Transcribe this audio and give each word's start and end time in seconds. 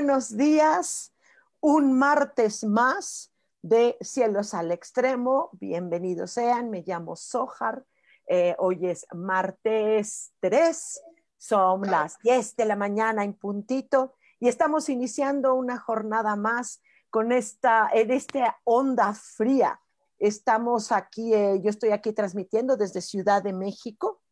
Buenos 0.00 0.34
días. 0.34 1.12
Un 1.60 1.92
martes 1.92 2.64
más 2.64 3.34
de 3.60 3.98
Cielos 4.00 4.54
al 4.54 4.72
Extremo. 4.72 5.50
Bienvenidos 5.60 6.30
sean. 6.30 6.70
Me 6.70 6.80
llamo 6.80 7.16
Sohar. 7.16 7.84
Eh, 8.26 8.56
hoy 8.58 8.86
es 8.86 9.06
martes 9.12 10.32
3. 10.40 11.02
Son 11.36 11.82
las 11.82 12.18
10 12.20 12.56
de 12.56 12.64
la 12.64 12.76
mañana 12.76 13.24
en 13.24 13.34
puntito 13.34 14.14
y 14.38 14.48
estamos 14.48 14.88
iniciando 14.88 15.54
una 15.54 15.78
jornada 15.78 16.34
más 16.34 16.80
con 17.10 17.30
esta, 17.30 17.90
en 17.92 18.10
esta 18.10 18.58
onda 18.64 19.12
fría. 19.12 19.82
Estamos 20.18 20.92
aquí, 20.92 21.34
eh, 21.34 21.60
yo 21.62 21.68
estoy 21.68 21.90
aquí 21.90 22.14
transmitiendo 22.14 22.78
desde 22.78 23.02
Ciudad 23.02 23.42
de 23.42 23.52
México. 23.52 24.22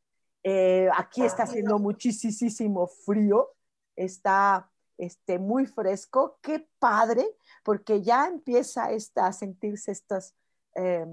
Eh, 0.42 0.89
aquí 0.97 1.27
está 1.27 1.42
haciendo 1.42 1.79
muchísimo 1.79 2.87
frío 2.87 3.51
está 3.98 4.70
este, 4.99 5.39
muy 5.39 5.67
fresco. 5.67 6.39
Qué 6.43 6.69
padre, 6.79 7.25
porque 7.65 8.03
ya 8.03 8.27
empieza 8.27 8.91
esta, 8.91 9.27
a 9.27 9.33
sentirse 9.33 9.93
estos 9.93 10.35
eh, 10.75 11.07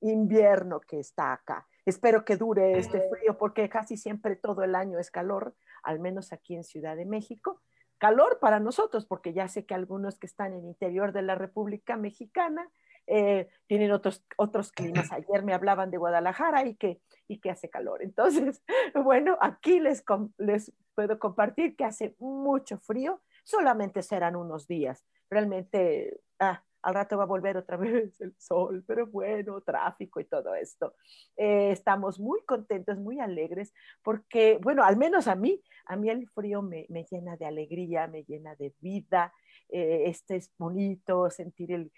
invierno 0.00 0.80
que 0.80 1.00
está 1.00 1.32
acá. 1.32 1.66
Espero 1.84 2.24
que 2.24 2.36
dure 2.36 2.78
este 2.78 3.00
frío 3.08 3.38
porque 3.38 3.68
casi 3.68 3.96
siempre 3.96 4.36
todo 4.36 4.64
el 4.64 4.74
año 4.74 4.98
es 4.98 5.10
calor, 5.10 5.54
al 5.82 6.00
menos 6.00 6.32
aquí 6.32 6.54
en 6.54 6.64
Ciudad 6.64 6.96
de 6.96 7.06
México. 7.06 7.62
Calor 7.98 8.38
para 8.40 8.60
nosotros, 8.60 9.06
porque 9.06 9.32
ya 9.32 9.48
sé 9.48 9.64
que 9.64 9.74
algunos 9.74 10.18
que 10.18 10.26
están 10.26 10.52
en 10.52 10.60
el 10.60 10.66
interior 10.66 11.12
de 11.12 11.22
la 11.22 11.36
República 11.36 11.96
Mexicana 11.96 12.68
eh, 13.06 13.48
tienen 13.66 13.92
otros, 13.92 14.24
otros 14.36 14.72
climas. 14.72 15.12
Ayer 15.12 15.42
me 15.42 15.54
hablaban 15.54 15.90
de 15.90 15.98
Guadalajara 15.98 16.66
y 16.66 16.74
que, 16.76 17.00
y 17.28 17.38
que 17.38 17.50
hace 17.50 17.70
calor. 17.70 18.02
Entonces, 18.02 18.62
bueno, 18.94 19.36
aquí 19.40 19.80
les, 19.80 20.04
les 20.38 20.72
puedo 20.94 21.18
compartir 21.18 21.76
que 21.76 21.84
hace 21.84 22.16
mucho 22.18 22.78
frío, 22.78 23.22
solamente 23.44 24.02
serán 24.02 24.36
unos 24.36 24.66
días. 24.66 25.04
Realmente, 25.30 26.20
ah, 26.38 26.62
al 26.82 26.94
rato 26.94 27.16
va 27.16 27.24
a 27.24 27.26
volver 27.26 27.56
otra 27.56 27.76
vez 28.12 28.20
el 28.20 28.34
sol, 28.38 28.84
pero 28.86 29.06
bueno, 29.06 29.60
tráfico 29.60 30.20
y 30.20 30.24
todo 30.24 30.54
esto. 30.54 30.94
Eh, 31.36 31.70
estamos 31.70 32.18
muy 32.18 32.40
contentos, 32.44 32.98
muy 32.98 33.20
alegres, 33.20 33.72
porque, 34.02 34.58
bueno, 34.62 34.84
al 34.84 34.96
menos 34.96 35.28
a 35.28 35.34
mí, 35.34 35.62
a 35.86 35.96
mí 35.96 36.10
el 36.10 36.28
frío 36.28 36.62
me, 36.62 36.86
me 36.88 37.04
llena 37.04 37.36
de 37.36 37.46
alegría, 37.46 38.06
me 38.06 38.24
llena 38.24 38.54
de 38.56 38.74
vida. 38.80 39.32
Eh, 39.68 40.04
este 40.06 40.36
es 40.36 40.52
bonito, 40.58 41.28
sentir 41.30 41.72
el, 41.72 41.92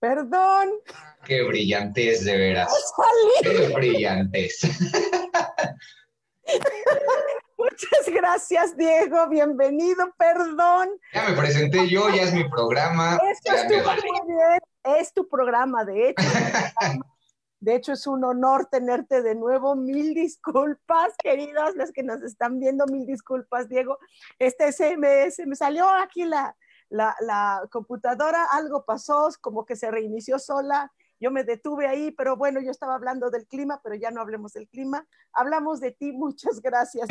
Perdón. 0.00 0.70
Qué 1.24 1.42
brillantez, 1.42 2.24
de 2.24 2.36
veras. 2.36 2.72
Qué 3.42 3.68
brillantez. 3.74 4.60
Muchas 7.58 8.06
gracias, 8.14 8.76
Diego. 8.76 9.28
Bienvenido. 9.28 10.14
Perdón. 10.16 10.90
Ya 11.12 11.28
me 11.28 11.36
presenté 11.36 11.88
yo, 11.88 12.08
ya 12.10 12.22
es 12.22 12.32
mi 12.32 12.48
programa. 12.48 13.18
Esto 13.28 13.52
es, 13.54 13.66
tu, 13.66 13.74
es 14.84 15.12
tu 15.12 15.28
programa, 15.28 15.84
de 15.84 16.10
hecho. 16.10 16.24
De 17.60 17.74
hecho, 17.74 17.94
es 17.94 18.06
un 18.06 18.22
honor 18.22 18.68
tenerte 18.70 19.20
de 19.20 19.34
nuevo. 19.34 19.74
Mil 19.74 20.14
disculpas, 20.14 21.12
queridas, 21.20 21.74
las 21.74 21.90
que 21.90 22.04
nos 22.04 22.22
están 22.22 22.60
viendo, 22.60 22.86
mil 22.86 23.04
disculpas, 23.04 23.68
Diego. 23.68 23.98
Este 24.38 24.70
se 24.70 24.96
me, 24.96 25.28
se 25.32 25.44
me 25.44 25.56
salió 25.56 25.90
aquí 25.90 26.24
la, 26.24 26.54
la, 26.90 27.68
computadora, 27.70 28.44
algo 28.52 28.84
pasó, 28.84 29.28
como 29.40 29.64
que 29.64 29.76
se 29.76 29.90
reinició 29.90 30.38
sola, 30.38 30.92
yo 31.20 31.30
me 31.30 31.44
detuve 31.44 31.88
ahí, 31.88 32.12
pero 32.12 32.36
bueno, 32.36 32.60
yo 32.60 32.70
estaba 32.70 32.94
hablando 32.94 33.30
del 33.30 33.46
clima, 33.46 33.80
pero 33.82 33.96
ya 33.96 34.10
no 34.10 34.20
hablemos 34.20 34.52
del 34.52 34.68
clima, 34.68 35.06
hablamos 35.32 35.80
de 35.80 35.92
ti, 35.92 36.12
muchas 36.12 36.60
gracias, 36.60 37.08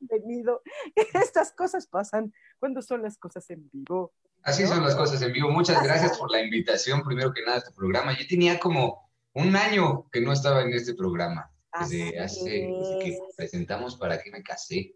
bienvenido. 0.00 0.62
Estas 1.14 1.52
cosas 1.52 1.86
pasan 1.86 2.32
cuando 2.58 2.82
son 2.82 3.02
las 3.02 3.18
cosas 3.18 3.48
en 3.50 3.68
vivo. 3.70 4.12
Así 4.42 4.66
son 4.66 4.82
las 4.82 4.94
cosas 4.94 5.22
en 5.22 5.32
vivo. 5.32 5.50
Muchas 5.50 5.82
gracias 5.82 6.18
por 6.18 6.30
la 6.30 6.42
invitación, 6.42 7.02
primero 7.02 7.32
que 7.32 7.42
nada, 7.42 7.56
a 7.56 7.58
este 7.58 7.72
programa. 7.72 8.16
Yo 8.18 8.26
tenía 8.28 8.60
como 8.60 9.10
un 9.32 9.56
año 9.56 10.08
que 10.10 10.20
no 10.20 10.32
estaba 10.32 10.62
en 10.62 10.72
este 10.72 10.94
programa, 10.94 11.50
desde 11.80 12.20
hace, 12.20 12.50
desde 12.50 12.98
que 13.02 13.18
presentamos 13.36 13.96
para 13.96 14.22
que 14.22 14.30
me 14.30 14.42
casé 14.42 14.94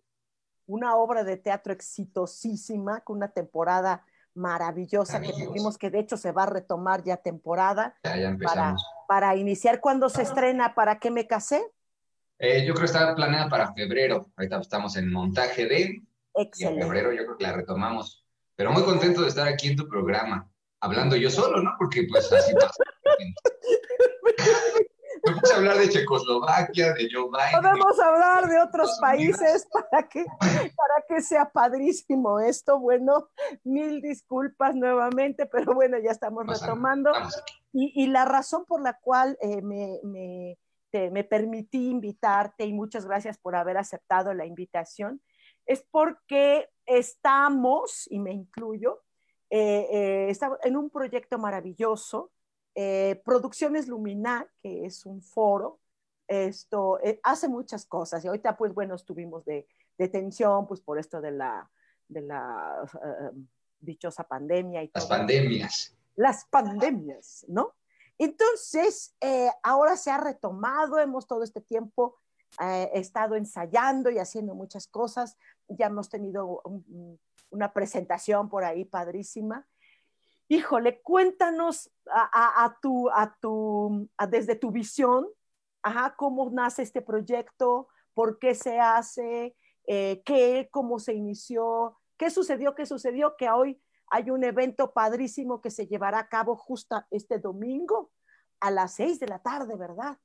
una 0.68 0.96
obra 0.96 1.24
de 1.24 1.36
teatro 1.38 1.72
exitosísima, 1.72 3.00
con 3.00 3.16
una 3.16 3.28
temporada 3.28 4.04
maravillosa 4.34 5.20
que 5.20 5.32
tuvimos, 5.32 5.78
que 5.78 5.90
de 5.90 5.98
hecho 5.98 6.16
se 6.16 6.30
va 6.30 6.44
a 6.44 6.46
retomar 6.46 7.02
ya 7.02 7.16
temporada. 7.16 7.96
Ya, 8.04 8.36
para, 8.40 8.76
para, 9.08 9.34
iniciar, 9.34 9.80
¿cuándo 9.80 10.08
se 10.08 10.22
estrena? 10.22 10.74
¿Para 10.74 11.00
qué 11.00 11.10
me 11.10 11.26
casé? 11.26 11.62
Eh, 12.38 12.64
yo 12.64 12.74
creo 12.74 12.84
que 12.84 12.92
está 12.92 13.14
planeada 13.16 13.48
para 13.48 13.72
febrero. 13.72 14.26
Ahorita 14.36 14.60
estamos 14.60 14.96
en 14.96 15.10
montaje 15.10 15.66
de. 15.66 16.02
Excelente. 16.34 16.80
Y 16.80 16.82
en 16.82 16.88
febrero 16.88 17.12
yo 17.12 17.24
creo 17.24 17.36
que 17.36 17.44
la 17.44 17.52
retomamos. 17.52 18.24
Pero 18.54 18.70
muy 18.70 18.84
contento 18.84 19.22
de 19.22 19.28
estar 19.28 19.48
aquí 19.48 19.68
en 19.68 19.76
tu 19.76 19.88
programa, 19.88 20.48
hablando 20.80 21.16
yo 21.16 21.30
solo, 21.30 21.62
¿no? 21.62 21.70
Porque 21.78 22.06
pues 22.08 22.30
así 22.32 22.54
pasa. 22.54 22.84
Podemos 25.28 25.52
hablar 25.54 25.76
de 25.78 25.88
Checoslovaquia, 25.88 26.94
de 26.94 27.08
Joe 27.12 27.28
Biden. 27.28 27.62
Podemos 27.62 28.00
hablar 28.00 28.48
de 28.48 28.60
otros 28.60 28.98
países 29.00 29.66
para 29.72 30.08
que, 30.08 30.24
para 30.40 31.04
que 31.08 31.22
sea 31.22 31.50
padrísimo 31.50 32.40
esto. 32.40 32.78
Bueno, 32.78 33.28
mil 33.64 34.00
disculpas 34.00 34.74
nuevamente, 34.74 35.46
pero 35.46 35.74
bueno, 35.74 35.98
ya 35.98 36.10
estamos 36.10 36.46
retomando. 36.46 37.12
Y, 37.72 38.06
la 38.06 38.24
razón 38.24 38.64
por 38.66 38.80
la 38.80 38.94
cual 38.98 39.36
eh, 39.40 39.60
me, 39.62 40.00
me, 40.02 41.24
permití 41.24 41.90
invitarte 41.90 42.64
y 42.64 42.72
muchas 42.72 43.04
gracias 43.04 43.38
por 43.38 43.54
haber 43.54 43.76
aceptado 43.76 44.32
la 44.32 44.46
invitación 44.46 45.20
es 45.66 45.84
porque 45.90 46.70
estamos, 46.86 48.08
y 48.10 48.18
me 48.18 48.32
incluyo, 48.32 49.02
eh, 49.50 50.28
eh, 50.30 50.38
en 50.62 50.76
un 50.76 50.90
proyecto 50.90 51.38
maravilloso 51.38 52.32
eh, 52.80 53.20
Producciones 53.24 53.88
Luminar, 53.88 54.48
que 54.62 54.86
es 54.86 55.04
un 55.04 55.20
foro, 55.20 55.80
esto 56.28 57.00
eh, 57.02 57.18
hace 57.24 57.48
muchas 57.48 57.84
cosas 57.84 58.24
y 58.24 58.28
ahorita 58.28 58.56
pues 58.56 58.72
bueno 58.72 58.94
estuvimos 58.94 59.44
de, 59.44 59.66
de 59.98 60.08
tensión 60.08 60.64
pues 60.68 60.80
por 60.80 60.96
esto 60.96 61.20
de 61.20 61.32
la, 61.32 61.68
de 62.06 62.20
la 62.20 62.88
eh, 62.94 63.36
dichosa 63.80 64.22
pandemia 64.22 64.84
y 64.84 64.92
las 64.94 65.06
pandemias. 65.06 65.96
Las 66.14 66.44
pandemias 66.44 67.44
no 67.48 67.74
entonces 68.16 69.16
ahora 69.64 69.96
se 69.96 70.12
ha 70.12 70.18
retomado 70.18 71.00
hemos 71.00 71.26
todo 71.26 71.42
este 71.42 71.60
tiempo 71.60 72.16
estado 72.92 73.34
ensayando 73.34 74.10
y 74.10 74.18
haciendo 74.18 74.54
muchas 74.56 74.88
cosas. 74.88 75.36
Ya 75.68 75.86
hemos 75.86 76.08
tenido 76.08 76.62
una 77.50 77.72
presentación 77.72 78.48
por 78.48 78.64
ahí 78.64 78.84
padrísima 78.84 79.66
híjole, 80.48 81.00
cuéntanos 81.02 81.90
a, 82.10 82.76
tu, 82.80 83.10
a 83.10 83.36
tu, 83.40 84.08
desde 84.28 84.56
tu 84.56 84.70
visión, 84.70 85.26
ajá, 85.82 86.14
cómo 86.16 86.50
nace 86.50 86.82
este 86.82 87.02
proyecto, 87.02 87.88
por 88.14 88.38
qué 88.38 88.54
se 88.54 88.80
hace, 88.80 89.54
eh, 89.86 90.22
qué, 90.24 90.68
cómo 90.70 90.98
se 90.98 91.14
inició, 91.14 91.98
qué 92.16 92.30
sucedió, 92.30 92.74
qué 92.74 92.86
sucedió, 92.86 93.36
que 93.36 93.50
hoy 93.50 93.80
hay 94.10 94.30
un 94.30 94.42
evento 94.42 94.92
padrísimo 94.92 95.60
que 95.60 95.70
se 95.70 95.86
llevará 95.86 96.18
a 96.18 96.28
cabo 96.28 96.56
justo 96.56 97.02
este 97.10 97.38
domingo 97.38 98.10
a 98.60 98.70
las 98.70 98.94
seis 98.94 99.20
de 99.20 99.28
la 99.28 99.40
tarde, 99.40 99.76
¿verdad? 99.76 100.18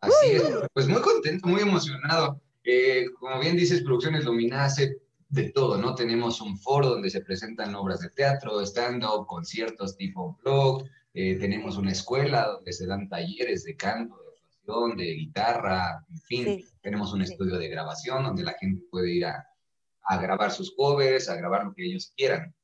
Así 0.00 0.32
es, 0.32 0.42
pues 0.72 0.88
muy 0.88 1.02
contento, 1.02 1.48
muy 1.48 1.60
emocionado. 1.60 2.40
Eh, 2.64 3.06
como 3.18 3.38
bien 3.40 3.56
dices, 3.56 3.82
Producciones 3.82 4.24
Lumina 4.24 4.64
hace 4.64 5.00
de 5.28 5.50
todo, 5.50 5.76
¿no? 5.78 5.94
Tenemos 5.94 6.40
un 6.40 6.58
foro 6.58 6.88
donde 6.88 7.10
se 7.10 7.20
presentan 7.20 7.74
obras 7.74 8.00
de 8.00 8.10
teatro, 8.10 8.60
stand-up, 8.60 9.26
conciertos 9.26 9.96
tipo 9.96 10.38
blog, 10.42 10.84
eh, 11.14 11.36
tenemos 11.38 11.76
una 11.76 11.92
escuela 11.92 12.46
donde 12.46 12.72
se 12.72 12.86
dan 12.86 13.08
talleres 13.08 13.64
de 13.64 13.76
canto, 13.76 14.16
de 14.16 14.28
actuación, 14.28 14.96
de 14.96 15.14
guitarra, 15.14 16.04
en 16.10 16.20
fin, 16.20 16.64
tenemos 16.82 17.12
un 17.12 17.22
estudio 17.22 17.58
de 17.58 17.68
grabación 17.68 18.24
donde 18.24 18.44
la 18.44 18.52
gente 18.52 18.82
puede 18.90 19.12
ir 19.12 19.24
a, 19.24 19.46
a 20.02 20.18
grabar 20.18 20.52
sus 20.52 20.74
covers, 20.74 21.28
a 21.28 21.36
grabar 21.36 21.64
lo 21.64 21.74
que 21.74 21.86
ellos 21.86 22.12
quieran. 22.16 22.54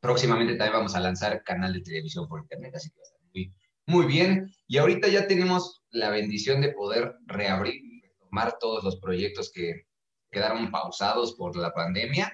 Próximamente 0.00 0.54
también 0.54 0.74
vamos 0.74 0.94
a 0.94 1.00
lanzar 1.00 1.42
canal 1.42 1.72
de 1.72 1.80
televisión 1.80 2.28
por 2.28 2.40
internet, 2.40 2.74
así 2.76 2.90
que 2.90 2.98
va 2.98 3.02
a 3.02 3.06
estar 3.06 3.20
muy, 3.34 3.54
muy 3.86 4.06
bien. 4.06 4.50
Y 4.66 4.78
ahorita 4.78 5.08
ya 5.08 5.26
tenemos 5.26 5.82
la 5.90 6.10
bendición 6.10 6.60
de 6.60 6.72
poder 6.72 7.16
reabrir 7.26 7.74
y 7.74 8.00
retomar 8.02 8.56
todos 8.60 8.84
los 8.84 9.00
proyectos 9.00 9.50
que 9.52 9.85
quedaron 10.36 10.70
pausados 10.70 11.34
por 11.34 11.56
la 11.56 11.72
pandemia. 11.72 12.30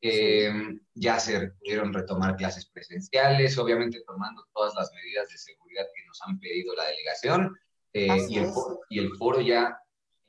Eh, 0.00 0.52
ya 0.94 1.20
se 1.20 1.52
pudieron 1.52 1.92
retomar 1.92 2.34
clases 2.34 2.66
presenciales, 2.66 3.56
obviamente 3.56 4.02
tomando 4.04 4.44
todas 4.52 4.74
las 4.74 4.90
medidas 4.92 5.28
de 5.28 5.38
seguridad 5.38 5.84
que 5.94 6.04
nos 6.06 6.20
han 6.22 6.40
pedido 6.40 6.74
la 6.74 6.86
delegación. 6.86 7.56
Eh, 7.92 8.26
y, 8.28 8.38
el 8.38 8.46
foro, 8.48 8.80
y 8.90 8.98
el 8.98 9.10
foro 9.16 9.40
ya 9.40 9.78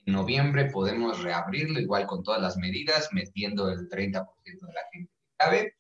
en 0.06 0.14
noviembre 0.14 0.66
podemos 0.66 1.24
reabrirlo 1.24 1.80
igual 1.80 2.06
con 2.06 2.22
todas 2.22 2.40
las 2.40 2.56
medidas, 2.56 3.10
metiendo 3.12 3.68
el 3.72 3.90
30% 3.90 4.28
de 4.46 4.74
la 4.74 4.82
gente 4.94 5.12
que 5.12 5.36
cabe. 5.38 5.76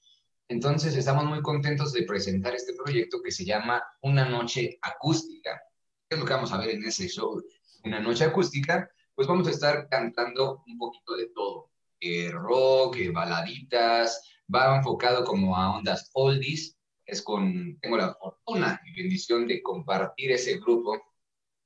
Entonces 0.48 0.95
estamos 0.95 1.25
muy 1.25 1.44
contentos 1.44 1.94
de 1.94 2.01
presentar 2.01 2.56
este 2.56 2.74
proyecto 2.74 3.22
que 3.22 3.31
se 3.31 3.45
llama 3.45 3.83
Una 4.01 4.28
Noche 4.28 4.80
Acústica. 4.81 5.62
¿Qué 6.10 6.16
es 6.16 6.19
lo 6.19 6.25
que 6.25 6.33
vamos 6.33 6.51
a 6.51 6.57
ver 6.57 6.72
en 6.72 6.83
ese 6.83 7.07
show? 7.07 7.44
Una 7.83 8.00
Noche 8.00 8.24
Acústica, 8.24 8.90
pues 9.18 9.28
vamos 9.28 9.48
a 9.48 9.52
estar 9.52 9.90
cantando 9.90 10.64
un 10.68 10.78
poquito 10.78 11.18
de 11.18 11.25
todo. 11.34 11.72
Eh, 12.00 12.30
rock, 12.31 12.98
eh, 12.98 13.10
baladitas, 13.10 14.30
va 14.54 14.78
enfocado 14.78 15.25
como 15.25 15.58
a 15.58 15.75
ondas 15.75 16.12
oldies. 16.14 16.78
Es 17.04 17.24
con, 17.24 17.80
tengo 17.80 17.98
la 17.98 18.14
fortuna 18.14 18.80
y 18.86 19.02
bendición 19.02 19.48
de 19.48 19.64
compartir 19.64 20.34
ese 20.34 20.60
grupo 20.60 21.02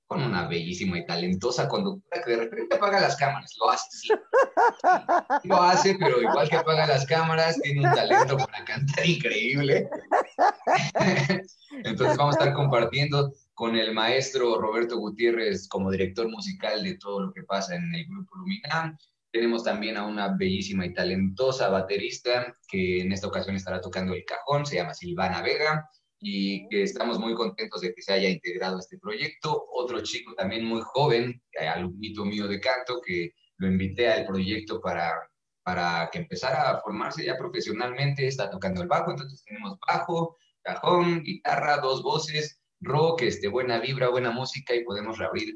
con 0.08 0.24
una 0.24 0.48
bellísima 0.48 0.98
y 0.98 1.06
talentosa 1.06 1.68
conductora 1.68 2.24
que 2.24 2.32
de 2.32 2.38
repente 2.38 2.76
apaga 2.76 3.02
las 3.02 3.18
cámaras, 3.18 3.54
lo 3.60 3.70
hace, 3.70 3.98
sí. 3.98 4.10
Lo 5.44 5.62
hace, 5.62 5.96
pero 6.00 6.22
igual 6.22 6.50
que 6.50 6.56
apaga 6.56 6.88
las 6.88 7.06
cámaras, 7.06 7.60
tiene 7.62 7.86
un 7.86 7.94
talento 7.94 8.38
para 8.38 8.64
cantar 8.64 9.06
increíble. 9.06 9.90
Entonces 11.72 12.18
vamos 12.18 12.36
a 12.36 12.40
estar 12.40 12.54
compartiendo 12.54 13.34
con 13.62 13.76
el 13.76 13.94
maestro 13.94 14.60
Roberto 14.60 14.98
Gutiérrez 14.98 15.68
como 15.68 15.92
director 15.92 16.28
musical 16.28 16.84
de 16.84 16.98
todo 16.98 17.28
lo 17.28 17.32
que 17.32 17.44
pasa 17.44 17.76
en 17.76 17.94
el 17.94 18.08
grupo 18.08 18.36
Luminam. 18.38 18.98
Tenemos 19.32 19.64
también 19.64 19.98
a 19.98 20.08
una 20.08 20.36
bellísima 20.36 20.84
y 20.88 20.96
talentosa 20.96 21.70
baterista 21.70 22.58
que 22.68 23.02
en 23.02 23.12
esta 23.12 23.28
ocasión 23.28 23.56
estará 23.56 23.80
tocando 23.80 24.16
el 24.16 24.26
cajón, 24.26 24.66
se 24.66 24.78
llama 24.78 24.96
Silvana 24.96 25.44
Vega 25.44 25.88
y 26.20 26.68
que 26.70 26.82
estamos 26.82 27.20
muy 27.20 27.36
contentos 27.36 27.82
de 27.82 27.94
que 27.94 28.02
se 28.02 28.14
haya 28.14 28.30
integrado 28.30 28.78
a 28.78 28.80
este 28.80 28.98
proyecto. 28.98 29.68
Otro 29.72 30.02
chico 30.02 30.34
también 30.34 30.66
muy 30.66 30.82
joven, 30.84 31.40
alumnito 31.60 32.26
mío 32.26 32.48
de 32.48 32.60
canto, 32.60 33.00
que 33.00 33.36
lo 33.58 33.68
invité 33.68 34.08
al 34.08 34.26
proyecto 34.26 34.82
para, 34.82 35.14
para 35.62 36.10
que 36.12 36.18
empezara 36.18 36.72
a 36.72 36.82
formarse 36.82 37.24
ya 37.24 37.38
profesionalmente, 37.38 38.26
está 38.26 38.50
tocando 38.50 38.82
el 38.82 38.88
bajo, 38.88 39.12
entonces 39.12 39.44
tenemos 39.46 39.78
bajo, 39.88 40.36
cajón, 40.64 41.22
guitarra, 41.22 41.78
dos 41.78 42.02
voces, 42.02 42.61
rock, 42.82 43.24
este, 43.24 43.48
buena 43.48 43.80
vibra, 43.80 44.10
buena 44.10 44.32
música 44.32 44.76
y 44.76 44.84
podemos 44.84 45.18
reabrir, 45.18 45.56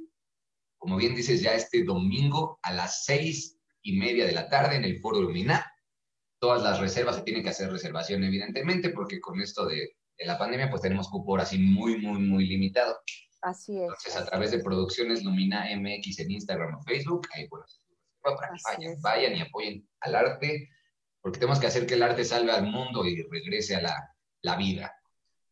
como 0.78 0.98
bien 0.98 1.16
dices, 1.16 1.42
ya 1.42 1.54
este 1.54 1.84
domingo 1.84 2.60
a 2.62 2.74
las 2.74 3.04
seis 3.04 3.58
y 3.82 3.98
media 3.98 4.26
de 4.26 4.32
la 4.32 4.50
tarde 4.50 4.76
en 4.76 4.86
el 4.86 5.00
Foro 5.00 5.22
Lumina. 5.22 5.72
Todas 6.40 6.64
las 6.64 6.80
reservas 6.80 7.18
se 7.18 7.24
tienen 7.24 7.44
que 7.44 7.50
hacer 7.50 7.72
reservación, 7.72 8.24
evidentemente, 8.24 8.90
porque 8.90 9.20
con 9.20 9.42
esto 9.42 9.66
de 9.66 9.96
de 10.18 10.26
la 10.26 10.38
pandemia, 10.38 10.70
pues 10.70 10.82
tenemos 10.82 11.10
cupo 11.10 11.38
así 11.38 11.58
muy, 11.58 11.98
muy, 11.98 12.20
muy 12.20 12.46
limitado. 12.46 12.98
Así 13.42 13.78
es. 13.78 13.84
Entonces, 13.84 14.16
a 14.16 14.26
través 14.26 14.52
de 14.52 14.60
Producciones 14.60 15.24
Lumina 15.24 15.66
MX 15.76 16.20
en 16.20 16.32
Instagram 16.32 16.76
o 16.76 16.84
Facebook, 16.84 17.28
ahí 17.34 17.48
bueno, 17.48 17.66
para 18.22 18.54
que 18.54 18.62
vayan, 18.64 19.02
vayan 19.02 19.36
y 19.36 19.42
apoyen 19.42 19.88
al 20.02 20.16
arte, 20.16 20.70
porque 21.22 21.40
tenemos 21.40 21.60
que 21.60 21.68
hacer 21.68 21.86
que 21.86 21.96
el 21.96 22.04
arte 22.04 22.24
salve 22.24 22.52
al 22.52 22.66
mundo 22.66 23.06
y 23.06 23.22
regrese 23.24 23.76
a 23.76 23.82
la, 23.82 24.16
la 24.42 24.56
vida. 24.56 24.94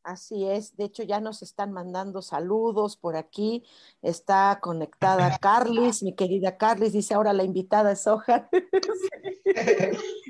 Así 0.04 0.46
es, 0.46 0.76
de 0.76 0.84
hecho 0.84 1.04
ya 1.04 1.22
nos 1.22 1.42
están 1.42 1.72
mandando 1.72 2.22
saludos 2.22 2.98
por 2.98 3.16
aquí, 3.16 3.64
está 4.02 4.60
conectada 4.62 5.38
Carlis, 5.42 6.04
mi 6.04 6.14
querida 6.14 6.58
Carlis, 6.58 6.92
dice 6.92 7.14
ahora 7.14 7.32
la 7.32 7.44
invitada 7.44 7.94
es 7.94 8.02
Soja. 8.02 8.50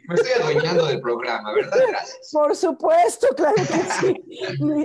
Me 0.05 0.15
estoy 0.15 0.31
adueñando 0.39 0.85
del 0.85 1.01
programa, 1.01 1.53
¿verdad? 1.53 1.77
Gracias. 1.87 2.29
Por 2.31 2.55
supuesto, 2.55 3.27
claro 3.35 3.55
que 3.55 3.63
sí. 3.99 4.15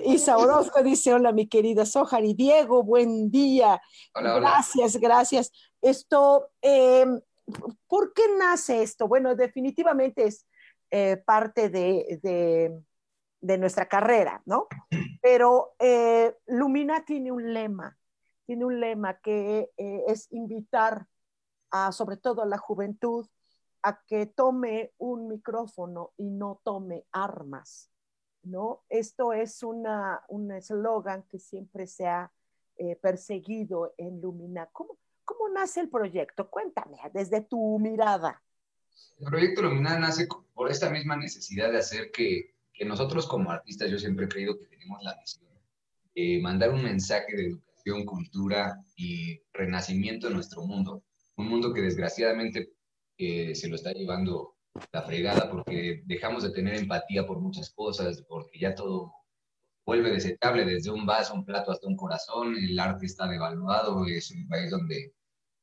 Isa 0.07 0.39
Orozco 0.39 0.83
dice, 0.83 1.13
hola 1.13 1.33
mi 1.33 1.47
querida 1.49 1.85
Sojar 1.85 2.25
y 2.25 2.33
Diego, 2.33 2.83
buen 2.83 3.31
día. 3.31 3.83
Hola, 4.15 4.37
hola. 4.37 4.51
Gracias, 4.51 4.97
gracias. 4.97 5.53
Esto, 5.83 6.49
em, 6.63 7.21
¿por 7.87 8.15
qué 8.15 8.23
nace 8.39 8.83
esto? 8.83 9.07
Bueno, 9.07 9.35
definitivamente 9.35 10.25
es 10.25 10.47
eh, 10.91 11.23
parte 11.27 11.69
de 11.69 12.21
de 12.23 12.88
nuestra 13.41 13.87
carrera, 13.87 14.43
¿no? 14.47 14.67
Pero 15.23 15.75
eh, 15.79 16.37
Lumina 16.47 17.05
tiene 17.05 17.33
un 17.33 17.53
lema, 17.53 17.97
tiene 18.47 18.65
un 18.65 18.81
lema 18.81 19.19
que 19.21 19.71
eh, 19.77 20.05
es 20.07 20.27
invitar 20.31 21.07
a, 21.71 21.93
sobre 21.93 22.17
todo 22.17 22.43
a 22.43 22.47
la 22.47 22.59
juventud, 22.59 23.27
a 23.83 24.03
que 24.07 24.27
tome 24.27 24.93
un 24.99 25.29
micrófono 25.29 26.13
y 26.17 26.31
no 26.31 26.61
tome 26.65 27.05
armas, 27.13 27.91
¿no? 28.43 28.83
Esto 28.89 29.33
es 29.33 29.63
una, 29.63 30.25
un 30.29 30.51
eslogan 30.51 31.23
que 31.25 31.39
siempre 31.39 31.87
se 31.87 32.07
ha 32.07 32.33
eh, 32.77 32.97
perseguido 32.97 33.95
en 33.97 34.21
Lumina. 34.21 34.69
¿Cómo, 34.73 34.99
¿Cómo 35.25 35.49
nace 35.49 35.81
el 35.81 35.89
proyecto? 35.89 36.51
Cuéntame, 36.51 36.99
desde 37.13 37.41
tu 37.43 37.79
mirada. 37.79 38.43
El 39.19 39.27
proyecto 39.27 39.63
Lumina 39.63 39.99
nace 39.99 40.27
por 40.55 40.71
esta 40.71 40.91
misma 40.91 41.17
necesidad 41.17 41.71
de 41.71 41.79
hacer 41.79 42.11
que 42.11 42.58
que 42.79 42.85
nosotros 42.85 43.27
como 43.27 43.51
artistas 43.51 43.91
yo 43.91 43.99
siempre 43.99 44.27
he 44.27 44.29
creído 44.29 44.57
que 44.57 44.67
tenemos 44.67 45.03
la 45.03 45.17
misión 45.17 45.45
de 46.15 46.41
mandar 46.41 46.71
un 46.71 46.83
mensaje 46.83 47.37
de 47.37 47.47
educación, 47.47 48.05
cultura 48.05 48.81
y 48.97 49.41
renacimiento 49.53 50.29
en 50.29 50.35
nuestro 50.35 50.63
mundo. 50.63 51.03
Un 51.37 51.49
mundo 51.49 51.75
que 51.75 51.83
desgraciadamente 51.83 52.71
eh, 53.19 53.55
se 53.55 53.69
lo 53.69 53.75
está 53.75 53.93
llevando 53.93 54.55
la 54.93 55.03
fregada 55.03 55.51
porque 55.51 56.03
dejamos 56.07 56.45
de 56.45 56.51
tener 56.51 56.75
empatía 56.77 57.27
por 57.27 57.41
muchas 57.41 57.71
cosas, 57.71 58.23
porque 58.29 58.61
ya 58.61 58.75
todo 58.75 59.13
vuelve 59.85 60.13
desechable, 60.13 60.65
desde 60.65 60.91
un 60.91 61.05
vaso, 61.05 61.35
un 61.35 61.45
plato 61.45 61.73
hasta 61.73 61.89
un 61.89 61.97
corazón, 61.97 62.55
el 62.57 62.79
arte 62.79 63.07
está 63.07 63.27
devaluado, 63.27 64.05
es 64.07 64.31
un 64.31 64.47
país 64.47 64.71
donde, 64.71 65.15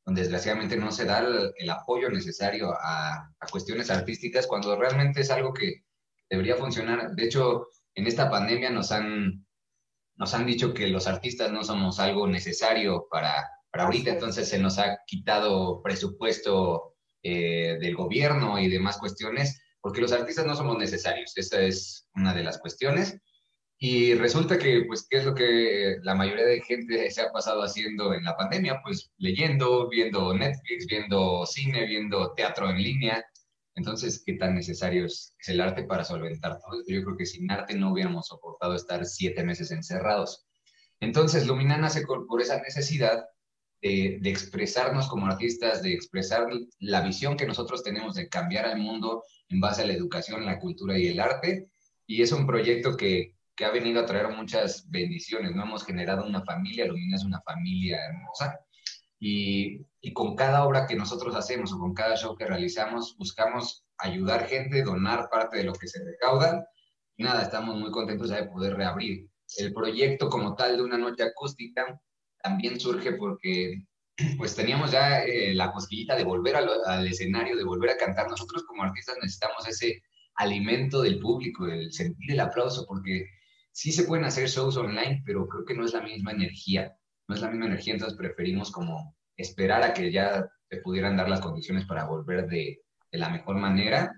donde 0.06 0.22
desgraciadamente 0.22 0.76
no 0.78 0.92
se 0.92 1.06
da 1.06 1.20
el, 1.56 1.70
apoyo 1.70 2.10
necesario 2.10 2.74
a, 2.74 3.34
a, 3.40 3.48
cuestiones 3.52 3.90
artísticas 3.92 4.48
cuando 4.48 4.76
realmente 4.76 5.22
es 5.22 5.30
algo 5.30 5.54
que, 5.54 5.85
debería 6.30 6.56
funcionar. 6.56 7.12
De 7.12 7.26
hecho, 7.26 7.68
en 7.94 8.08
esta 8.08 8.30
pandemia 8.30 8.70
nos 8.70 8.92
han, 8.92 9.46
nos 10.16 10.34
han 10.34 10.46
dicho 10.46 10.74
que 10.74 10.88
los 10.88 11.08
artistas 11.08 11.52
no 11.52 11.64
somos 11.64 12.00
algo 12.00 12.28
necesario 12.28 13.08
para, 13.10 13.48
para 13.72 13.86
ahorita, 13.86 14.12
entonces 14.12 14.48
se 14.48 14.60
nos 14.60 14.80
ha 14.80 15.00
quitado 15.06 15.82
presupuesto 15.82 16.96
eh, 17.24 17.78
del 17.80 17.96
gobierno 17.96 18.60
y 18.60 18.70
demás 18.70 18.98
cuestiones, 18.98 19.62
porque 19.82 20.02
los 20.02 20.12
artistas 20.12 20.46
no 20.46 20.56
somos 20.56 20.78
necesarios. 20.78 21.34
Esa 21.36 21.62
es 21.62 22.08
una 22.16 22.34
de 22.34 22.44
las 22.44 22.60
cuestiones. 22.60 23.20
Y 23.78 24.14
resulta 24.16 24.58
que, 24.58 24.86
pues, 24.88 25.06
¿qué 25.10 25.18
es 25.18 25.26
lo 25.26 25.36
que 25.36 25.98
la 26.04 26.16
mayoría 26.16 26.46
de 26.46 26.62
gente 26.62 27.12
se 27.12 27.22
ha 27.22 27.32
pasado 27.32 27.62
haciendo 27.62 28.14
en 28.14 28.24
la 28.24 28.38
pandemia? 28.38 28.80
Pues 28.84 29.12
leyendo, 29.18 29.90
viendo 29.90 30.34
Netflix, 30.34 30.88
viendo 30.88 31.46
cine, 31.46 31.86
viendo 31.86 32.34
teatro 32.34 32.70
en 32.70 32.78
línea. 32.78 33.26
Entonces, 33.76 34.24
¿qué 34.26 34.34
tan 34.34 34.56
necesario 34.56 35.06
es, 35.06 35.36
el 35.48 35.62
arte 35.62 35.84
para 35.84 36.06
solventar 36.06 36.60
todo 36.60 36.80
esto? 36.80 36.94
Yo 36.94 37.04
creo 37.04 37.18
que 37.18 37.26
sin 37.26 37.52
arte 37.52 37.76
no 37.76 37.92
hubiéramos 37.92 38.28
soportado 38.28 38.74
estar 38.74 39.06
siete 39.06 39.44
meses 39.44 39.72
encerrados. 39.72 40.46
Entonces, 41.02 41.46
Lumina 41.46 41.78
nace 41.78 42.06
por 42.06 42.42
esa 42.42 42.62
necesidad 42.62 43.26
de, 43.82 44.30
expresarnos 44.30 45.08
como 45.08 45.28
artistas, 45.28 45.84
de 45.84 45.94
expresar 45.94 46.48
la 46.80 47.02
visión 47.02 47.38
que 47.38 47.46
nosotros 47.46 47.84
tenemos 47.84 48.16
de 48.16 48.30
cambiar 48.30 48.66
al 48.66 48.80
mundo 48.80 49.24
en 49.50 49.60
base 49.60 49.84
a 49.84 49.86
la 49.86 49.94
educación, 49.94 50.46
la 50.46 50.60
cultura 50.60 50.98
y 50.98 51.08
el 51.08 51.20
arte. 51.20 51.70
Y 52.08 52.22
es 52.22 52.32
un 52.32 52.48
proyecto 52.48 52.96
que, 52.96 53.36
que 53.56 53.66
ha 53.66 53.72
venido 53.72 54.02
a 54.02 54.06
traer 54.06 54.30
muchas 54.30 54.90
bendiciones, 54.90 55.54
¿no? 55.54 55.64
Hemos 55.64 55.86
generado 55.86 56.26
una 56.26 56.44
familia, 56.44 56.86
Lumina 56.86 57.18
es 57.18 57.26
una 57.26 57.42
familia 57.42 58.00
hermosa 58.06 58.65
y, 59.28 60.14
con 60.14 60.36
cada 60.36 60.66
obra 60.66 60.86
que 60.86 60.96
nosotros 60.96 61.36
hacemos 61.36 61.74
o 61.74 61.80
con 61.80 61.96
cada 61.96 62.16
show 62.16 62.36
que 62.36 62.46
realizamos, 62.46 63.18
buscamos 63.18 63.84
ayudar 63.98 64.48
gente, 64.48 64.84
donar 64.84 65.30
parte 65.32 65.58
de 65.58 65.64
lo 65.64 65.74
que 65.74 65.88
se 65.88 66.04
recauda. 66.04 66.68
Y 67.18 67.24
nada, 67.24 67.42
estamos 67.42 67.76
muy 67.76 67.90
contentos 67.90 68.30
de 68.30 68.44
poder 68.46 68.76
reabrir. 68.76 69.28
el 69.58 69.74
proyecto 69.74 70.30
como 70.30 70.56
tal 70.56 70.78
de 70.78 70.84
una 70.84 70.98
noche 70.98 71.24
acústica 71.24 72.00
también 72.42 72.80
surge 72.80 73.14
porque 73.14 73.84
pues 74.38 74.56
teníamos 74.56 74.92
ya 74.92 75.24
eh, 75.24 75.56
la 75.56 75.72
cosquillita 75.72 76.16
de 76.16 76.24
volver 76.24 76.56
al 76.56 77.08
escenario, 77.08 77.58
de 77.58 77.64
volver 77.64 77.92
a 77.92 77.98
cantar. 77.98 78.30
Nosotros 78.30 78.64
como 78.66 78.84
artistas 78.84 79.18
necesitamos 79.22 79.68
ese 79.68 80.04
alimento 80.36 81.02
del 81.02 81.20
público, 81.20 81.66
el 81.66 81.92
sentir 81.92 82.32
el 82.32 82.40
aplauso, 82.42 82.86
porque 82.88 83.26
sí 83.72 83.92
se 83.92 84.04
pueden 84.04 84.26
hacer 84.26 84.48
shows 84.50 84.78
online, 84.78 85.24
pero 85.26 85.48
creo 85.48 85.66
que 85.66 85.74
no 85.74 85.84
es 85.84 85.94
la 85.94 86.02
misma 86.02 86.32
energía, 86.32 86.96
no 87.28 87.36
es 87.36 87.42
la 87.42 87.50
misma 87.50 87.68
energía, 87.68 87.94
entonces 87.94 88.18
preferimos 88.18 88.72
como 88.72 89.16
esperar 89.38 89.84
a 89.84 89.94
que 89.94 90.12
ya 90.12 90.48
te 90.70 90.78
pudieran 90.82 91.18
dar 91.18 91.30
las 91.30 91.42
condiciones 91.42 91.86
para 91.86 92.06
volver 92.06 92.48
de, 92.48 92.82
de 93.12 93.18
la 93.18 93.30
mejor 93.30 93.56
manera. 93.58 94.14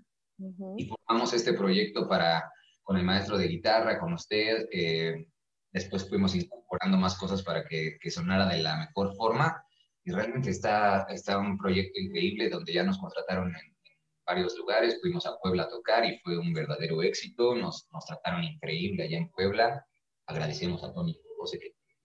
Y 0.77 0.87
formamos 0.87 1.33
este 1.33 1.53
proyecto 1.53 2.07
para, 2.07 2.51
con 2.83 2.97
el 2.97 3.03
maestro 3.03 3.37
de 3.37 3.47
guitarra, 3.47 3.99
con 3.99 4.13
usted, 4.13 4.67
eh, 4.71 5.27
después 5.71 6.07
fuimos 6.07 6.35
incorporando 6.35 6.97
más 6.97 7.17
cosas 7.17 7.41
para 7.41 7.65
que, 7.65 7.97
que, 7.99 8.11
sonara 8.11 8.47
de 8.47 8.61
la 8.61 8.77
mejor 8.77 9.15
forma. 9.15 9.63
Y 10.03 10.11
realmente 10.11 10.51
está, 10.51 11.07
está 11.09 11.37
un 11.39 11.57
proyecto 11.57 11.99
increíble 11.99 12.49
donde 12.49 12.73
ya 12.73 12.83
nos 12.83 12.99
contrataron 12.99 13.55
en, 13.55 13.77
varios 14.25 14.57
lugares, 14.57 14.99
fuimos 14.99 15.25
a 15.25 15.37
Puebla 15.41 15.63
a 15.63 15.69
tocar 15.69 16.03
y 16.03 16.19
fue 16.19 16.37
un 16.37 16.51
verdadero 16.51 17.01
éxito, 17.01 17.55
nos, 17.55 17.87
nos 17.93 18.05
trataron 18.05 18.43
increíble 18.43 19.03
allá 19.03 19.19
en 19.19 19.29
Puebla, 19.29 19.85
agradecemos 20.25 20.83
a 20.83 20.93
Tónico 20.93 21.21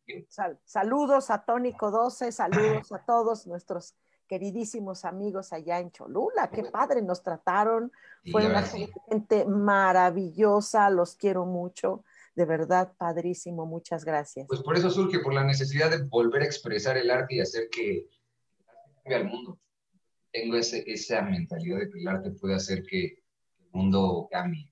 12 0.07 0.59
saludos 0.65 1.31
a 1.31 1.45
Tónico 1.45 1.91
12, 1.91 2.33
saludos 2.33 2.93
a 2.93 3.05
todos 3.05 3.47
nuestros 3.47 3.95
queridísimos 4.27 5.05
amigos 5.05 5.53
allá 5.53 5.79
en 5.79 5.91
Cholula, 5.91 6.51
qué 6.51 6.65
padre 6.65 7.03
nos 7.03 7.23
trataron, 7.23 7.93
fue 8.31 8.47
una 8.47 8.63
gente 8.63 9.45
maravillosa, 9.45 10.89
los 10.89 11.17
quiero 11.17 11.45
mucho, 11.45 12.05
de 12.35 12.47
verdad, 12.47 12.93
padrísimo, 12.97 13.67
muchas 13.67 14.05
gracias. 14.05 14.47
Pues 14.49 14.63
por 14.63 14.77
eso 14.77 14.91
surge, 14.91 15.19
por 15.19 15.35
la 15.35 15.45
necesidad 15.45 15.91
de 15.91 16.03
volver 16.05 16.43
a 16.43 16.47
expresar 16.47 16.97
el 16.97 17.11
arte 17.11 17.35
y 17.35 17.41
hacer 17.41 17.69
que 17.71 18.09
cambie 19.05 19.17
al 19.17 19.25
mundo 19.27 19.59
tengo 20.33 20.57
ese, 20.57 20.83
esa 20.87 21.23
mentalidad 21.23 21.79
de 21.79 21.91
que 21.91 21.99
el 21.99 22.09
arte 22.09 22.31
puede 22.31 22.55
hacer 22.55 22.83
que 22.85 23.05
el 23.05 23.71
mundo 23.71 24.29
cambie. 24.31 24.69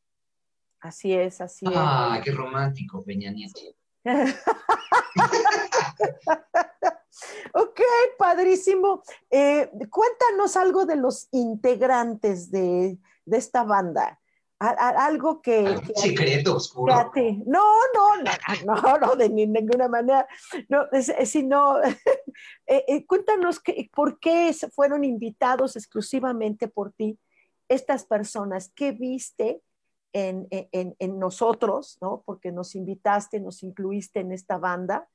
Así 0.81 1.13
es, 1.13 1.41
así 1.41 1.67
es. 1.67 1.73
Ah, 1.75 2.21
qué 2.25 2.33
romántico, 2.33 3.05
Peña 3.05 3.31
Nieto. 3.31 3.61
ok, 7.55 7.81
padrísimo. 8.19 9.03
Eh, 9.31 9.71
cuéntanos 9.91 10.57
algo 10.57 10.87
de 10.87 10.97
los 10.97 11.29
integrantes 11.33 12.51
de, 12.51 12.99
de 13.25 13.37
esta 13.37 13.65
banda 13.65 14.21
algo 14.61 15.41
que... 15.41 15.81
secreto 15.97 16.57
oscuro. 16.57 16.95
No, 17.47 17.65
no, 17.95 18.23
no, 18.67 18.99
no, 18.99 19.17
de 19.17 19.31
ninguna 19.31 19.89
manera. 19.89 20.27
No, 20.69 20.87
sino, 21.25 21.83
eh, 22.67 22.85
eh, 22.87 23.07
cuéntanos 23.07 23.59
que, 23.61 23.89
por 23.93 24.21
qué 24.21 24.55
fueron 24.75 25.05
invitados 25.05 25.77
exclusivamente 25.77 26.69
por 26.69 26.93
ti 26.93 27.19
estas 27.69 28.05
personas. 28.05 28.71
¿Qué 28.75 28.93
viste 28.93 29.63
en, 30.13 30.49
nosotros, 31.19 31.97
¿no? 32.03 32.23
Porque 32.27 32.53
nos 32.53 32.75
invitaste, 32.75 33.41
nos 33.41 33.63
incluiste 33.63 34.21
en 34.21 34.33
esta 34.33 34.59
banda. 34.59 35.09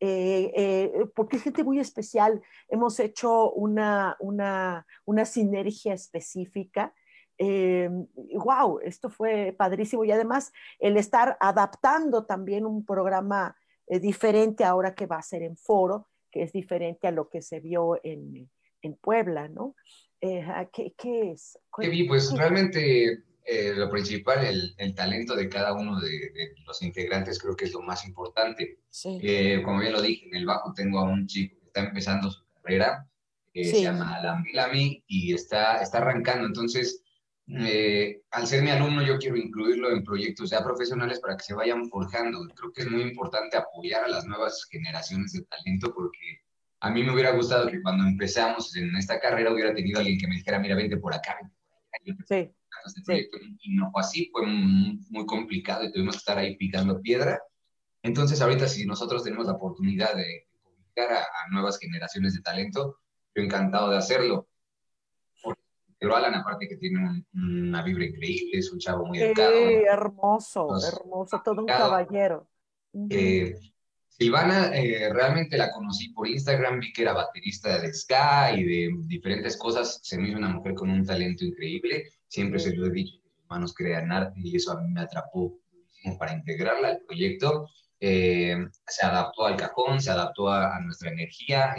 Eh, 0.00 0.92
porque 1.14 1.36
es 1.36 1.42
gente 1.42 1.64
muy 1.64 1.80
especial. 1.80 2.40
Hemos 2.68 3.00
hecho 3.00 3.50
una, 3.52 4.16
una, 4.20 4.86
una 5.04 5.24
sinergia 5.24 5.94
específica 5.94 6.94
wow, 7.38 8.78
eh, 8.78 8.82
esto 8.84 9.10
fue 9.10 9.54
padrísimo 9.56 10.04
y 10.04 10.10
además 10.10 10.52
el 10.78 10.96
estar 10.96 11.36
adaptando 11.40 12.24
también 12.24 12.66
un 12.66 12.84
programa 12.84 13.56
eh, 13.86 14.00
diferente 14.00 14.64
ahora 14.64 14.94
que 14.94 15.06
va 15.06 15.16
a 15.16 15.22
ser 15.22 15.42
en 15.42 15.56
foro, 15.56 16.08
que 16.30 16.42
es 16.42 16.52
diferente 16.52 17.06
a 17.06 17.12
lo 17.12 17.28
que 17.28 17.40
se 17.42 17.60
vio 17.60 18.00
en, 18.02 18.50
en 18.82 18.94
Puebla, 18.96 19.48
¿no? 19.48 19.76
Eh, 20.20 20.44
¿qué, 20.72 20.94
¿qué, 20.96 21.30
es? 21.30 21.58
¿Qué 21.78 21.88
vi? 21.88 22.08
Pues 22.08 22.36
realmente 22.36 23.22
lo 23.76 23.90
principal, 23.90 24.44
el, 24.44 24.74
el, 24.76 24.94
talento 24.94 25.34
de 25.34 25.48
cada 25.48 25.72
uno 25.72 25.98
de, 26.00 26.54
los 26.66 26.82
integrantes 26.82 27.38
creo 27.38 27.56
que 27.56 27.64
es 27.64 27.72
lo 27.72 27.80
más 27.80 28.06
importante. 28.06 28.78
Sí. 28.90 29.20
como 29.64 29.80
bien 29.80 29.92
lo 29.92 30.02
dije, 30.02 30.26
en 30.26 30.36
el 30.36 30.46
bajo 30.46 30.72
tengo 30.74 30.98
a 30.98 31.04
un 31.04 31.26
chico 31.26 31.58
que 31.60 31.66
está 31.66 31.80
empezando 31.80 32.30
su 32.30 32.44
carrera, 32.62 33.08
se 33.54 33.82
llama 33.82 34.20
Bellamy 34.44 35.02
y 35.06 35.32
está, 35.34 35.82
está 35.82 35.98
arrancando, 35.98 36.46
entonces 36.46 37.02
eh, 37.50 38.20
al 38.30 38.46
ser 38.46 38.62
mi 38.62 38.70
alumno, 38.70 39.02
yo 39.02 39.18
quiero 39.18 39.36
incluirlo 39.36 39.90
en 39.90 40.04
proyectos 40.04 40.50
ya 40.50 40.62
profesionales 40.62 41.18
para 41.18 41.36
que 41.36 41.44
se 41.44 41.54
vayan 41.54 41.88
forjando. 41.88 42.46
Creo 42.54 42.72
que 42.72 42.82
es 42.82 42.90
muy 42.90 43.02
importante 43.02 43.56
apoyar 43.56 44.04
a 44.04 44.08
las 44.08 44.26
nuevas 44.26 44.66
generaciones 44.70 45.32
de 45.32 45.42
talento 45.42 45.92
porque 45.94 46.42
a 46.80 46.90
mí 46.90 47.02
me 47.02 47.12
hubiera 47.12 47.32
gustado 47.32 47.68
que 47.68 47.80
cuando 47.80 48.04
empezamos 48.04 48.76
en 48.76 48.94
esta 48.96 49.18
carrera 49.18 49.52
hubiera 49.52 49.74
tenido 49.74 49.98
alguien 49.98 50.18
que 50.18 50.28
me 50.28 50.36
dijera, 50.36 50.58
mira, 50.58 50.76
vente 50.76 50.98
por 50.98 51.14
acá, 51.14 51.38
vente 52.04 52.22
por 52.22 52.26
allá. 52.96 53.16
Este 53.16 53.38
y 53.62 53.74
no 53.74 53.90
fue 53.90 54.00
así, 54.00 54.30
fue 54.32 54.46
muy, 54.46 55.26
complicado 55.26 55.84
y 55.84 55.92
tuvimos 55.92 56.14
que 56.14 56.18
estar 56.18 56.38
ahí 56.38 56.56
picando 56.56 57.00
piedra. 57.00 57.40
Entonces, 58.02 58.40
ahorita, 58.40 58.68
si 58.68 58.86
nosotros 58.86 59.24
tenemos 59.24 59.46
la 59.46 59.54
oportunidad 59.54 60.14
de 60.14 60.46
comunicar 60.62 61.12
a, 61.12 61.22
a 61.22 61.48
nuevas 61.50 61.78
generaciones 61.78 62.34
de 62.34 62.42
talento, 62.42 62.98
yo 63.34 63.42
encantado 63.42 63.90
de 63.90 63.98
hacerlo 63.98 64.48
pero 65.98 66.14
Alan, 66.14 66.34
aparte 66.34 66.68
que 66.68 66.76
tiene 66.76 67.24
una 67.34 67.82
vibra 67.82 68.04
increíble, 68.04 68.58
es 68.58 68.72
un 68.72 68.78
chavo 68.78 69.04
muy 69.04 69.20
educado. 69.20 69.50
Sí, 69.50 69.74
hermoso, 69.84 70.68
hermoso, 70.86 71.42
todo 71.44 71.62
un 71.62 71.66
caballero. 71.66 72.48
Eh, 73.10 73.58
Silvana, 74.18 74.74
eh, 74.74 75.12
realmente 75.12 75.56
la 75.56 75.70
conocí 75.70 76.08
por 76.08 76.26
Instagram, 76.26 76.80
vi 76.80 76.92
que 76.92 77.02
era 77.02 77.12
baterista 77.12 77.78
de 77.78 77.94
ska 77.94 78.52
y 78.52 78.64
de 78.64 78.90
diferentes 79.04 79.56
cosas. 79.56 80.00
Se 80.02 80.18
me 80.18 80.28
hizo 80.28 80.38
una 80.38 80.48
mujer 80.48 80.74
con 80.74 80.90
un 80.90 81.06
talento 81.06 81.44
increíble. 81.44 82.10
Siempre 82.26 82.58
se 82.58 82.74
lo 82.74 82.86
he 82.86 82.90
dicho, 82.90 83.18
manos 83.48 83.74
crean 83.74 84.10
arte 84.10 84.40
y 84.42 84.56
eso 84.56 84.72
a 84.72 84.82
mí 84.82 84.90
me 84.90 85.02
atrapó 85.02 85.60
para 86.18 86.34
integrarla 86.34 86.88
al 86.88 87.00
proyecto. 87.06 87.68
Eh, 88.00 88.56
se 88.86 89.06
adaptó 89.06 89.46
al 89.46 89.56
cajón, 89.56 90.00
se 90.00 90.10
adaptó 90.10 90.48
a, 90.50 90.80
nuestra 90.80 91.10
energía. 91.12 91.76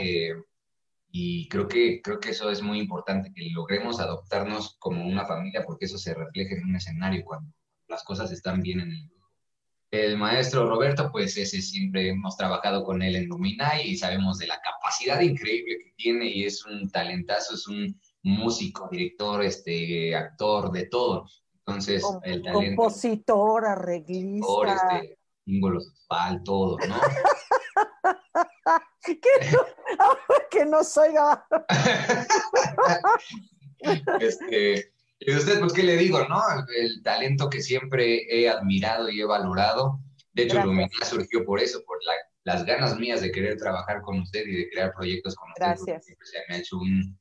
Y 1.11 1.47
creo 1.49 1.67
que, 1.67 2.01
creo 2.01 2.19
que 2.19 2.29
eso 2.29 2.49
es 2.49 2.61
muy 2.61 2.79
importante, 2.79 3.33
que 3.33 3.49
logremos 3.49 3.99
adoptarnos 3.99 4.77
como 4.79 5.05
una 5.05 5.25
familia, 5.25 5.63
porque 5.65 5.85
eso 5.85 5.97
se 5.97 6.13
refleja 6.13 6.55
en 6.55 6.63
un 6.63 6.75
escenario 6.75 7.25
cuando 7.25 7.51
las 7.87 8.03
cosas 8.03 8.31
están 8.31 8.61
bien 8.61 8.79
en 8.79 8.91
el. 8.91 9.18
El 9.91 10.17
maestro 10.17 10.69
Roberto, 10.69 11.09
pues 11.11 11.35
ese 11.37 11.61
siempre 11.61 12.09
hemos 12.09 12.37
trabajado 12.37 12.83
con 12.83 13.01
él 13.01 13.15
en 13.15 13.27
Luminay 13.27 13.89
y 13.89 13.97
sabemos 13.97 14.37
de 14.37 14.45
la 14.45 14.59
capacidad 14.61 15.19
increíble 15.19 15.77
que 15.83 15.93
tiene 15.97 16.27
y 16.27 16.45
es 16.45 16.63
un 16.65 16.89
talentazo, 16.91 17.55
es 17.55 17.67
un 17.67 17.99
músico, 18.21 18.87
director, 18.91 19.43
este, 19.43 20.15
actor, 20.15 20.71
de 20.71 20.85
todo. 20.85 21.25
Entonces, 21.65 22.03
el 22.23 22.43
talento. 22.43 22.81
Compositor, 22.81 23.65
arreglista. 23.65 24.99
Este, 24.99 25.17
símbolo 25.45 25.81
sexual, 25.81 26.43
todo, 26.43 26.77
¿no? 26.87 26.95
que, 29.03 29.19
no, 29.51 29.59
que 30.51 30.65
no 30.65 30.83
soy 30.83 31.13
este, 34.19 34.93
y 35.19 35.35
usted, 35.35 35.59
pues, 35.59 35.73
¿qué 35.73 35.83
le 35.83 35.97
digo, 35.97 36.25
no? 36.27 36.41
El, 36.75 37.03
talento 37.03 37.49
que 37.49 37.61
siempre 37.61 38.25
he 38.29 38.49
admirado 38.49 39.09
y 39.09 39.21
he 39.21 39.25
valorado. 39.25 39.99
De 40.33 40.43
hecho, 40.43 40.63
Lumina 40.63 40.89
surgió 41.03 41.43
por 41.45 41.59
eso, 41.59 41.83
por 41.85 41.97
las 42.43 42.65
ganas 42.65 42.97
mías 42.97 43.21
de 43.21 43.31
querer 43.31 43.57
trabajar 43.57 44.01
con 44.01 44.19
usted 44.19 44.45
y 44.45 44.55
de 44.55 44.69
crear 44.69 44.93
proyectos 44.93 45.35
con 45.35 45.49
usted. 45.49 45.65
Gracias. 45.65 46.05
Se 46.05 46.39
me 46.47 46.55
ha 46.55 46.57
hecho 46.59 46.77
un, 46.77 47.19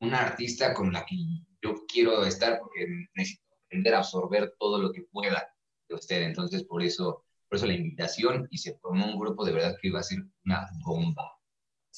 una 0.00 0.20
artista 0.20 0.74
con 0.74 0.92
la 0.92 1.04
que 1.06 1.16
yo 1.62 1.74
quiero 1.90 2.24
estar 2.24 2.58
porque 2.58 2.86
necesito 3.14 3.42
aprender 3.66 3.94
a 3.94 3.98
absorber 3.98 4.54
todo 4.58 4.78
lo 4.78 4.92
que 4.92 5.02
pueda 5.10 5.54
de 5.88 5.94
usted. 5.94 6.22
Entonces, 6.22 6.64
por 6.64 6.82
eso 6.82 7.24
por 7.50 7.56
eso 7.56 7.66
la 7.66 7.74
invitación 7.74 8.46
y 8.52 8.58
se 8.58 8.78
formó 8.78 9.06
un 9.06 9.18
grupo 9.18 9.44
de 9.44 9.52
verdad 9.52 9.76
que 9.82 9.88
iba 9.88 9.98
a 9.98 10.04
ser 10.04 10.20
una 10.44 10.68
bomba. 10.84 11.36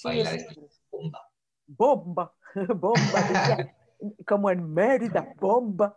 Bailar 0.03 0.35
esta 0.35 0.55
bomba. 0.91 1.21
Bomba, 1.67 2.35
bomba. 2.75 3.77
Como 4.27 4.51
en 4.51 4.73
Mérida, 4.73 5.33
bomba. 5.39 5.97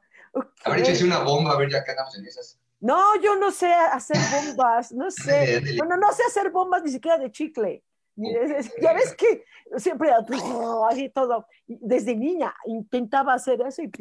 A 0.63 0.69
ver, 0.69 0.79
échese 0.79 1.05
una 1.05 1.24
bomba, 1.24 1.53
a 1.53 1.57
ver, 1.57 1.69
ya 1.69 1.83
quedamos 1.83 2.17
en 2.17 2.25
esas. 2.25 2.59
No, 2.79 3.19
yo 3.21 3.35
no 3.35 3.51
sé 3.51 3.74
hacer 3.74 4.17
bombas, 4.31 4.91
no 4.91 5.09
sé. 5.09 5.62
Bueno, 5.77 5.97
no 5.97 6.12
sé 6.12 6.24
hacer 6.27 6.51
bombas 6.51 6.83
ni 6.83 6.91
siquiera 6.91 7.17
de 7.17 7.31
chicle. 7.31 7.83
Ya 8.15 8.93
ves 8.93 9.15
que 9.15 9.43
siempre 9.77 10.12
así 10.12 11.09
todo. 11.09 11.47
Desde 11.67 12.15
niña 12.15 12.53
intentaba 12.65 13.33
hacer 13.33 13.62
eso 13.62 13.81
y 13.81 13.91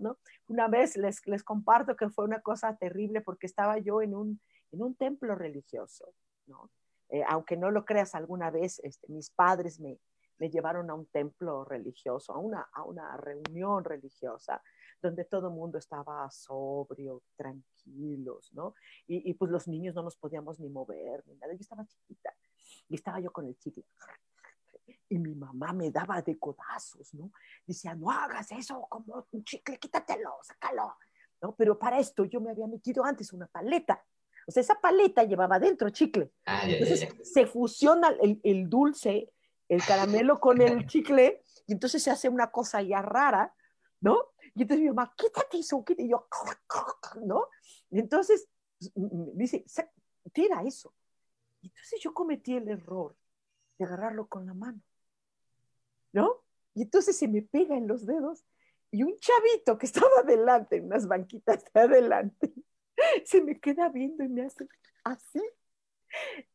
¿no? 0.00 0.18
Una 0.46 0.68
vez 0.68 0.96
les, 0.96 1.26
les 1.26 1.42
comparto 1.42 1.96
que 1.96 2.08
fue 2.08 2.24
una 2.24 2.40
cosa 2.40 2.76
terrible 2.76 3.20
porque 3.20 3.46
estaba 3.46 3.78
yo 3.78 4.02
en 4.02 4.14
un, 4.14 4.40
en 4.72 4.82
un 4.82 4.94
templo 4.94 5.34
religioso, 5.34 6.12
¿no? 6.46 6.70
Eh, 7.10 7.24
aunque 7.28 7.56
no 7.56 7.70
lo 7.70 7.84
creas 7.84 8.14
alguna 8.14 8.50
vez, 8.50 8.80
este, 8.84 9.08
mis 9.08 9.30
padres 9.30 9.80
me, 9.80 9.98
me, 10.40 10.50
llevaron 10.50 10.90
a 10.90 10.94
un 10.94 11.06
templo 11.06 11.64
religioso, 11.64 12.32
a 12.32 12.38
una, 12.38 12.68
a 12.72 12.82
una 12.82 13.16
reunión 13.16 13.84
religiosa, 13.84 14.62
donde 15.00 15.24
todo 15.24 15.48
el 15.48 15.54
mundo 15.54 15.78
estaba 15.78 16.28
sobrio, 16.30 17.22
tranquilos, 17.36 18.52
¿no? 18.52 18.74
Y, 19.06 19.32
pues 19.34 19.50
los 19.50 19.68
niños 19.68 19.94
no 19.94 20.02
nos 20.02 20.16
podíamos 20.16 20.58
ni 20.60 20.68
mover, 20.68 21.22
ni 21.26 21.36
nada. 21.36 21.52
Yo 21.52 21.60
estaba 21.60 21.86
chiquita 21.86 22.34
y 22.88 22.94
estaba 22.96 23.20
yo 23.20 23.30
con 23.32 23.46
el 23.46 23.56
chicle. 23.58 23.84
Y 25.08 25.18
mi 25.18 25.34
mamá 25.34 25.72
me 25.72 25.90
daba 25.90 26.22
de 26.22 26.38
codazos, 26.38 27.14
¿no? 27.14 27.32
Decía, 27.66 27.94
no 27.94 28.10
hagas 28.10 28.50
eso 28.52 28.86
como 28.88 29.26
un 29.30 29.44
chicle, 29.44 29.78
quítatelo, 29.78 30.38
sácalo. 30.42 30.96
¿No? 31.42 31.54
Pero 31.56 31.78
para 31.78 31.98
esto 31.98 32.26
yo 32.26 32.40
me 32.40 32.50
había 32.50 32.66
metido 32.66 33.02
antes 33.02 33.32
una 33.32 33.46
paleta. 33.46 34.04
O 34.46 34.52
sea, 34.52 34.60
esa 34.62 34.80
paleta 34.80 35.24
llevaba 35.24 35.58
dentro 35.58 35.90
chicle. 35.90 36.32
Ah, 36.44 36.62
entonces 36.66 37.08
se 37.22 37.46
fusiona 37.46 38.08
el, 38.20 38.40
el, 38.42 38.68
dulce, 38.68 39.32
el 39.70 39.84
caramelo 39.84 40.40
con 40.40 40.60
el 40.60 40.86
chicle, 40.86 41.42
y 41.66 41.72
entonces 41.72 42.02
se 42.02 42.10
hace 42.10 42.28
una 42.28 42.50
cosa 42.50 42.82
ya 42.82 43.02
rara, 43.02 43.54
¿no? 44.00 44.18
Y 44.54 44.62
entonces 44.62 44.82
mi 44.82 44.88
mamá, 44.88 45.14
quítate 45.16 45.58
eso, 45.58 45.84
quítate. 45.84 46.02
Y 46.02 46.10
yo, 46.10 46.26
¿no? 47.24 47.46
Y 47.90 48.00
entonces 48.00 48.48
dice, 49.34 49.64
tira 50.32 50.62
eso. 50.64 50.92
Y 51.62 51.68
entonces 51.68 52.00
yo 52.00 52.12
cometí 52.12 52.56
el 52.56 52.68
error 52.68 53.16
de 53.78 53.84
agarrarlo 53.84 54.26
con 54.26 54.44
la 54.44 54.54
mano, 54.54 54.80
¿no? 56.12 56.42
Y 56.74 56.82
entonces 56.82 57.16
se 57.16 57.28
me 57.28 57.42
pega 57.42 57.76
en 57.76 57.86
los 57.86 58.06
dedos 58.06 58.44
y 58.90 59.04
un 59.04 59.16
chavito 59.18 59.78
que 59.78 59.86
estaba 59.86 60.20
adelante, 60.20 60.76
en 60.76 60.86
unas 60.86 61.06
banquitas 61.06 61.64
de 61.72 61.80
adelante, 61.80 62.52
se 63.24 63.40
me 63.40 63.60
queda 63.60 63.88
viendo 63.88 64.24
y 64.24 64.28
me 64.28 64.42
hace 64.42 64.66
así. 65.04 65.40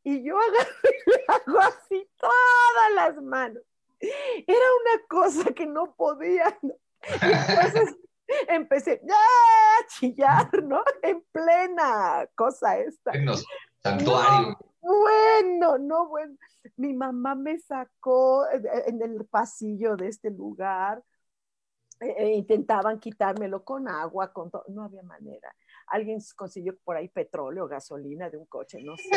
Y 0.03 0.23
yo 0.23 0.37
agarro 0.37 0.75
y 0.83 1.09
le 1.09 1.25
hago 1.27 1.59
así 1.59 2.09
todas 2.17 2.93
las 2.95 3.21
manos. 3.23 3.63
Era 3.99 4.65
una 4.81 5.07
cosa 5.07 5.53
que 5.53 5.65
no 5.65 5.95
podía. 5.95 6.57
Entonces 7.01 7.95
empecé 8.47 9.01
a 9.09 9.87
chillar, 9.87 10.63
¿no? 10.63 10.83
En 11.01 11.23
plena 11.31 12.27
cosa 12.35 12.77
esta. 12.77 13.11
En 13.11 13.25
los 13.25 13.45
santuarios. 13.81 14.57
bueno, 14.81 15.77
no, 15.77 16.07
bueno. 16.07 16.35
Mi 16.77 16.93
mamá 16.93 17.35
me 17.35 17.59
sacó 17.59 18.45
en 18.49 19.01
el 19.01 19.25
pasillo 19.25 19.95
de 19.95 20.07
este 20.07 20.31
lugar. 20.31 21.03
E, 21.99 22.07
e 22.17 22.35
intentaban 22.35 22.99
quitármelo 22.99 23.63
con 23.63 23.87
agua, 23.87 24.31
con 24.33 24.51
todo. 24.51 24.65
No 24.67 24.83
había 24.83 25.03
manera 25.03 25.55
alguien 25.87 26.19
consiguió 26.35 26.77
por 26.83 26.97
ahí 26.97 27.07
petróleo, 27.09 27.67
gasolina 27.67 28.29
de 28.29 28.37
un 28.37 28.45
coche, 28.45 28.81
no 28.81 28.95
sé, 28.97 29.09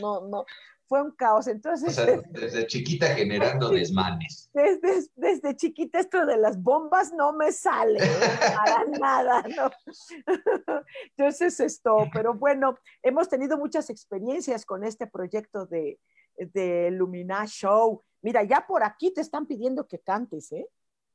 no, 0.00 0.26
no, 0.26 0.44
fue 0.86 1.02
un 1.02 1.10
caos. 1.12 1.46
Entonces, 1.48 1.96
desde 2.30 2.66
chiquita 2.66 3.08
generando 3.08 3.70
desmanes. 3.70 4.50
Desde, 4.52 5.08
desde 5.16 5.56
chiquita 5.56 6.00
esto 6.00 6.24
de 6.26 6.36
las 6.36 6.60
bombas 6.62 7.12
no 7.12 7.32
me 7.32 7.52
sale 7.52 7.98
para 7.98 8.84
nada, 9.00 9.44
¿no? 9.56 9.70
Entonces 11.16 11.60
esto, 11.60 12.08
pero 12.12 12.34
bueno, 12.34 12.78
hemos 13.02 13.28
tenido 13.28 13.58
muchas 13.58 13.90
experiencias 13.90 14.64
con 14.64 14.84
este 14.84 15.06
proyecto 15.06 15.66
de, 15.66 15.98
de 16.36 16.90
Lumina 16.90 17.44
Show. 17.46 18.02
Mira, 18.22 18.42
ya 18.42 18.64
por 18.66 18.82
aquí 18.82 19.12
te 19.12 19.20
están 19.20 19.46
pidiendo 19.46 19.86
que 19.86 19.98
cantes, 20.00 20.50
¿eh? 20.52 20.68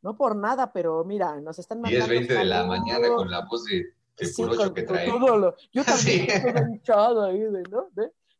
No 0.04 0.16
por 0.18 0.36
nada, 0.36 0.72
pero 0.72 1.04
mira, 1.06 1.40
nos 1.42 1.58
están 1.58 1.82
mandando. 1.82 2.06
10, 2.06 2.28
20 2.28 2.34
de 2.34 2.46
la 2.46 2.66
mañana 2.66 3.08
con 3.08 3.32
la 3.32 3.46
voz 3.46 3.64
de 3.64 3.86
sí, 4.18 4.44
que 4.76 4.84
trae. 4.84 5.08
yo 5.08 5.16
también 5.86 6.30
estoy 6.30 6.62
hinchado 6.72 7.24
ahí 7.24 7.40
de, 7.40 7.64
¿no? 7.64 7.90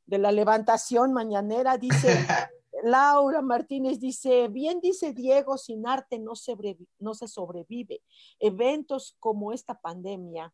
de, 0.06 0.18
la 0.18 0.32
levantación 0.32 1.14
mañanera, 1.14 1.78
dice 1.78 2.08
Laura 2.84 3.42
Martínez, 3.42 4.00
dice, 4.00 4.50
bien 4.50 4.80
dice 4.82 5.14
Diego, 5.14 5.58
sin 5.58 5.88
arte 5.88 6.20
no 6.20 6.36
se, 6.36 6.56
no 7.00 7.14
se 7.14 7.28
sobrevive. 7.28 8.02
Eventos 8.40 9.16
como 9.20 9.54
esta 9.54 9.80
pandemia, 9.80 10.54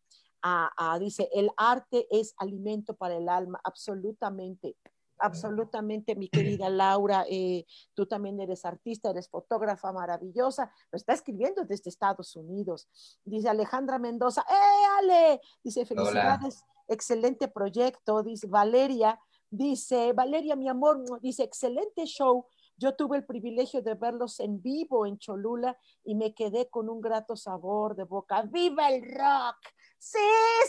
dice, 0.99 1.27
el 1.33 1.49
arte 1.57 2.07
es 2.11 2.33
alimento 2.37 2.93
para 2.95 3.17
el 3.17 3.27
alma, 3.29 3.59
absolutamente. 3.63 4.77
Absolutamente, 5.19 6.15
mi 6.15 6.29
querida 6.29 6.69
Laura, 6.69 7.25
eh, 7.29 7.65
tú 7.93 8.05
también 8.05 8.39
eres 8.39 8.63
artista, 8.63 9.09
eres 9.09 9.29
fotógrafa 9.29 9.91
maravillosa, 9.91 10.71
lo 10.91 10.97
está 10.97 11.13
escribiendo 11.13 11.65
desde 11.65 11.89
Estados 11.89 12.35
Unidos. 12.37 12.87
Dice 13.25 13.49
Alejandra 13.49 13.99
Mendoza, 13.99 14.45
¡eh, 14.49 14.85
Ale! 14.99 15.41
Dice, 15.61 15.85
felicidades, 15.85 16.63
excelente 16.87 17.49
proyecto. 17.49 18.23
Dice 18.23 18.47
Valeria, 18.47 19.19
dice, 19.49 20.13
Valeria, 20.13 20.55
mi 20.55 20.69
amor, 20.69 21.03
dice, 21.21 21.43
excelente 21.43 22.05
show. 22.05 22.45
Yo 22.77 22.95
tuve 22.95 23.17
el 23.17 23.25
privilegio 23.25 23.81
de 23.81 23.95
verlos 23.95 24.39
en 24.39 24.61
vivo 24.61 25.05
en 25.05 25.17
Cholula 25.17 25.77
y 26.05 26.15
me 26.15 26.33
quedé 26.33 26.69
con 26.69 26.87
un 26.89 27.01
grato 27.01 27.35
sabor 27.35 27.93
de 27.93 28.05
boca. 28.05 28.41
¡Viva 28.43 28.89
el 28.89 29.01
rock! 29.01 29.57
Sí, 29.97 30.17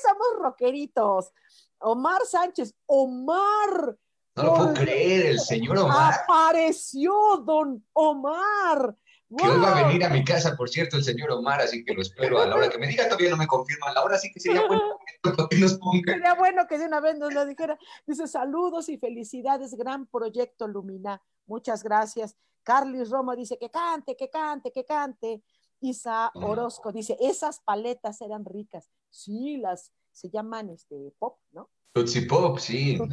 somos 0.03 0.43
rockeritos. 0.43 1.33
Omar 1.79 2.23
Sánchez, 2.27 2.75
Omar, 2.87 3.97
no 4.43 4.51
lo 4.51 4.55
puedo 4.55 4.75
creer, 4.75 5.27
el 5.27 5.41
señor 5.41 5.79
Omar. 5.79 6.15
Apareció 6.25 7.13
don 7.45 7.85
Omar. 7.93 8.97
Que 9.37 9.47
hoy 9.47 9.61
va 9.61 9.79
a 9.79 9.87
venir 9.87 10.05
a 10.05 10.09
mi 10.09 10.25
casa, 10.25 10.57
por 10.57 10.69
cierto, 10.69 10.97
el 10.97 11.05
señor 11.05 11.31
Omar, 11.31 11.61
así 11.61 11.85
que 11.85 11.95
lo 11.95 12.03
espero 12.03 12.41
a 12.41 12.47
la 12.47 12.57
hora 12.57 12.69
que 12.69 12.79
me 12.79 12.89
diga, 12.89 13.05
todavía 13.05 13.31
no 13.31 13.37
me 13.37 13.47
confirma, 13.47 13.87
a 13.87 13.93
la 13.93 14.03
hora 14.03 14.19
sí 14.19 14.33
que 14.33 14.41
sería 14.41 14.67
bueno 14.67 14.99
que 15.51 15.59
nos 15.59 15.75
ponga. 15.75 16.15
Sería 16.15 16.35
bueno 16.35 16.67
que 16.67 16.79
de 16.79 16.87
una 16.87 17.01
vez 17.01 17.17
nos 17.17 17.33
lo 17.33 17.47
dijera. 17.47 17.79
Dice, 18.07 18.27
saludos 18.27 18.89
y 18.89 18.99
felicidades, 18.99 19.75
gran 19.75 20.07
proyecto 20.07 20.67
Lumina. 20.67 21.23
Muchas 21.47 21.85
gracias. 21.85 22.37
Carlos 22.65 23.11
Roma 23.11 23.37
dice 23.37 23.57
que 23.57 23.71
cante, 23.71 24.17
que 24.17 24.29
cante, 24.29 24.73
que 24.73 24.85
cante. 24.85 25.43
Isa 25.81 26.31
Orozco 26.35 26.93
dice, 26.93 27.17
esas 27.21 27.61
paletas 27.61 28.21
eran 28.21 28.45
ricas. 28.45 28.91
Sí, 29.11 29.59
las 29.59 29.93
se 30.13 30.29
llaman 30.29 30.71
este 30.71 31.15
pop, 31.19 31.39
¿no? 31.53 31.71
Tutsi 31.93 32.23
Pop, 32.23 32.59
sí. 32.59 32.97
Pop, 32.97 33.11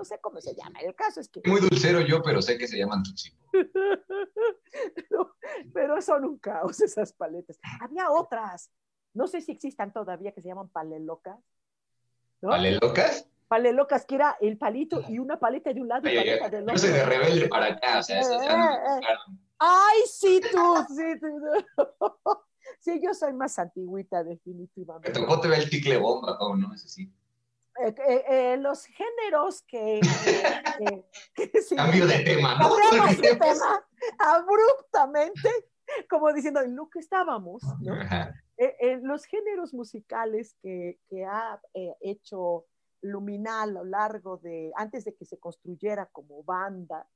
no 0.00 0.04
sé 0.06 0.18
cómo 0.18 0.40
se 0.40 0.54
llama. 0.54 0.80
El 0.80 0.94
caso 0.94 1.20
es 1.20 1.28
que. 1.28 1.42
Muy 1.44 1.60
dulcero 1.60 2.00
yo, 2.00 2.22
pero 2.22 2.40
sé 2.40 2.56
que 2.56 2.66
se 2.66 2.78
llaman 2.78 3.02
Tutsi 3.02 3.30
Pop. 5.10 5.32
pero 5.74 6.00
son 6.00 6.24
un 6.24 6.38
caos 6.38 6.80
esas 6.80 7.12
paletas. 7.12 7.60
Había 7.82 8.10
otras, 8.10 8.70
no 9.12 9.26
sé 9.26 9.42
si 9.42 9.52
existan 9.52 9.92
todavía, 9.92 10.32
que 10.32 10.40
se 10.40 10.48
llaman 10.48 10.70
palelocas. 10.70 11.38
¿no? 12.40 12.48
¿Palelocas? 12.48 13.28
Palelocas, 13.46 14.06
que 14.06 14.14
era 14.14 14.38
el 14.40 14.56
palito 14.56 15.02
y 15.06 15.18
una 15.18 15.38
paleta 15.38 15.70
de 15.74 15.82
un 15.82 15.88
lado 15.88 16.08
y 16.08 16.16
paleta 16.16 16.48
del 16.48 16.62
otro. 16.62 16.74
Yo 16.76 16.78
soy 16.78 16.92
de 16.92 17.04
rebelde 17.04 17.48
para 17.48 17.66
acá, 17.66 17.98
o 17.98 18.02
sea, 18.02 18.20
eso 18.20 18.42
ya 18.42 18.56
no 18.56 18.70
eh, 18.70 19.00
eh. 19.02 19.38
Ay, 19.58 20.00
sí, 20.06 20.40
tú, 20.50 20.76
sí, 20.96 21.20
tú. 21.20 21.28
Sí, 22.78 23.00
yo 23.02 23.12
soy 23.12 23.34
más 23.34 23.58
antigüita, 23.58 24.22
definitivamente. 24.24 25.10
Me 25.10 25.26
tocó 25.26 25.40
te 25.40 25.48
ve 25.48 25.56
el 25.56 25.68
chicle 25.68 25.98
bomba, 25.98 26.38
¿cómo 26.38 26.56
no? 26.56 26.72
Ese 26.72 26.88
sí. 26.88 27.12
Eh, 27.82 27.94
eh, 28.06 28.24
eh, 28.28 28.56
los 28.58 28.84
géneros 28.84 29.62
que... 29.62 30.00
Cambio 31.76 32.06
de 32.06 32.18
tema, 32.20 32.58
¿no? 32.58 32.76
Cambiamos 32.76 33.20
de 33.20 33.36
tema 33.36 33.86
abruptamente, 34.18 35.48
como 36.08 36.32
diciendo, 36.32 36.60
en 36.60 36.76
lo 36.76 36.90
que 36.90 36.98
estábamos, 36.98 37.62
¿no? 37.80 37.94
los 39.02 39.24
géneros 39.24 39.72
musicales 39.72 40.54
que, 40.60 40.98
que 41.08 41.24
ha 41.24 41.58
hecho 42.00 42.66
Luminal 43.00 43.70
a 43.70 43.72
lo 43.72 43.84
largo 43.84 44.36
de, 44.36 44.70
antes 44.76 45.06
de 45.06 45.14
que 45.14 45.24
se 45.24 45.38
construyera 45.38 46.04
como 46.12 46.42
banda, 46.42 47.08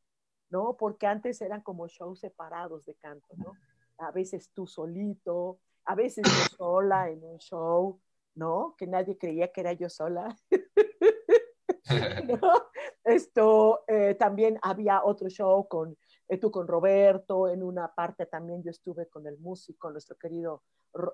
¿no? 0.49 0.77
Porque 0.79 1.07
antes 1.07 1.43
eran 1.43 1.61
como 1.61 1.87
shows 1.89 2.21
separados 2.21 2.87
de 2.87 2.95
canto, 2.95 3.29
¿no? 3.37 3.53
A 3.99 4.11
veces 4.11 4.51
tú 4.55 4.67
solito, 4.67 5.59
a 5.85 5.95
veces 5.95 6.25
yo 6.25 6.57
sola 6.57 7.11
en 7.11 7.23
un 7.23 7.39
show, 7.39 8.01
¿no? 8.35 8.75
Que 8.77 8.87
nadie 8.87 9.17
creía 9.19 9.53
que 9.53 9.61
era 9.61 9.73
yo 9.73 9.89
sola. 9.89 10.37
Esto 13.05 13.85
eh, 13.87 14.15
también 14.19 14.59
había 14.63 15.05
otro 15.05 15.29
show 15.29 15.69
con 15.69 15.97
eh, 16.29 16.39
tú 16.39 16.51
con 16.51 16.67
Roberto, 16.67 17.49
en 17.49 17.63
una 17.63 17.95
parte 17.95 18.27
también 18.27 18.63
yo 18.63 18.71
estuve 18.71 19.09
con 19.09 19.27
el 19.27 19.39
músico, 19.39 19.91
nuestro 19.91 20.17
querido 20.17 20.63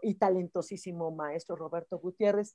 y 0.03 0.15
talentosísimo 0.15 1.11
maestro 1.11 1.57
Roberto 1.57 1.99
Gutiérrez. 1.99 2.55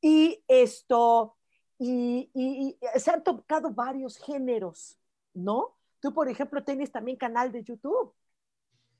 Y 0.00 0.44
esto, 0.46 1.36
y, 1.78 2.30
y, 2.34 2.78
se 2.98 3.10
han 3.10 3.24
tocado 3.24 3.70
varios 3.70 4.16
géneros, 4.18 4.96
¿no? 5.34 5.76
Tú, 6.00 6.14
por 6.14 6.28
ejemplo, 6.28 6.62
tienes 6.62 6.92
también 6.92 7.16
canal 7.16 7.50
de 7.50 7.64
YouTube. 7.64 8.14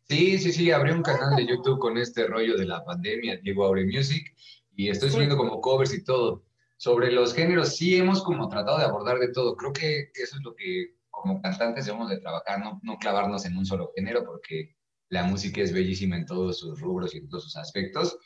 Sí, 0.08 0.38
sí, 0.38 0.52
sí, 0.52 0.70
abrí 0.72 0.90
un 0.90 1.02
canal 1.02 1.36
de 1.36 1.46
YouTube 1.46 1.78
con 1.78 1.98
este 1.98 2.26
rollo 2.26 2.56
de 2.56 2.64
la 2.64 2.84
pandemia, 2.84 3.36
Diego 3.36 3.64
Aure 3.64 3.84
Music, 3.84 4.34
y 4.78 4.90
estoy 4.90 5.10
subiendo 5.10 5.36
como 5.36 5.60
covers 5.60 5.92
y 5.92 6.04
todo. 6.04 6.44
Sobre 6.76 7.10
los 7.10 7.34
géneros, 7.34 7.76
sí 7.76 7.96
hemos 7.96 8.22
como 8.22 8.48
tratado 8.48 8.78
de 8.78 8.84
abordar 8.84 9.18
de 9.18 9.32
todo. 9.32 9.56
Creo 9.56 9.72
que 9.72 10.12
eso 10.14 10.36
es 10.36 10.42
lo 10.44 10.54
que 10.54 10.94
como 11.10 11.42
cantantes 11.42 11.86
debemos 11.86 12.08
de 12.08 12.18
trabajar, 12.18 12.60
no, 12.60 12.78
no 12.84 12.96
clavarnos 12.96 13.44
en 13.44 13.56
un 13.56 13.66
solo 13.66 13.90
género, 13.96 14.24
porque 14.24 14.76
la 15.08 15.24
música 15.24 15.60
es 15.62 15.72
bellísima 15.72 16.16
en 16.16 16.26
todos 16.26 16.60
sus 16.60 16.80
rubros 16.80 17.12
y 17.12 17.18
en 17.18 17.28
todos 17.28 17.42
sus 17.42 17.56
aspectos. 17.56 18.16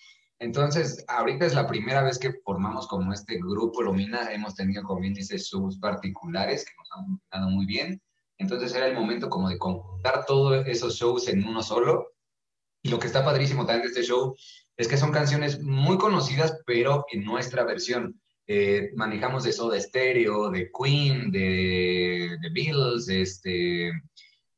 Entonces, 0.41 1.03
ahorita 1.09 1.47
es 1.47 1.55
la 1.55 1.67
primera 1.67 2.03
vez 2.03 2.19
que 2.19 2.35
formamos 2.45 2.87
como 2.87 3.15
este 3.15 3.38
grupo 3.38 3.81
Lumina, 3.81 4.31
hemos 4.31 4.55
tenido, 4.55 4.83
como 4.83 5.01
bien 5.01 5.15
dice, 5.15 5.38
subs 5.38 5.79
particulares 5.79 6.67
que 6.67 6.73
nos 6.77 6.93
han 6.93 7.07
funcionado 7.07 7.51
muy 7.51 7.65
bien. 7.65 8.03
Entonces 8.37 8.75
era 8.75 8.88
el 8.88 8.95
momento 8.95 9.31
como 9.31 9.49
de 9.49 9.57
conjuntar 9.57 10.27
todos 10.27 10.67
esos 10.67 10.97
shows 10.97 11.29
en 11.29 11.47
uno 11.47 11.62
solo 11.62 12.09
Y 12.83 12.91
lo 12.91 12.99
que 12.99 13.07
está 13.07 13.25
padrísimo 13.25 13.65
también 13.65 13.83
de 13.83 13.88
este 13.88 14.03
show 14.03 14.35
es 14.83 14.88
que 14.88 14.97
son 14.97 15.12
canciones 15.12 15.62
muy 15.62 15.97
conocidas, 15.97 16.61
pero 16.66 17.07
en 17.12 17.25
nuestra 17.25 17.64
versión. 17.64 18.21
Eh, 18.49 18.90
manejamos 18.97 19.45
de 19.45 19.53
Soda 19.53 19.81
Stereo, 19.81 20.51
de 20.51 20.71
Queen, 20.77 21.31
de, 21.31 22.37
de 22.40 22.51
Beatles, 22.53 23.09
este, 23.09 23.92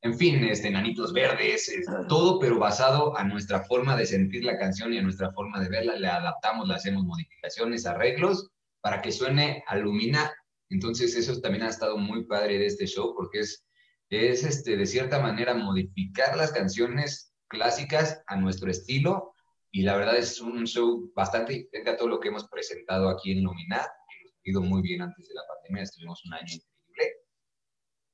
en 0.01 0.19
fin, 0.19 0.43
este, 0.45 0.71
Nanitos 0.71 1.13
Verdes, 1.13 1.71
todo, 2.09 2.41
pero 2.41 2.59
basado 2.59 3.17
a 3.19 3.25
nuestra 3.25 3.65
forma 3.65 3.97
de 3.97 4.07
sentir 4.07 4.45
la 4.45 4.57
canción 4.57 4.95
y 4.95 4.99
a 4.99 5.03
nuestra 5.03 5.31
forma 5.33 5.61
de 5.61 5.69
verla. 5.69 5.97
Le 5.97 6.09
adaptamos, 6.09 6.67
le 6.67 6.75
hacemos 6.75 7.05
modificaciones, 7.05 7.85
arreglos 7.85 8.51
para 8.81 9.03
que 9.03 9.13
suene 9.13 9.63
a 9.67 9.77
Lumina. 9.77 10.33
Entonces, 10.71 11.15
eso 11.15 11.39
también 11.43 11.65
ha 11.65 11.69
estado 11.69 11.99
muy 11.99 12.25
padre 12.25 12.59
de 12.59 12.67
este 12.67 12.87
show 12.87 13.15
porque 13.15 13.41
es, 13.41 13.67
es 14.09 14.43
este, 14.43 14.79
de 14.79 14.87
cierta 14.87 15.21
manera 15.21 15.55
modificar 15.55 16.35
las 16.35 16.53
canciones 16.53 17.35
clásicas 17.49 18.23
a 18.27 18.37
nuestro 18.37 18.71
estilo 18.71 19.34
y 19.75 19.83
la 19.83 19.97
verdad 19.97 20.17
es 20.17 20.41
un 20.41 20.65
show 20.69 21.11
bastante 21.17 21.53
diferente 21.53 21.91
a 21.91 21.97
todo 21.97 22.07
lo 22.07 22.21
que 22.21 22.29
hemos 22.29 22.49
presentado 22.49 23.09
aquí 23.09 23.33
en 23.33 23.43
Luminar, 23.43 23.85
que 24.09 24.29
ha 24.29 24.51
ido 24.53 24.61
muy 24.61 24.81
bien 24.81 25.03
antes 25.03 25.27
de 25.27 25.35
la 25.35 25.43
pandemia, 25.49 25.83
estuvimos 25.83 26.25
un 26.27 26.35
año 26.35 26.45
increíble 26.45 27.17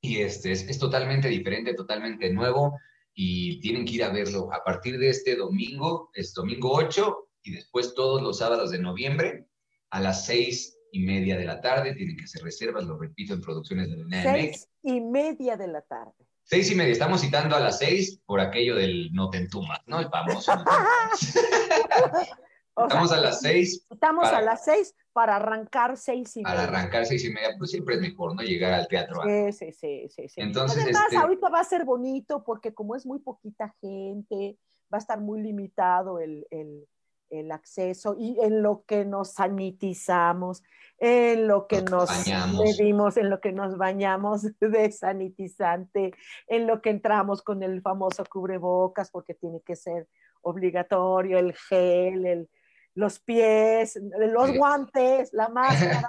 y 0.01 0.21
este 0.21 0.53
es, 0.53 0.67
es 0.67 0.79
totalmente 0.79 1.27
diferente, 1.27 1.75
totalmente 1.75 2.33
nuevo 2.33 2.79
y 3.13 3.59
tienen 3.59 3.85
que 3.85 3.91
ir 3.91 4.03
a 4.03 4.09
verlo 4.09 4.51
a 4.51 4.63
partir 4.63 4.97
de 4.97 5.09
este 5.09 5.35
domingo, 5.35 6.09
es 6.15 6.33
domingo 6.33 6.71
8 6.73 7.29
y 7.43 7.51
después 7.51 7.93
todos 7.93 8.23
los 8.23 8.39
sábados 8.39 8.71
de 8.71 8.79
noviembre 8.79 9.45
a 9.91 9.99
las 9.99 10.25
6 10.25 10.79
y 10.93 10.99
media 11.01 11.37
de 11.37 11.45
la 11.45 11.61
tarde, 11.61 11.93
tienen 11.93 12.17
que 12.17 12.23
hacer 12.23 12.41
reservas, 12.41 12.85
lo 12.85 12.97
repito, 12.97 13.35
en 13.35 13.41
producciones 13.41 13.87
de 13.87 13.97
Luminar. 13.97 14.35
6 14.35 14.67
y 14.81 14.99
media 14.99 15.57
de 15.57 15.67
la 15.67 15.81
tarde. 15.83 16.25
Seis 16.43 16.71
y 16.71 16.75
media, 16.75 16.91
estamos 16.91 17.21
citando 17.21 17.55
a 17.55 17.59
las 17.59 17.77
seis 17.79 18.19
por 18.25 18.39
aquello 18.39 18.75
del 18.75 19.11
no 19.13 19.29
te 19.29 19.37
entumas, 19.37 19.79
¿no? 19.85 19.99
El 19.99 20.09
famoso. 20.09 20.51
estamos 22.77 23.11
a 23.11 23.21
las 23.21 23.41
seis. 23.41 23.85
Estamos 23.89 24.27
a 24.27 24.41
las 24.41 24.65
seis 24.65 24.95
para 25.13 25.37
arrancar 25.37 25.97
seis 25.97 26.35
y 26.37 26.43
media. 26.43 26.55
Para 26.55 26.67
arrancar 26.67 27.05
seis 27.05 27.23
y 27.25 27.29
media, 27.31 27.49
pues 27.57 27.71
siempre 27.71 27.95
es 27.95 28.01
mejor, 28.01 28.35
¿no? 28.35 28.41
Llegar 28.41 28.73
al 28.73 28.87
teatro. 28.87 29.21
Sí, 29.23 29.71
sí, 29.71 30.07
sí, 30.09 30.27
sí, 30.27 30.41
Entonces, 30.41 30.83
Además, 30.83 31.03
este 31.05 31.17
ahorita 31.17 31.49
va 31.49 31.59
a 31.59 31.65
ser 31.65 31.85
bonito 31.85 32.43
porque 32.43 32.73
como 32.73 32.95
es 32.95 33.05
muy 33.05 33.19
poquita 33.19 33.73
gente, 33.81 34.57
va 34.93 34.97
a 34.97 34.99
estar 34.99 35.19
muy 35.19 35.41
limitado 35.41 36.19
el, 36.19 36.45
el, 36.49 36.87
el 37.31 37.51
acceso 37.51 38.15
y 38.17 38.37
en 38.41 38.61
lo 38.61 38.83
que 38.85 39.05
nos 39.05 39.33
sanitizamos 39.33 40.63
en 41.01 41.47
lo 41.47 41.65
que 41.65 41.81
nos, 41.81 42.11
medimos, 42.53 43.17
en 43.17 43.31
lo 43.31 43.41
que 43.41 43.51
nos 43.51 43.75
bañamos 43.75 44.43
de 44.59 44.91
sanitizante, 44.91 46.13
en 46.47 46.67
lo 46.67 46.79
que 46.79 46.91
entramos 46.91 47.41
con 47.41 47.63
el 47.63 47.81
famoso 47.81 48.23
cubrebocas, 48.23 49.09
porque 49.09 49.33
tiene 49.33 49.61
que 49.65 49.75
ser 49.75 50.07
obligatorio, 50.43 51.39
el 51.39 51.55
gel, 51.55 52.25
el, 52.27 52.49
los 52.93 53.19
pies, 53.19 53.99
los 54.19 54.55
guantes, 54.55 55.33
la 55.33 55.49
máscara. 55.49 56.07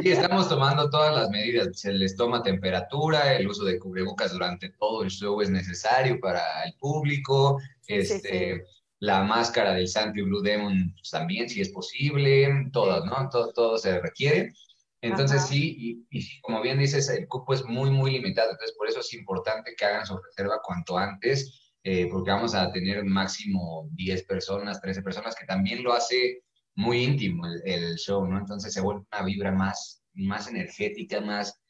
Sí, 0.00 0.12
estamos 0.12 0.48
tomando 0.48 0.88
todas 0.88 1.12
las 1.16 1.30
medidas. 1.30 1.68
Se 1.72 1.92
les 1.92 2.14
toma 2.14 2.44
temperatura, 2.44 3.34
el 3.34 3.48
uso 3.48 3.64
de 3.64 3.80
cubrebocas 3.80 4.32
durante 4.32 4.68
todo 4.68 5.02
el 5.02 5.10
show 5.10 5.40
es 5.40 5.50
necesario 5.50 6.20
para 6.20 6.62
el 6.64 6.74
público. 6.74 7.58
Este, 7.88 8.64
la 9.00 9.22
máscara 9.22 9.74
del 9.74 9.88
Santi 9.88 10.22
Blue 10.22 10.42
Demon 10.42 10.92
pues, 10.94 11.10
también, 11.10 11.48
si 11.48 11.60
es 11.60 11.70
posible, 11.70 12.70
todas, 12.72 13.04
¿no? 13.04 13.28
Todo, 13.30 13.52
todo 13.52 13.78
se 13.78 14.00
requiere. 14.00 14.52
Entonces 15.04 15.46
sí, 15.46 16.06
y, 16.10 16.40
como 16.40 16.62
bien 16.62 16.78
dices, 16.78 17.10
el 17.10 17.28
cupo 17.28 17.52
es 17.52 17.62
muy, 17.66 17.90
muy 17.90 18.12
limitado, 18.12 18.52
entonces 18.52 18.74
por 18.74 18.88
eso 18.88 19.00
es 19.00 19.12
importante 19.12 19.74
que 19.76 19.84
hagan 19.84 20.06
su 20.06 20.16
reserva 20.16 20.62
cuanto 20.64 20.96
antes, 20.96 21.74
eh, 21.82 22.08
porque 22.10 22.30
vamos 22.30 22.54
a 22.54 22.72
tener 22.72 23.04
máximo 23.04 23.86
10 23.92 24.24
personas, 24.24 24.80
13 24.80 25.02
personas, 25.02 25.34
que 25.34 25.44
también 25.44 25.82
lo 25.82 25.92
hace 25.92 26.42
muy 26.74 27.04
íntimo 27.04 27.44
el, 27.64 27.96
show, 27.96 28.26
¿no? 28.26 28.38
Entonces 28.38 28.72
se 28.72 28.80
vuelve 28.80 29.04
una 29.12 29.24
vibra 29.26 29.52
más, 29.52 30.02
más 30.14 30.48
energética, 30.48 31.20
más, 31.20 31.60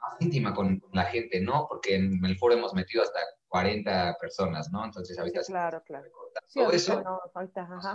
más 0.00 0.20
íntima 0.20 0.54
con, 0.54 0.82
la 0.92 1.04
gente, 1.04 1.40
¿no? 1.40 1.66
Porque 1.68 1.96
en 1.96 2.24
el 2.24 2.36
foro 2.38 2.54
hemos 2.54 2.74
metido 2.74 3.02
hasta 3.02 3.20
40 3.48 4.16
personas, 4.20 4.70
¿no? 4.70 4.84
Entonces 4.84 5.18
ahorita 5.18 5.40
claro, 5.46 5.82
claro. 5.84 6.06
todo 6.54 6.72
eso 6.72 7.02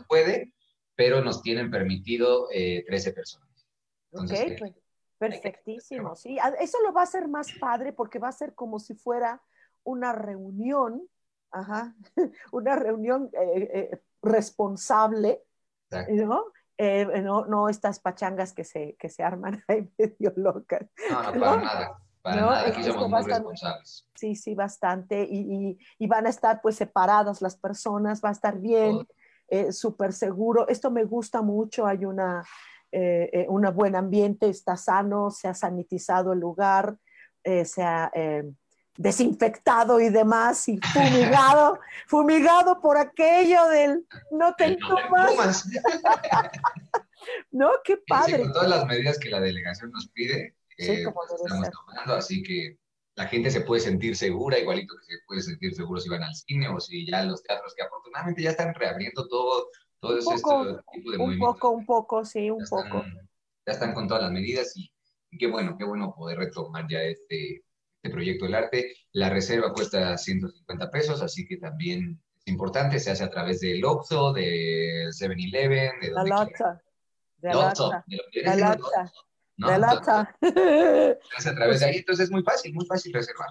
puede, 0.07 0.53
pero 0.95 1.21
nos 1.21 1.41
tienen 1.41 1.71
permitido 1.71 2.47
13 2.49 3.09
eh, 3.09 3.13
personas. 3.13 3.67
ok, 4.11 4.31
pues, 4.59 4.73
perfectísimo, 5.17 6.15
sí. 6.15 6.37
Eso 6.59 6.81
lo 6.81 6.93
va 6.93 7.01
a 7.01 7.05
hacer 7.05 7.27
más 7.27 7.51
padre 7.53 7.93
porque 7.93 8.19
va 8.19 8.29
a 8.29 8.33
ser 8.33 8.53
como 8.53 8.79
si 8.79 8.95
fuera 8.95 9.41
una 9.83 10.13
reunión, 10.13 11.07
ajá, 11.51 11.95
una 12.51 12.75
reunión 12.75 13.29
eh, 13.33 13.69
eh, 13.73 14.01
responsable, 14.21 15.43
¿no? 16.09 16.45
¿No? 16.77 17.45
¿no? 17.45 17.69
estas 17.69 17.99
pachangas 17.99 18.53
que 18.53 18.63
se, 18.63 18.95
que 18.99 19.09
se 19.09 19.23
arman 19.23 19.63
ahí 19.67 19.89
medio 19.97 20.33
locas. 20.35 20.87
No, 21.09 21.23
no, 21.23 21.39
para 21.39 21.61
nada. 21.61 21.97
Para 22.21 22.41
nada, 22.41 22.67
aquí 22.67 22.83
somos 22.83 23.07
muy 23.07 23.23
responsables. 23.23 24.07
Sí, 24.15 24.35
sí, 24.35 24.55
bastante. 24.55 25.27
Y, 25.29 25.77
y, 25.99 26.07
van 26.07 26.25
a 26.25 26.29
estar 26.29 26.59
pues 26.61 26.75
separadas 26.75 27.41
las 27.41 27.55
personas, 27.55 28.19
va 28.23 28.29
a 28.29 28.31
estar 28.31 28.57
bien, 28.57 29.07
eh, 29.47 29.71
súper 29.71 30.11
seguro. 30.11 30.67
Esto 30.67 30.89
me 30.89 31.03
gusta 31.03 31.43
mucho, 31.43 31.85
hay 31.85 32.03
una, 32.03 32.43
eh, 32.91 33.29
eh 33.31 33.45
un 33.47 33.63
buen 33.75 33.95
ambiente, 33.95 34.49
está 34.49 34.75
sano, 34.75 35.29
se 35.29 35.47
ha 35.47 35.53
sanitizado 35.53 36.33
el 36.33 36.39
lugar, 36.39 36.97
eh, 37.43 37.63
se 37.63 37.83
ha 37.83 38.11
desinfectado 38.97 39.99
y 39.99 40.09
demás, 40.09 40.67
y 40.67 40.79
fumigado, 40.79 41.79
fumigado 42.07 42.79
por 42.79 42.97
aquello 42.97 43.67
del 43.67 44.05
no 44.31 44.55
te 44.55 44.77
tomas. 44.77 45.65
no, 47.51 47.71
qué 47.83 47.97
padre. 48.07 48.39
con 48.39 48.53
todas 48.53 48.69
las 48.69 48.85
medidas 48.85 49.19
que 49.19 49.29
la 49.29 49.39
delegación 49.39 49.91
nos 49.91 50.09
pide, 50.09 50.55
sí, 50.77 51.03
como 51.03 51.21
estamos 51.23 51.69
tomando, 51.69 52.15
así 52.15 52.41
que 52.43 52.77
la 53.15 53.27
gente 53.27 53.49
se 53.49 53.61
puede 53.61 53.81
sentir 53.81 54.15
segura, 54.15 54.59
igualito 54.59 54.93
que 54.99 55.15
se 55.15 55.21
puede 55.25 55.41
sentir 55.41 55.73
seguro 55.73 55.99
si 55.99 56.09
van 56.09 56.23
al 56.23 56.35
cine 56.35 56.67
o 56.67 56.79
si 56.79 57.09
ya 57.09 57.23
los 57.23 57.41
teatros 57.43 57.73
que 57.75 57.83
afortunadamente 57.83 58.41
ya 58.41 58.51
están 58.51 58.73
reabriendo 58.73 59.27
todo, 59.27 59.69
todo 60.01 60.17
ese 60.17 60.35
tipo 60.35 61.11
de 61.11 61.17
Un 61.17 61.39
poco, 61.39 61.69
un 61.69 61.85
poco, 61.85 62.25
sí, 62.25 62.49
un 62.49 62.63
poco. 62.69 63.03
ya 63.65 63.73
están 63.73 63.93
con 63.93 64.07
todas 64.07 64.23
las 64.23 64.31
medidas 64.31 64.75
y, 64.75 64.91
qué 65.37 65.47
bueno, 65.47 65.75
qué 65.77 65.85
bueno 65.85 66.13
poder 66.15 66.39
retomar 66.39 66.87
ya 66.89 67.01
este, 67.03 67.63
este 68.05 68.13
proyecto 68.13 68.45
del 68.45 68.55
arte. 68.55 68.95
La 69.13 69.29
reserva 69.29 69.73
cuesta 69.73 70.15
150 70.17 70.91
pesos, 70.91 71.21
así 71.21 71.45
que 71.47 71.57
también 71.57 72.21
es 72.37 72.47
importante, 72.47 72.99
se 72.99 73.11
hace 73.11 73.23
a 73.23 73.29
través 73.29 73.61
del 73.61 73.83
Oxxo, 73.83 74.31
del 74.31 75.11
7-Eleven, 75.11 75.99
de 76.01 76.09
donde 76.11 76.29
la 76.29 76.45
De 77.37 77.53
la 77.53 78.63
la 78.67 79.11
¿no? 79.57 79.69
De 79.69 79.79
lata. 79.79 80.35
Entonces, 80.41 81.47
a 81.47 81.55
través 81.55 81.79
de 81.79 81.85
ahí, 81.85 81.97
entonces 81.97 82.25
es 82.25 82.31
muy 82.31 82.43
fácil, 82.43 82.73
muy 82.73 82.85
fácil 82.85 83.13
reservar. 83.13 83.49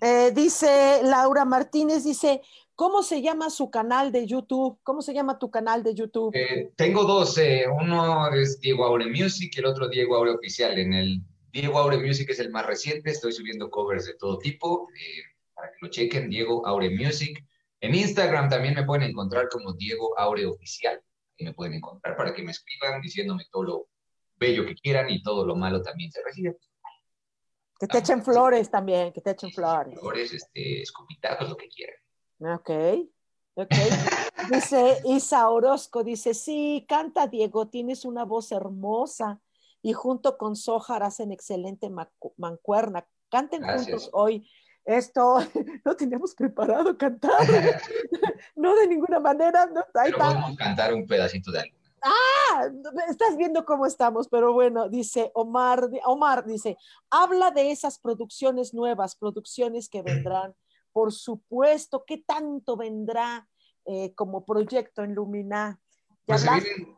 Eh, 0.00 0.30
dice 0.32 1.00
Laura 1.04 1.44
Martínez, 1.44 2.04
dice, 2.04 2.42
¿cómo 2.74 3.02
se 3.02 3.22
llama 3.22 3.50
su 3.50 3.70
canal 3.70 4.12
de 4.12 4.26
YouTube? 4.26 4.78
¿Cómo 4.82 5.00
se 5.00 5.14
llama 5.14 5.38
tu 5.38 5.50
canal 5.50 5.82
de 5.82 5.94
YouTube? 5.94 6.34
Eh, 6.34 6.72
tengo 6.76 7.04
dos, 7.04 7.38
eh, 7.38 7.64
uno 7.66 8.28
es 8.32 8.60
Diego 8.60 8.84
Aure 8.84 9.06
Music 9.06 9.52
y 9.56 9.58
el 9.60 9.66
otro 9.66 9.88
Diego 9.88 10.16
Aure 10.16 10.32
Oficial. 10.32 10.78
En 10.78 10.92
el 10.92 11.22
Diego 11.52 11.78
Aure 11.78 11.98
Music 11.98 12.30
es 12.30 12.38
el 12.38 12.50
más 12.50 12.64
reciente, 12.64 13.10
estoy 13.10 13.32
subiendo 13.32 13.70
covers 13.70 14.06
de 14.06 14.14
todo 14.14 14.38
tipo, 14.38 14.88
para 15.54 15.68
que 15.68 15.76
lo 15.82 15.88
chequen, 15.88 16.30
Diego 16.30 16.66
Aure 16.66 16.88
Music. 16.88 17.44
En 17.80 17.94
Instagram 17.94 18.48
también 18.48 18.74
me 18.74 18.84
pueden 18.84 19.10
encontrar 19.10 19.50
como 19.50 19.74
Diego 19.74 20.18
Aure 20.18 20.46
Oficial, 20.46 21.02
y 21.36 21.44
me 21.44 21.52
pueden 21.52 21.74
encontrar 21.74 22.16
para 22.16 22.32
que 22.32 22.42
me 22.42 22.52
escriban 22.52 23.02
diciéndome 23.02 23.44
todo 23.52 23.62
lo 23.64 23.88
bello 24.36 24.64
que 24.64 24.74
quieran 24.74 25.10
y 25.10 25.22
todo 25.22 25.44
lo 25.44 25.54
malo 25.54 25.82
también 25.82 26.10
se 26.10 26.22
recibe. 26.24 26.56
Que 27.78 27.86
te 27.86 27.98
echen 27.98 28.24
flores 28.24 28.70
también, 28.70 29.12
que 29.12 29.20
te 29.20 29.32
echen 29.32 29.52
flores. 29.52 29.98
Flores, 29.98 30.32
este, 30.32 30.80
escupitados, 30.80 31.50
lo 31.50 31.56
que 31.56 31.68
quieran. 31.68 31.96
Ok, 32.38 32.70
ok. 33.54 33.74
dice 34.50 35.02
Isa 35.04 35.50
Orozco, 35.50 36.02
dice, 36.02 36.32
sí, 36.32 36.86
canta 36.88 37.26
Diego, 37.26 37.68
tienes 37.68 38.06
una 38.06 38.24
voz 38.24 38.52
hermosa 38.52 39.41
y 39.82 39.92
junto 39.92 40.38
con 40.38 40.56
Sojar 40.56 41.02
hacen 41.02 41.32
excelente 41.32 41.90
mancuerna. 42.36 43.06
Canten 43.28 43.62
juntos 43.62 44.08
hoy. 44.12 44.48
Esto 44.84 45.38
no 45.84 45.96
teníamos 45.96 46.34
preparado 46.34 46.96
cantar. 46.96 47.32
no 48.56 48.74
de 48.76 48.86
ninguna 48.86 49.20
manera. 49.20 49.66
No, 49.66 49.82
Pero 49.92 50.18
podemos 50.18 50.56
cantar 50.56 50.94
un 50.94 51.06
pedacito 51.06 51.50
de 51.50 51.60
algo. 51.60 51.76
Ah, 52.04 52.68
estás 53.08 53.36
viendo 53.36 53.64
cómo 53.64 53.86
estamos, 53.86 54.28
pero 54.28 54.52
bueno, 54.52 54.88
dice 54.88 55.30
Omar, 55.34 55.88
Omar 56.04 56.44
dice, 56.44 56.76
habla 57.08 57.52
de 57.52 57.70
esas 57.70 58.00
producciones 58.00 58.74
nuevas, 58.74 59.14
producciones 59.14 59.88
que 59.88 60.02
vendrán. 60.02 60.52
Por 60.92 61.12
supuesto, 61.12 62.04
¿qué 62.04 62.18
tanto 62.18 62.76
vendrá 62.76 63.48
eh, 63.84 64.12
como 64.16 64.44
proyecto 64.44 65.04
en 65.04 65.14
Lumina? 65.14 65.80
Ya 66.26 66.34
pues 66.34 66.42
vienen, 66.42 66.96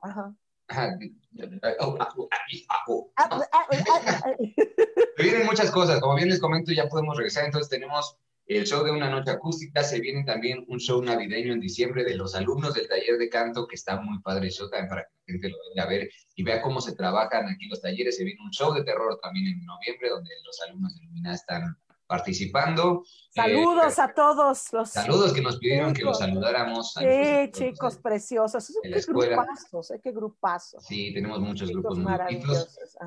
vienen 5.18 5.46
muchas 5.46 5.70
cosas, 5.70 6.00
como 6.00 6.16
bien 6.16 6.28
les 6.28 6.40
comento, 6.40 6.72
ya 6.72 6.88
podemos 6.88 7.16
regresar, 7.16 7.44
entonces 7.44 7.68
tenemos 7.68 8.16
el 8.46 8.66
show 8.66 8.84
de 8.84 8.90
una 8.90 9.08
noche 9.08 9.30
acústica, 9.30 9.82
se 9.82 10.00
viene 10.00 10.22
también 10.24 10.64
un 10.68 10.78
show 10.78 11.02
navideño 11.02 11.54
en 11.54 11.60
diciembre 11.60 12.04
de 12.04 12.14
los 12.14 12.34
alumnos 12.34 12.74
del 12.74 12.88
taller 12.88 13.16
de 13.16 13.30
canto, 13.30 13.66
que 13.66 13.74
está 13.74 14.00
muy 14.00 14.20
padre 14.20 14.46
el 14.46 14.52
show 14.52 14.68
también 14.68 14.88
para 14.90 15.04
que 15.04 15.12
la 15.16 15.32
gente 15.32 15.48
lo 15.48 15.56
venga 15.70 15.84
a 15.84 15.88
ver 15.88 16.10
y 16.34 16.42
vea 16.42 16.60
cómo 16.60 16.80
se 16.80 16.94
trabajan 16.94 17.48
aquí 17.48 17.66
los 17.68 17.80
talleres. 17.80 18.16
Se 18.16 18.24
viene 18.24 18.42
un 18.42 18.50
show 18.50 18.74
de 18.74 18.84
terror 18.84 19.18
también 19.22 19.46
en 19.46 19.64
noviembre, 19.64 20.10
donde 20.10 20.30
los 20.44 20.60
alumnos 20.62 20.94
de 20.94 21.04
Lumina 21.06 21.34
están 21.34 21.74
participando. 22.14 23.04
Saludos 23.30 23.98
eh, 23.98 24.02
a 24.02 24.14
todos 24.14 24.72
los. 24.72 24.90
Saludos 24.90 25.32
que 25.32 25.40
nos 25.40 25.58
pidieron 25.58 25.92
que 25.92 26.02
los 26.02 26.18
saludáramos. 26.18 26.94
Sí, 26.94 27.50
chicos 27.50 27.98
preciosos. 27.98 28.72
qué 28.82 29.00
grupazos, 29.06 29.90
¿eh? 29.90 30.00
qué 30.02 30.12
grupazos. 30.12 30.84
Sí, 30.84 31.12
tenemos 31.12 31.40
muchos 31.40 31.70
grupos 31.70 31.98
muy 31.98 32.12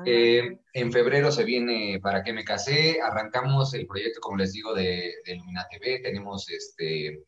eh, 0.04 0.60
en 0.74 0.92
febrero 0.92 1.32
se 1.32 1.44
viene 1.44 1.98
Para 2.02 2.22
qué 2.22 2.32
me 2.32 2.44
casé. 2.44 3.00
Arrancamos 3.00 3.72
el 3.74 3.86
proyecto, 3.86 4.20
como 4.20 4.36
les 4.36 4.52
digo, 4.52 4.74
de, 4.74 5.14
de 5.24 5.36
Lumina 5.36 5.66
TV. 5.70 6.00
Tenemos 6.00 6.50
este 6.50 7.24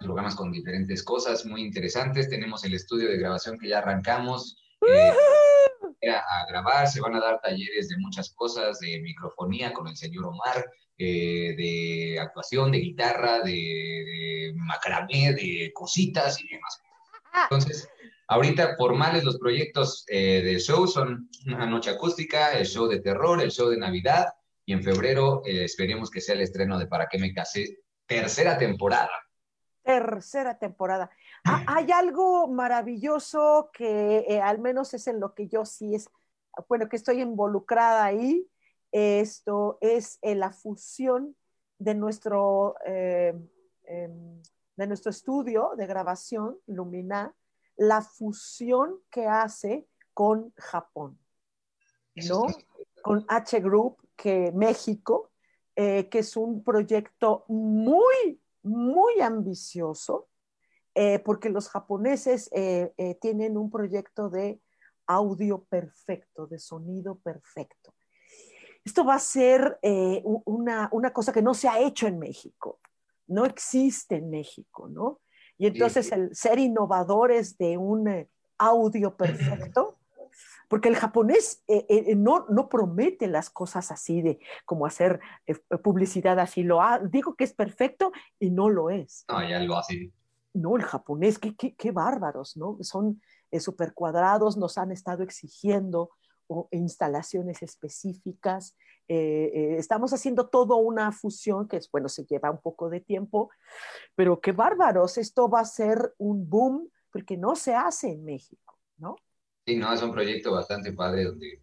programas 0.00 0.34
con 0.34 0.50
diferentes 0.50 1.02
cosas 1.04 1.46
muy 1.46 1.62
interesantes. 1.62 2.28
Tenemos 2.28 2.64
el 2.64 2.74
estudio 2.74 3.08
de 3.08 3.18
grabación 3.18 3.58
que 3.58 3.68
ya 3.68 3.78
arrancamos. 3.78 4.56
a 6.08 6.46
grabar, 6.48 6.86
se 6.88 7.00
van 7.00 7.14
a 7.14 7.20
dar 7.20 7.40
talleres 7.40 7.88
de 7.88 7.96
muchas 7.98 8.32
cosas, 8.34 8.78
de 8.80 9.00
microfonía 9.00 9.72
con 9.72 9.88
el 9.88 9.96
señor 9.96 10.26
Omar, 10.26 10.64
eh, 10.98 11.54
de 11.58 12.18
actuación, 12.18 12.72
de 12.72 12.78
guitarra, 12.78 13.40
de, 13.40 14.54
macramé, 14.56 15.34
de 15.34 15.70
cositas 15.74 16.40
y 16.40 16.48
demás. 16.48 16.80
Entonces, 17.42 17.86
ahorita 18.28 18.76
formales 18.78 19.22
los 19.22 19.36
proyectos 19.38 20.06
eh, 20.08 20.40
de 20.42 20.58
show 20.58 20.86
son 20.86 21.28
una 21.46 21.66
noche 21.66 21.90
acústica, 21.90 22.52
el 22.52 22.64
show 22.64 22.88
de 22.88 23.00
terror, 23.00 23.42
el 23.42 23.50
show 23.50 23.68
de 23.68 23.76
Navidad 23.76 24.28
y 24.64 24.72
en 24.72 24.82
febrero 24.82 25.42
eh, 25.44 25.64
esperemos 25.64 26.10
que 26.10 26.22
sea 26.22 26.34
el 26.34 26.40
estreno 26.40 26.78
de 26.78 26.86
Para 26.86 27.08
qué 27.08 27.18
me 27.18 27.34
casé, 27.34 27.76
tercera 28.06 28.56
temporada. 28.56 29.12
Tercera 29.82 30.58
temporada. 30.58 31.10
Ah, 31.44 31.62
hay 31.66 31.92
algo 31.92 32.48
maravilloso 32.48 33.70
que 33.70 34.40
al 34.42 34.60
menos 34.60 34.94
es 34.94 35.06
en 35.08 35.20
lo 35.20 35.34
que 35.34 35.46
yo 35.46 35.66
sí 35.66 35.94
es, 35.94 36.08
bueno, 36.70 36.88
que 36.88 36.96
estoy 36.96 37.20
involucrada 37.20 38.02
ahí, 38.06 38.48
esto 38.92 39.78
es 39.80 40.18
eh, 40.22 40.34
la 40.34 40.52
fusión 40.52 41.36
de 41.78 41.94
nuestro, 41.94 42.76
eh, 42.86 43.34
em, 43.84 44.42
de 44.76 44.86
nuestro 44.86 45.10
estudio 45.10 45.72
de 45.76 45.86
grabación, 45.86 46.58
Lumina, 46.66 47.34
la 47.76 48.00
fusión 48.00 49.00
que 49.10 49.26
hace 49.26 49.86
con 50.14 50.52
Japón, 50.56 51.18
¿no? 52.14 52.46
Con 53.02 53.24
H 53.28 53.60
Group, 53.60 53.98
que 54.16 54.50
México, 54.52 55.30
eh, 55.74 56.08
que 56.08 56.20
es 56.20 56.36
un 56.36 56.64
proyecto 56.64 57.44
muy, 57.48 58.40
muy 58.62 59.20
ambicioso, 59.20 60.28
porque 61.26 61.50
los 61.50 61.68
japoneses 61.68 62.50
tienen 63.20 63.58
un 63.58 63.70
proyecto 63.70 64.30
de 64.30 64.62
audio 65.06 65.62
perfecto, 65.64 66.46
de 66.46 66.58
sonido 66.58 67.16
perfecto 67.16 67.95
esto 68.86 69.04
va 69.04 69.16
a 69.16 69.18
ser 69.18 69.80
eh, 69.82 70.22
una, 70.44 70.88
cosa 71.12 71.32
que 71.32 71.42
no 71.42 71.54
se 71.54 71.68
ha 71.68 71.80
hecho 71.80 72.06
en 72.06 72.20
México, 72.20 72.78
no 73.26 73.44
existe 73.44 74.14
en 74.14 74.30
México, 74.30 74.88
¿no? 74.88 75.18
Y 75.58 75.66
entonces 75.66 76.12
el 76.12 76.34
ser 76.36 76.60
innovadores 76.60 77.58
de 77.58 77.76
un 77.78 78.06
eh, 78.06 78.28
audio 78.58 79.16
perfecto, 79.16 79.98
porque 80.68 80.88
el 80.88 80.94
japonés 80.94 81.64
eh, 81.66 82.14
no, 82.14 82.46
no 82.48 82.68
promete 82.68 83.26
las 83.26 83.50
cosas 83.50 83.90
así 83.90 84.22
de 84.22 84.38
como 84.64 84.86
hacer 84.86 85.18
publicidad 85.82 86.38
así, 86.38 86.62
lo 86.62 86.80
digo 87.10 87.34
que 87.34 87.42
es 87.42 87.54
perfecto 87.54 88.12
y 88.38 88.50
no 88.50 88.68
lo 88.68 88.90
es. 88.90 89.24
No, 89.28 89.48
ya 89.48 89.58
lo 89.58 89.78
hace. 89.78 90.12
No, 90.54 90.76
el 90.76 90.84
japonés, 90.84 91.40
qué, 91.40 91.56
qué 91.56 91.90
bárbaros, 91.90 92.56
¿no? 92.56 92.78
Son 92.82 93.20
súper 93.58 93.94
cuadrados, 93.94 94.56
nos 94.56 94.78
han 94.78 94.92
estado 94.92 95.24
exigiendo 95.24 96.10
o 96.48 96.68
instalaciones 96.72 97.62
específicas. 97.62 98.76
Eh, 99.08 99.50
eh, 99.54 99.76
estamos 99.78 100.12
haciendo 100.12 100.48
todo 100.48 100.76
una 100.76 101.12
fusión 101.12 101.68
que, 101.68 101.76
es, 101.76 101.90
bueno, 101.90 102.08
se 102.08 102.24
lleva 102.24 102.50
un 102.50 102.60
poco 102.60 102.90
de 102.90 103.00
tiempo, 103.00 103.50
pero 104.14 104.40
qué 104.40 104.52
bárbaros, 104.52 105.18
esto 105.18 105.48
va 105.48 105.60
a 105.60 105.64
ser 105.64 106.14
un 106.18 106.48
boom 106.48 106.90
porque 107.10 107.36
no 107.36 107.54
se 107.54 107.74
hace 107.74 108.12
en 108.12 108.24
México, 108.24 108.78
¿no? 108.98 109.16
Sí, 109.64 109.76
no, 109.76 109.92
es 109.92 110.02
un 110.02 110.12
proyecto 110.12 110.52
bastante 110.52 110.92
padre 110.92 111.24
donde, 111.24 111.62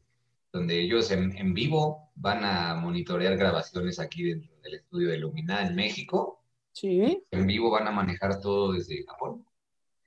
donde 0.52 0.80
ellos 0.80 1.12
en, 1.12 1.38
en 1.38 1.54
vivo 1.54 2.12
van 2.16 2.44
a 2.44 2.76
monitorear 2.76 3.38
grabaciones 3.38 4.00
aquí 4.00 4.24
dentro 4.24 4.54
del 4.62 4.76
estudio 4.76 5.10
de 5.10 5.18
Lumina 5.18 5.66
en 5.66 5.76
México. 5.76 6.42
Sí. 6.72 7.24
En 7.32 7.46
vivo 7.46 7.70
van 7.70 7.88
a 7.88 7.92
manejar 7.92 8.40
todo 8.42 8.74
desde 8.74 9.06
Japón. 9.06 9.46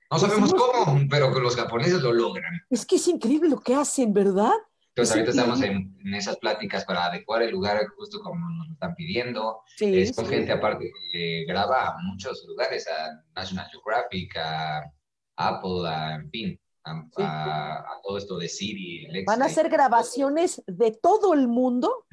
No 0.09 0.19
sabemos 0.19 0.53
cómo, 0.53 0.99
pero 1.09 1.33
que 1.33 1.39
los 1.39 1.55
japoneses 1.55 2.01
lo 2.01 2.13
logran. 2.13 2.61
Es 2.69 2.85
que 2.85 2.95
es 2.95 3.07
increíble 3.07 3.49
lo 3.49 3.59
que 3.59 3.75
hacen, 3.75 4.13
¿verdad? 4.13 4.53
Entonces 4.89 5.15
ahorita 5.15 5.31
estamos 5.31 5.61
en, 5.61 5.95
esas 6.15 6.37
pláticas 6.37 6.85
para 6.85 7.05
adecuar 7.05 7.43
el 7.43 7.51
lugar 7.51 7.85
justo 7.95 8.19
como 8.21 8.49
nos 8.49 8.67
lo 8.67 8.73
están 8.73 8.95
pidiendo. 8.95 9.61
Sí, 9.75 9.99
es 9.99 10.15
con 10.15 10.25
gente 10.25 10.51
aparte 10.51 10.91
que 11.11 11.45
graba 11.47 11.89
a 11.89 11.97
muchos 12.03 12.43
lugares, 12.47 12.87
a 12.87 13.21
National 13.35 13.67
Geographic, 13.69 14.35
a 14.37 14.91
Apple, 15.35 15.87
a, 15.87 16.15
en 16.15 16.31
fin, 16.31 16.59
a, 16.83 17.85
todo 18.01 18.17
esto 18.17 18.37
de 18.39 18.47
Siri. 18.47 19.07
Van 19.25 19.43
a 19.43 19.45
hacer 19.45 19.69
grabaciones 19.69 20.63
de 20.65 20.91
todo 20.91 21.33
el 21.33 21.47
mundo, 21.47 22.05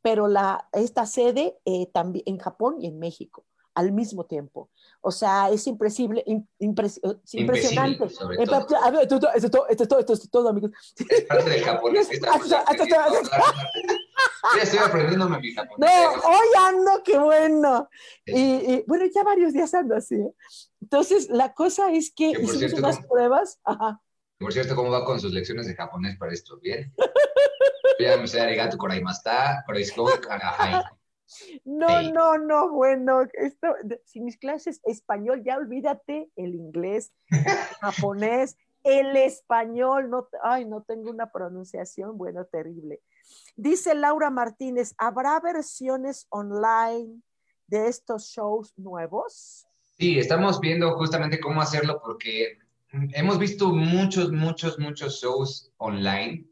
pero 0.00 0.28
la, 0.28 0.68
esta 0.72 1.04
sede 1.04 1.58
eh, 1.64 1.90
también 1.92 2.24
en 2.26 2.38
Japón 2.38 2.76
y 2.80 2.86
en 2.86 2.98
México 2.98 3.44
al 3.76 3.92
mismo 3.92 4.24
tiempo. 4.24 4.70
O 5.02 5.12
sea, 5.12 5.50
es 5.50 5.66
impresible, 5.66 6.24
impresionante. 6.58 8.04
A 8.82 8.90
ver, 8.90 9.02
esto, 9.02 9.30
es 9.34 9.50
todo, 9.50 9.68
esto, 9.68 9.86
todo, 9.86 10.00
esto 10.00 10.12
es 10.14 10.30
todo, 10.30 10.48
amigos. 10.48 10.70
Es 11.08 11.22
parte 11.22 11.50
del 11.50 11.62
japonés. 11.62 12.08
Ya 14.56 14.62
estoy 14.62 14.78
aprendiéndome 14.78 15.40
mi 15.40 15.52
japonés. 15.52 15.90
No, 15.90 16.10
hoy 16.28 16.48
ando, 16.66 17.02
qué 17.04 17.18
bueno. 17.18 17.88
Y, 18.24 18.82
bueno, 18.86 19.04
ya 19.14 19.22
varios 19.22 19.52
días 19.52 19.74
ando 19.74 19.94
así. 19.94 20.14
¿eh? 20.14 20.32
Entonces, 20.80 21.28
la 21.28 21.52
cosa 21.52 21.92
es 21.92 22.12
que, 22.14 22.30
hicimos 22.30 22.72
unas 22.72 23.00
pruebas. 23.06 23.60
Ajá. 23.64 24.00
Por 24.38 24.52
cierto, 24.52 24.74
¿cómo 24.74 24.90
va 24.90 25.04
con 25.04 25.20
sus 25.20 25.32
lecciones 25.32 25.66
de 25.66 25.74
japonés 25.74 26.16
para 26.16 26.32
esto? 26.32 26.58
¿Bien? 26.60 26.94
Ya 27.98 28.16
me 28.16 28.26
sé 28.26 28.40
arigato 28.40 28.78
koraimashita, 28.78 29.64
koraiskou, 29.66 30.08
karahai. 30.20 30.82
No, 31.64 32.02
no, 32.02 32.38
no, 32.38 32.70
bueno, 32.70 33.22
esto, 33.32 33.74
si 34.04 34.20
mis 34.20 34.36
clases 34.38 34.80
español, 34.84 35.42
ya 35.44 35.56
olvídate 35.56 36.30
el 36.36 36.54
inglés, 36.54 37.12
el 37.30 37.44
japonés, 37.80 38.56
el 38.84 39.16
español, 39.16 40.08
no, 40.10 40.28
ay, 40.42 40.64
no 40.64 40.82
tengo 40.82 41.10
una 41.10 41.30
pronunciación, 41.32 42.16
bueno, 42.16 42.44
terrible. 42.44 43.00
Dice 43.56 43.94
Laura 43.94 44.30
Martínez, 44.30 44.94
¿habrá 44.98 45.40
versiones 45.40 46.26
online 46.30 47.20
de 47.66 47.88
estos 47.88 48.28
shows 48.28 48.72
nuevos? 48.78 49.66
Sí, 49.98 50.18
estamos 50.18 50.60
viendo 50.60 50.96
justamente 50.96 51.40
cómo 51.40 51.60
hacerlo 51.60 52.00
porque 52.04 52.58
hemos 53.14 53.38
visto 53.38 53.72
muchos, 53.72 54.30
muchos, 54.30 54.78
muchos 54.78 55.20
shows 55.20 55.72
online 55.78 56.46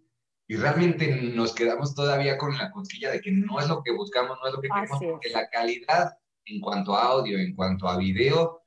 y 0.46 0.56
realmente 0.56 1.08
nos 1.34 1.54
quedamos 1.54 1.94
todavía 1.94 2.36
con 2.36 2.56
la 2.56 2.70
cosquilla 2.70 3.10
de 3.10 3.20
que 3.20 3.32
no 3.32 3.58
es 3.60 3.68
lo 3.68 3.82
que 3.82 3.92
buscamos, 3.92 4.38
no 4.42 4.48
es 4.48 4.54
lo 4.54 4.60
que 4.60 4.68
queremos, 4.68 5.00
porque 5.02 5.30
la 5.30 5.48
calidad 5.48 6.12
en 6.46 6.60
cuanto 6.60 6.94
a 6.94 7.04
audio, 7.04 7.38
en 7.38 7.54
cuanto 7.54 7.88
a 7.88 7.96
video, 7.96 8.62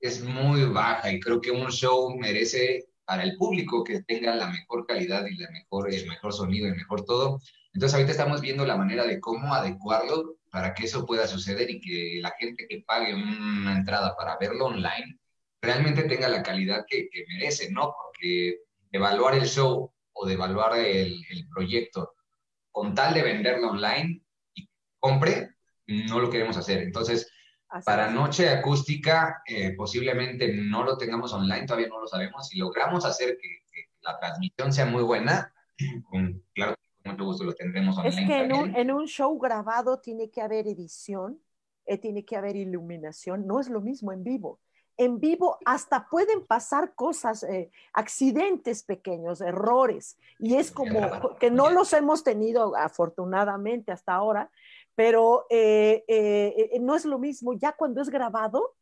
es 0.00 0.22
muy 0.22 0.64
baja 0.64 1.12
y 1.12 1.20
creo 1.20 1.40
que 1.40 1.50
un 1.50 1.70
show 1.70 2.16
merece 2.16 2.88
para 3.04 3.22
el 3.22 3.36
público 3.36 3.84
que 3.84 4.02
tenga 4.02 4.34
la 4.34 4.48
mejor 4.48 4.86
calidad 4.86 5.24
y 5.26 5.36
la 5.36 5.50
mejor, 5.50 5.92
el 5.92 6.06
mejor 6.08 6.32
sonido, 6.32 6.66
el 6.66 6.76
mejor 6.76 7.04
todo. 7.04 7.40
Entonces 7.72 7.94
ahorita 7.94 8.12
estamos 8.12 8.40
viendo 8.40 8.66
la 8.66 8.76
manera 8.76 9.06
de 9.06 9.20
cómo 9.20 9.54
adecuarlo 9.54 10.36
para 10.50 10.74
que 10.74 10.84
eso 10.84 11.06
pueda 11.06 11.26
suceder 11.26 11.70
y 11.70 11.80
que 11.80 12.18
la 12.20 12.34
gente 12.38 12.66
que 12.68 12.82
pague 12.86 13.14
una 13.14 13.76
entrada 13.76 14.16
para 14.16 14.36
verlo 14.38 14.66
online 14.66 15.18
realmente 15.60 16.02
tenga 16.04 16.28
la 16.28 16.42
calidad 16.42 16.84
que, 16.88 17.08
que 17.08 17.24
merece, 17.28 17.70
¿no? 17.70 17.94
Porque 17.94 18.60
evaluar 18.92 19.34
el 19.34 19.46
show 19.46 19.92
o 20.18 20.26
de 20.26 20.34
evaluar 20.34 20.76
el, 20.76 21.24
proyecto 21.52 22.14
con 22.70 22.94
tal 22.94 23.14
de 23.14 23.22
venderlo 23.22 23.70
online 23.70 24.22
y 24.54 24.68
compre, 24.98 25.50
no 25.86 26.20
lo 26.20 26.30
queremos 26.30 26.56
hacer. 26.56 26.82
Entonces, 26.82 27.30
para 27.84 28.10
noche 28.10 28.48
acústica, 28.48 29.42
eh, 29.46 29.74
posiblemente 29.76 30.52
no 30.54 30.84
lo 30.84 30.96
tengamos 30.96 31.32
online, 31.32 31.66
todavía 31.66 31.88
no 31.88 32.00
lo 32.00 32.06
sabemos. 32.06 32.48
Si 32.48 32.58
logramos 32.58 33.04
hacer 33.04 33.38
que, 33.40 33.48
la 34.00 34.18
transmisión 34.18 34.72
sea 34.72 34.86
muy 34.86 35.02
buena, 35.02 35.52
con, 36.10 36.42
claro, 36.54 36.74
con 37.02 37.12
mucho 37.12 37.24
gusto 37.24 37.44
lo 37.44 37.52
tendremos 37.54 37.98
online. 37.98 38.22
Es 38.22 38.26
que 38.26 38.80
en 38.80 38.90
un, 38.90 39.06
show 39.06 39.38
grabado 39.38 40.00
tiene 40.00 40.30
que 40.30 40.40
haber 40.40 40.66
edición, 40.66 41.40
eh, 41.84 41.98
tiene 41.98 42.24
que 42.24 42.36
haber 42.36 42.56
iluminación, 42.56 43.46
no 43.46 43.60
es 43.60 43.68
lo 43.68 43.80
mismo 43.80 44.12
en 44.12 44.24
vivo. 44.24 44.60
En 44.98 45.20
vivo 45.20 45.58
hasta 45.64 46.08
pueden 46.08 46.44
pasar 46.44 46.94
cosas, 46.94 47.44
eh, 47.44 47.70
accidentes 47.92 48.82
pequeños, 48.82 49.40
errores, 49.40 50.18
y 50.40 50.56
es 50.56 50.72
como 50.72 51.36
que 51.38 51.50
no 51.52 51.70
los 51.70 51.92
hemos 51.92 52.24
tenido 52.24 52.76
afortunadamente 52.76 53.92
hasta 53.92 54.12
ahora, 54.12 54.50
pero 54.96 55.46
eh, 55.50 56.04
eh, 56.08 56.76
no 56.80 56.96
es 56.96 57.04
lo 57.04 57.20
mismo, 57.20 57.52
ya 57.54 57.72
cuando 57.72 58.02
es 58.02 58.10
grabado, 58.10 58.74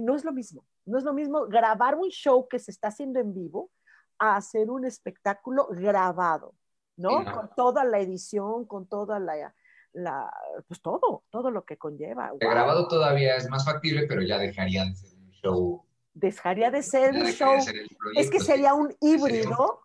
no 0.00 0.16
es 0.16 0.24
lo 0.24 0.32
mismo, 0.32 0.64
no 0.84 0.98
es 0.98 1.04
lo 1.04 1.12
mismo 1.12 1.46
grabar 1.46 1.94
un 1.94 2.08
show 2.08 2.48
que 2.48 2.58
se 2.58 2.72
está 2.72 2.88
haciendo 2.88 3.20
en 3.20 3.32
vivo 3.32 3.70
a 4.18 4.34
hacer 4.34 4.68
un 4.68 4.84
espectáculo 4.84 5.68
grabado, 5.70 6.54
¿no? 6.96 7.24
Con 7.32 7.50
toda 7.54 7.84
la 7.84 8.00
edición, 8.00 8.64
con 8.64 8.86
toda 8.86 9.20
la 9.20 9.54
la, 9.94 10.30
pues 10.68 10.80
todo, 10.82 11.24
todo 11.30 11.50
lo 11.50 11.64
que 11.64 11.78
conlleva. 11.78 12.30
El 12.38 12.48
grabado 12.48 12.86
todavía 12.88 13.36
es 13.36 13.48
más 13.48 13.64
factible, 13.64 14.06
pero 14.06 14.22
ya 14.22 14.38
dejaría 14.38 14.84
de 14.84 14.94
ser 14.94 15.14
un 15.16 15.30
show. 15.30 15.84
Dejaría 16.12 16.70
de 16.70 16.82
ser 16.82 17.14
un 17.14 17.26
show. 17.26 17.56
es 18.16 18.30
que 18.30 18.40
sería 18.40 18.74
un 18.74 18.94
híbrido. 19.00 19.80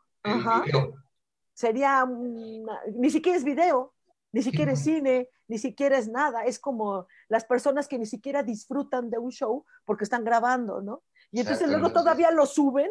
Sería 1.53 2.05
ni 2.05 3.09
siquiera 3.09 3.37
es 3.37 3.43
video, 3.43 3.93
ni 4.31 4.41
siquiera 4.41 4.71
es 4.71 4.83
cine, 4.83 5.29
ni 5.47 5.57
siquiera 5.57 5.97
es 5.97 6.07
nada. 6.07 6.43
Es 6.45 6.59
como 6.59 7.07
las 7.27 7.45
personas 7.45 7.87
que 7.87 7.97
ni 7.97 8.05
siquiera 8.05 8.43
disfrutan 8.43 9.09
de 9.09 9.17
un 9.17 9.31
show 9.31 9.65
porque 9.85 10.03
están 10.03 10.23
grabando, 10.23 10.81
¿no? 10.81 11.03
Y 11.31 11.41
entonces 11.41 11.69
luego 11.69 11.91
todavía 11.91 12.31
lo 12.31 12.45
suben 12.45 12.89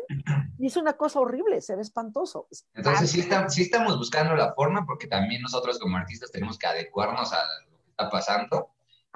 y 0.59 0.67
es 0.67 0.77
una 0.77 0.93
cosa 0.93 1.21
horrible, 1.21 1.61
se 1.61 1.75
ve 1.75 1.83
espantoso. 1.83 2.49
Entonces 2.75 3.11
sí, 3.11 3.29
sí, 3.49 3.63
estamos 3.63 3.99
buscando 3.99 4.37
la 4.37 4.55
forma 4.55 4.87
porque 4.87 5.09
también 5.09 5.43
nosotros 5.43 5.79
como 5.79 5.97
artistas 5.97 6.31
tenemos 6.31 6.59
que 6.59 6.69
adecuarnos 6.69 7.33
a 7.33 7.39
lo 7.69 7.79
que 7.79 7.91
está 7.91 8.09
pasando, 8.11 8.71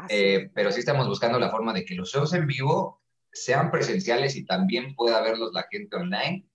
eh, 0.09 0.51
pero 0.55 0.73
sí 0.73 0.81
estamos 0.81 1.07
buscando 1.07 1.39
la 1.39 1.51
forma 1.51 1.73
de 1.73 1.85
que 1.85 1.95
los 1.95 2.11
shows 2.11 2.33
en 2.35 2.47
vivo 2.47 3.01
sean 3.33 3.71
presenciales 3.71 4.35
y 4.37 4.45
también 4.45 4.95
pueda 4.97 5.21
verlos 5.23 5.53
la 5.53 5.67
gente 5.71 5.97
online, 5.97 6.47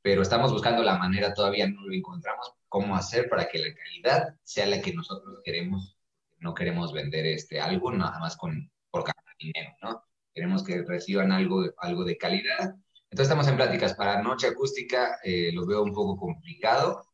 pero 0.00 0.22
estamos 0.22 0.50
buscando 0.50 0.82
la 0.82 0.96
manera, 0.96 1.34
todavía 1.34 1.68
no 1.68 1.82
lo 1.82 1.94
encontramos, 1.94 2.54
cómo 2.68 2.96
hacer 2.96 3.28
para 3.28 3.48
que 3.48 3.58
la 3.58 3.74
calidad 3.74 4.34
sea 4.42 4.66
la 4.66 4.80
que 4.80 4.94
nosotros 4.94 5.40
queremos. 5.44 5.96
No 6.38 6.54
queremos 6.54 6.92
vender 6.92 7.24
este, 7.26 7.60
algo 7.60 7.92
nada 7.92 8.18
más 8.18 8.36
con, 8.36 8.70
por 8.90 9.02
ganar 9.02 9.34
dinero, 9.38 9.74
¿no? 9.80 10.04
Queremos 10.34 10.64
que 10.64 10.82
reciban 10.82 11.32
algo, 11.32 11.64
algo 11.78 12.04
de 12.04 12.16
calidad. 12.16 12.74
Entonces 13.10 13.28
estamos 13.28 13.46
en 13.48 13.56
pláticas. 13.56 13.94
Para 13.94 14.20
Noche 14.22 14.48
Acústica 14.48 15.18
eh, 15.22 15.52
lo 15.52 15.66
veo 15.66 15.82
un 15.82 15.92
poco 15.92 16.16
complicado, 16.16 17.06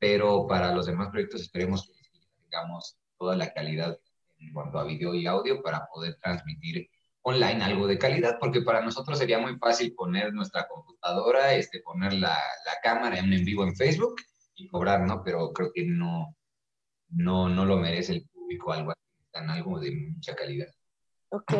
pero 0.00 0.46
para 0.46 0.72
los 0.74 0.86
demás 0.86 1.10
proyectos 1.10 1.42
esperemos 1.42 1.86
que 1.86 1.92
tengamos 2.42 2.96
toda 3.18 3.36
la 3.36 3.52
calidad 3.52 3.98
en 4.38 4.52
cuanto 4.52 4.78
a 4.78 4.84
video 4.84 5.14
y 5.14 5.26
audio 5.26 5.62
para 5.62 5.86
poder 5.92 6.16
transmitir 6.22 6.88
online 7.22 7.64
algo 7.64 7.86
de 7.86 7.98
calidad, 7.98 8.38
porque 8.38 8.62
para 8.62 8.80
nosotros 8.80 9.18
sería 9.18 9.38
muy 9.38 9.56
fácil 9.58 9.94
poner 9.94 10.32
nuestra 10.32 10.68
computadora, 10.68 11.54
este, 11.54 11.80
poner 11.80 12.12
la, 12.12 12.38
la 12.64 12.72
cámara 12.82 13.18
en, 13.18 13.32
en 13.32 13.44
vivo 13.44 13.64
en 13.64 13.74
Facebook 13.74 14.14
y 14.54 14.68
cobrar, 14.68 15.00
¿no? 15.00 15.22
Pero 15.24 15.52
creo 15.52 15.72
que 15.74 15.84
no, 15.84 16.36
no, 17.08 17.48
no 17.48 17.64
lo 17.64 17.76
merece 17.78 18.12
el 18.12 18.28
público 18.28 18.72
algo 18.72 18.92
tan 19.32 19.50
algo 19.50 19.80
de 19.80 19.90
mucha 20.14 20.34
calidad. 20.34 20.68
Ok, 21.30 21.52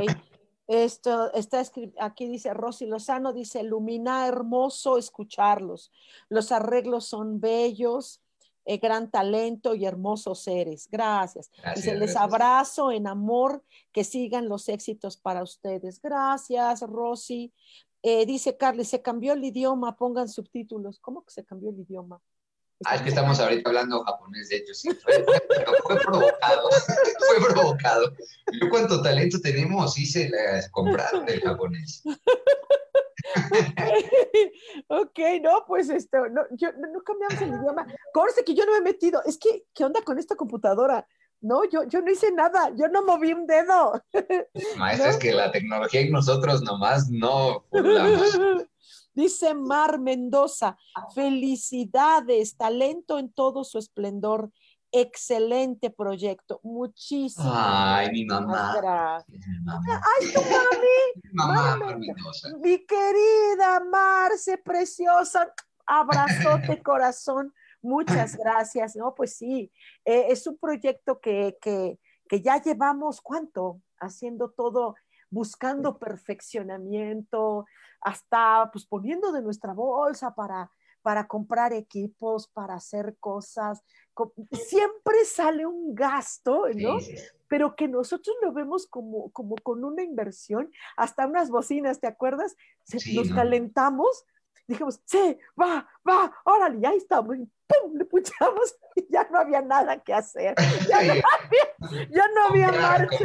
esto 0.68 1.32
está 1.32 1.62
aquí 2.00 2.26
dice 2.26 2.52
Rosy 2.52 2.86
Lozano, 2.86 3.32
dice, 3.32 3.62
Lumina, 3.62 4.26
hermoso 4.26 4.98
escucharlos. 4.98 5.92
Los 6.28 6.50
arreglos 6.50 7.06
son 7.06 7.40
bellos, 7.40 8.20
eh, 8.64 8.78
gran 8.78 9.10
talento 9.10 9.74
y 9.76 9.84
hermosos 9.84 10.40
seres. 10.42 10.88
Gracias. 10.90 11.50
dice, 11.76 11.94
les 11.94 12.16
abrazo 12.16 12.90
en 12.90 13.06
amor, 13.06 13.62
que 13.92 14.02
sigan 14.02 14.48
los 14.48 14.68
éxitos 14.68 15.16
para 15.16 15.42
ustedes. 15.42 16.02
Gracias, 16.02 16.80
Rosy. 16.80 17.52
Eh, 18.02 18.26
dice 18.26 18.56
Carly, 18.56 18.84
se 18.84 19.02
cambió 19.02 19.32
el 19.34 19.44
idioma, 19.44 19.96
pongan 19.96 20.28
subtítulos. 20.28 20.98
¿Cómo 20.98 21.24
que 21.24 21.32
se 21.32 21.44
cambió 21.44 21.70
el 21.70 21.80
idioma? 21.80 22.20
Ah, 22.84 22.96
es 22.96 23.02
que 23.02 23.08
estamos 23.08 23.40
ahorita 23.40 23.70
hablando 23.70 24.04
japonés, 24.04 24.50
de 24.50 24.56
hecho, 24.56 24.74
sí, 24.74 24.90
fue, 24.90 25.22
provocado, 25.22 26.68
fue 27.28 27.48
provocado. 27.48 28.12
Yo 28.60 28.68
cuánto 28.68 29.00
talento 29.00 29.40
tenemos, 29.40 29.94
sí 29.94 30.04
se 30.04 30.28
las 30.28 30.68
compraron 30.70 31.26
el 31.28 31.40
japonés. 31.40 32.02
ok, 34.88 35.18
no, 35.42 35.64
pues 35.66 35.88
esto, 35.88 36.28
no, 36.28 36.42
yo, 36.50 36.70
no, 36.72 37.02
cambiamos 37.02 37.40
el 37.40 37.54
idioma. 37.60 37.86
Corse 38.12 38.44
que 38.44 38.54
yo 38.54 38.66
no 38.66 38.72
me 38.72 38.78
he 38.78 38.82
metido. 38.82 39.22
Es 39.24 39.38
que, 39.38 39.64
¿qué 39.72 39.84
onda 39.84 40.02
con 40.02 40.18
esta 40.18 40.36
computadora? 40.36 41.08
No, 41.40 41.64
yo, 41.64 41.84
yo 41.84 42.02
no 42.02 42.10
hice 42.10 42.30
nada, 42.32 42.72
yo 42.76 42.88
no 42.88 43.04
moví 43.04 43.32
un 43.32 43.46
dedo. 43.46 44.02
Maestra, 44.76 45.10
es 45.10 45.16
que 45.16 45.32
la 45.32 45.50
tecnología 45.50 46.02
y 46.02 46.10
nosotros 46.10 46.60
nomás 46.62 47.08
no 47.08 47.64
Dice 49.16 49.54
Mar 49.54 49.98
Mendoza, 49.98 50.76
felicidades, 51.14 52.54
talento 52.58 53.18
en 53.18 53.32
todo 53.32 53.64
su 53.64 53.78
esplendor. 53.78 54.52
Excelente 54.92 55.88
proyecto. 55.88 56.60
Muchísimas 56.62 57.50
Ay, 57.50 58.10
mi 58.12 58.26
mamá. 58.26 58.74
Gracias. 58.76 59.40
Ay, 59.66 60.32
tu 60.34 60.40
mami. 60.42 61.22
mamá, 61.32 61.76
Mar 61.76 61.98
Mendoza. 61.98 62.50
Mi 62.60 62.84
querida 62.84 63.82
Marce, 63.90 64.58
preciosa. 64.58 65.50
Abrazote, 65.86 66.82
corazón. 66.82 67.54
Muchas 67.80 68.36
gracias. 68.36 68.96
No, 68.96 69.14
pues 69.14 69.34
sí, 69.34 69.72
eh, 70.04 70.26
es 70.28 70.46
un 70.46 70.58
proyecto 70.58 71.20
que, 71.20 71.56
que, 71.62 71.98
que 72.28 72.42
ya 72.42 72.60
llevamos, 72.60 73.22
¿cuánto? 73.22 73.80
Haciendo 73.98 74.50
todo 74.50 74.94
buscando 75.30 75.98
perfeccionamiento, 75.98 77.66
hasta 78.00 78.70
pues 78.72 78.86
poniendo 78.86 79.32
de 79.32 79.42
nuestra 79.42 79.72
bolsa 79.72 80.34
para, 80.34 80.70
para 81.02 81.26
comprar 81.26 81.72
equipos, 81.72 82.48
para 82.48 82.74
hacer 82.74 83.16
cosas. 83.18 83.82
Siempre 84.52 85.24
sale 85.24 85.66
un 85.66 85.94
gasto, 85.94 86.64
¿no? 86.74 86.98
Pero 87.48 87.76
que 87.76 87.88
nosotros 87.88 88.36
lo 88.42 88.52
vemos 88.52 88.86
como, 88.86 89.30
como 89.30 89.56
con 89.62 89.84
una 89.84 90.02
inversión, 90.02 90.70
hasta 90.96 91.26
unas 91.26 91.50
bocinas, 91.50 92.00
¿te 92.00 92.06
acuerdas? 92.06 92.56
nos 93.14 93.30
calentamos 93.30 94.24
dijimos, 94.66 95.00
sí, 95.04 95.38
va, 95.60 95.86
va, 96.08 96.32
órale, 96.44 96.80
ya 96.80 96.90
estamos, 96.90 97.36
y 97.36 97.48
¡pum! 97.66 97.96
Le 97.96 98.04
puchamos 98.04 98.76
y 98.96 99.06
ya 99.10 99.28
no 99.30 99.38
había 99.38 99.62
nada 99.62 100.02
que 100.02 100.14
hacer. 100.14 100.54
Ya 100.88 101.02
no 101.02 101.12
había, 101.12 102.08
ya 102.10 102.24
no 102.34 102.46
había 102.48 102.72
marcha. 102.72 103.18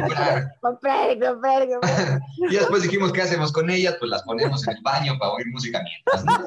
Comprar, 0.60 1.18
comprar, 1.20 1.68
y 2.50 2.54
después 2.54 2.82
dijimos, 2.82 3.12
¿qué 3.12 3.22
hacemos 3.22 3.52
con 3.52 3.70
ellas? 3.70 3.96
Pues 3.98 4.10
las 4.10 4.22
ponemos 4.24 4.66
en 4.66 4.76
el 4.76 4.82
baño 4.82 5.18
para 5.18 5.32
oír 5.32 5.46
música 5.48 5.80
mientras, 5.82 6.24
¿no? 6.24 6.46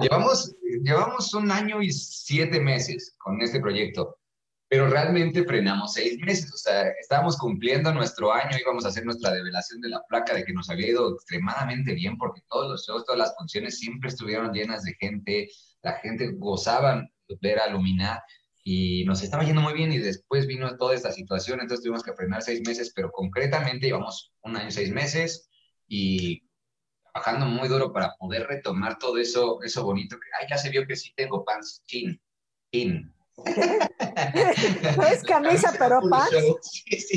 llevamos, 0.00 0.54
llevamos 0.82 1.32
un 1.34 1.50
año 1.50 1.80
y 1.82 1.92
siete 1.92 2.60
meses 2.60 3.14
con 3.18 3.40
este 3.40 3.60
proyecto 3.60 4.19
pero 4.70 4.86
realmente 4.88 5.42
frenamos 5.42 5.94
seis 5.94 6.16
meses, 6.20 6.54
o 6.54 6.56
sea, 6.56 6.90
estábamos 7.00 7.36
cumpliendo 7.36 7.92
nuestro 7.92 8.32
año, 8.32 8.56
íbamos 8.56 8.84
a 8.84 8.88
hacer 8.90 9.04
nuestra 9.04 9.32
develación 9.32 9.80
de 9.80 9.88
la 9.88 10.00
placa 10.08 10.32
de 10.32 10.44
que 10.44 10.52
nos 10.52 10.70
había 10.70 10.90
ido 10.90 11.12
extremadamente 11.12 11.92
bien, 11.92 12.16
porque 12.16 12.42
todos 12.48 12.70
los 12.70 12.86
shows, 12.86 13.04
todas 13.04 13.18
las 13.18 13.34
funciones 13.36 13.80
siempre 13.80 14.10
estuvieron 14.10 14.52
llenas 14.52 14.84
de 14.84 14.94
gente, 14.94 15.48
la 15.82 15.94
gente 15.94 16.34
gozaban 16.36 17.10
ver 17.40 17.58
a 17.58 17.66
y 18.62 19.04
nos 19.06 19.24
estaba 19.24 19.42
yendo 19.42 19.60
muy 19.60 19.72
bien 19.72 19.90
y 19.92 19.98
después 19.98 20.46
vino 20.46 20.76
toda 20.76 20.94
esta 20.94 21.10
situación, 21.10 21.60
entonces 21.60 21.82
tuvimos 21.82 22.04
que 22.04 22.12
frenar 22.12 22.40
seis 22.40 22.60
meses, 22.64 22.92
pero 22.94 23.10
concretamente 23.10 23.88
íbamos 23.88 24.32
un 24.42 24.56
año, 24.56 24.70
seis 24.70 24.92
meses 24.92 25.50
y 25.88 26.44
trabajando 27.12 27.46
muy 27.46 27.66
duro 27.66 27.92
para 27.92 28.14
poder 28.20 28.46
retomar 28.46 28.98
todo 28.98 29.18
eso, 29.18 29.60
eso 29.64 29.82
bonito 29.82 30.16
que, 30.20 30.28
ay, 30.40 30.46
ya 30.48 30.56
se 30.56 30.70
vio 30.70 30.86
que 30.86 30.94
sí 30.94 31.12
tengo 31.16 31.44
pants, 31.44 31.82
chin, 31.86 32.20
chin, 32.70 33.12
no 34.96 35.06
es 35.06 35.22
camisa, 35.22 35.74
pero 35.78 36.00
pants. 36.08 36.32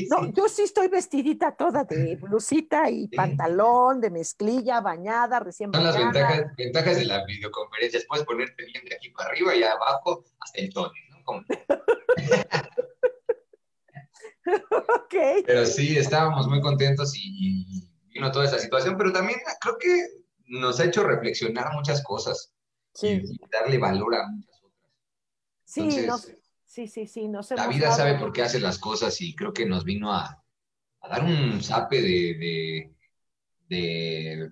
No, 0.09 0.31
yo 0.33 0.47
sí 0.47 0.63
estoy 0.63 0.87
vestidita 0.87 1.55
toda 1.55 1.83
de 1.83 2.15
blusita 2.21 2.89
y 2.89 3.07
pantalón, 3.07 4.01
de 4.01 4.09
mezclilla, 4.09 4.81
bañada, 4.81 5.39
recién 5.39 5.71
Son 5.73 5.83
las 5.83 5.97
ventajas, 5.97 6.97
de 6.97 7.05
la 7.05 7.25
videoconferencia. 7.25 8.01
Puedes 8.07 8.25
ponerte 8.25 8.65
bien 8.65 8.83
de 8.85 8.95
aquí 8.95 9.09
para 9.09 9.29
arriba 9.29 9.55
y 9.55 9.63
abajo 9.63 10.23
hasta 10.39 10.59
el 10.59 10.73
tono, 10.73 10.91
¿no? 11.27 11.43
Pero 15.45 15.65
sí, 15.65 15.97
estábamos 15.97 16.47
muy 16.47 16.59
contentos 16.61 17.13
y, 17.15 17.89
vino 18.09 18.31
toda 18.31 18.45
esa 18.45 18.59
situación, 18.59 18.97
pero 18.97 19.11
también 19.11 19.39
creo 19.61 19.77
que 19.77 20.05
nos 20.47 20.79
ha 20.79 20.85
hecho 20.85 21.03
reflexionar 21.03 21.73
muchas 21.73 22.03
cosas 22.03 22.53
y 23.01 23.21
darle 23.51 23.77
valor 23.77 24.15
a 24.15 24.27
muchas 24.27 24.52
Sí, 25.73 25.89
sí, 26.65 26.87
sí, 26.87 27.07
sí, 27.07 27.31
La 27.55 27.67
vida 27.67 27.91
sabe 27.91 28.19
por 28.19 28.31
qué 28.31 28.43
hace 28.43 28.59
las 28.59 28.77
cosas 28.77 29.19
y 29.21 29.35
creo 29.35 29.53
que 29.53 29.65
nos 29.65 29.83
vino 29.83 30.13
a, 30.13 30.43
dar 31.01 31.23
un 31.23 31.63
zape 31.63 31.99
de, 31.99 32.93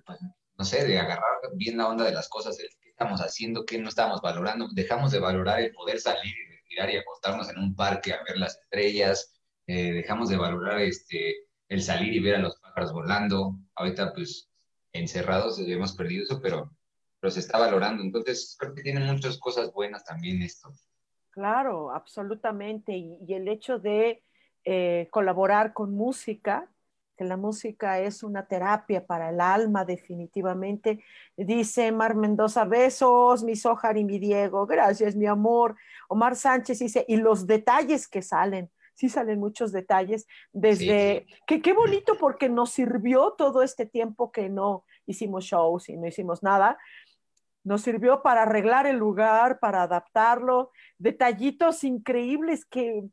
pues, 0.04 0.18
no 0.58 0.64
sé, 0.64 0.84
de 0.84 0.98
agarrar 0.98 1.22
bien 1.54 1.76
la 1.76 1.88
onda 1.88 2.04
de 2.04 2.12
las 2.12 2.28
cosas, 2.28 2.56
de 2.56 2.68
qué 2.80 2.90
estamos 2.90 3.20
haciendo, 3.20 3.64
qué 3.64 3.78
no 3.78 3.88
estamos 3.88 4.20
valorando. 4.20 4.68
Dejamos 4.72 5.12
de 5.12 5.20
valorar 5.20 5.60
el 5.60 5.72
poder 5.72 6.00
salir 6.00 6.34
y 6.36 6.50
respirar 6.50 6.90
y 6.90 6.96
acostarnos 6.96 7.48
en 7.50 7.58
un 7.58 7.76
parque 7.76 8.12
a 8.12 8.24
ver 8.24 8.38
las 8.38 8.58
estrellas. 8.58 9.32
Eh, 9.68 9.92
dejamos 9.92 10.28
de 10.28 10.38
valorar 10.38 10.80
este, 10.80 11.36
el 11.68 11.82
salir 11.84 12.14
y 12.14 12.20
ver 12.20 12.34
a 12.34 12.40
los 12.40 12.56
pájaros 12.56 12.92
volando. 12.92 13.60
Ahorita, 13.76 14.12
pues, 14.12 14.50
encerrados 14.92 15.60
hemos 15.60 15.92
perdido 15.94 16.24
eso, 16.24 16.40
pero, 16.42 16.76
pero 17.20 17.30
se 17.30 17.38
está 17.38 17.58
valorando. 17.58 18.02
Entonces, 18.02 18.56
creo 18.58 18.74
que 18.74 18.82
tiene 18.82 19.00
muchas 19.12 19.38
cosas 19.38 19.72
buenas 19.72 20.04
también 20.04 20.42
esto. 20.42 20.74
Claro, 21.32 21.90
absolutamente. 21.90 22.96
Y, 22.96 23.32
el 23.32 23.48
hecho 23.48 23.78
de 23.78 24.22
eh, 24.64 25.08
colaborar 25.10 25.72
con 25.72 25.94
música, 25.94 26.68
que 27.16 27.24
la 27.24 27.36
música 27.36 28.00
es 28.00 28.22
una 28.22 28.46
terapia 28.46 29.06
para 29.06 29.30
el 29.30 29.40
alma 29.40 29.84
definitivamente. 29.84 31.02
Dice 31.36 31.90
Mar 31.90 32.14
Mendoza, 32.14 32.64
besos, 32.66 33.44
mi 33.44 33.56
Sojar 33.56 33.96
y 33.96 34.04
mi 34.04 34.18
Diego, 34.18 34.66
gracias, 34.66 35.16
mi 35.16 35.26
amor. 35.26 35.76
Omar 36.08 36.36
Sánchez 36.36 36.78
dice, 36.80 37.04
y 37.08 37.16
los 37.16 37.46
detalles 37.46 38.08
que 38.08 38.22
salen 38.22 38.70
sí 38.94 39.08
salen 39.08 39.40
muchos 39.40 39.72
detalles, 39.72 40.26
desde 40.52 41.26
que 41.46 41.60
qué 41.60 41.72
bonito 41.72 42.16
porque 42.18 42.48
nos 42.48 42.70
sirvió 42.70 43.32
todo 43.32 43.62
este 43.62 43.86
tiempo 43.86 44.30
que 44.30 44.48
no 44.48 44.84
hicimos 45.06 45.44
shows 45.44 45.88
y 45.88 45.96
no 45.96 46.06
hicimos 46.06 46.42
nada, 46.42 46.78
nos 47.64 47.82
sirvió 47.82 48.22
para 48.22 48.42
arreglar 48.42 48.86
el 48.86 48.96
lugar, 48.96 49.58
para 49.60 49.82
adaptarlo, 49.82 50.70
detallitos 50.98 51.84
increíbles 51.84 52.64
que, 52.64 53.04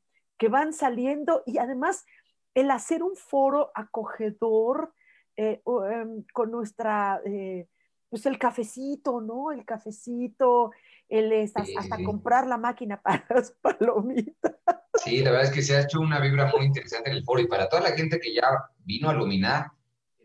van 0.50 0.72
saliendo 0.72 1.44
y 1.46 1.58
además 1.58 2.06
el 2.54 2.72
hacer 2.72 3.04
un 3.04 3.18
foro 3.18 3.72
acogedor 3.76 4.94
eh, 5.36 5.62
em, 5.92 6.24
con 6.34 6.50
nuestra, 6.50 7.22
eh, 7.26 7.68
pues 8.10 8.26
el 8.26 8.40
cafecito, 8.40 9.20
¿no? 9.20 9.52
El 9.52 9.66
cafecito, 9.66 10.72
el, 11.10 11.34
hasta, 11.44 11.64
hasta 11.78 12.04
comprar 12.04 12.48
la 12.48 12.58
máquina 12.58 13.02
para 13.02 13.26
las 13.30 13.52
palomitas. 13.52 14.56
Sí, 15.04 15.22
la 15.22 15.32
verdad 15.32 15.48
es 15.48 15.54
que 15.54 15.62
se 15.62 15.76
ha 15.76 15.82
hecho 15.82 16.00
una 16.00 16.20
vibra 16.20 16.52
muy 16.56 16.66
interesante 16.66 17.10
en 17.10 17.18
el 17.18 17.24
foro 17.24 17.42
y 17.42 17.48
para 17.48 17.68
toda 17.68 17.82
la 17.82 17.92
gente 17.92 18.20
que 18.20 18.34
ya 18.34 18.48
vino 18.86 19.10
a 19.10 19.14
Luminar, 19.14 19.72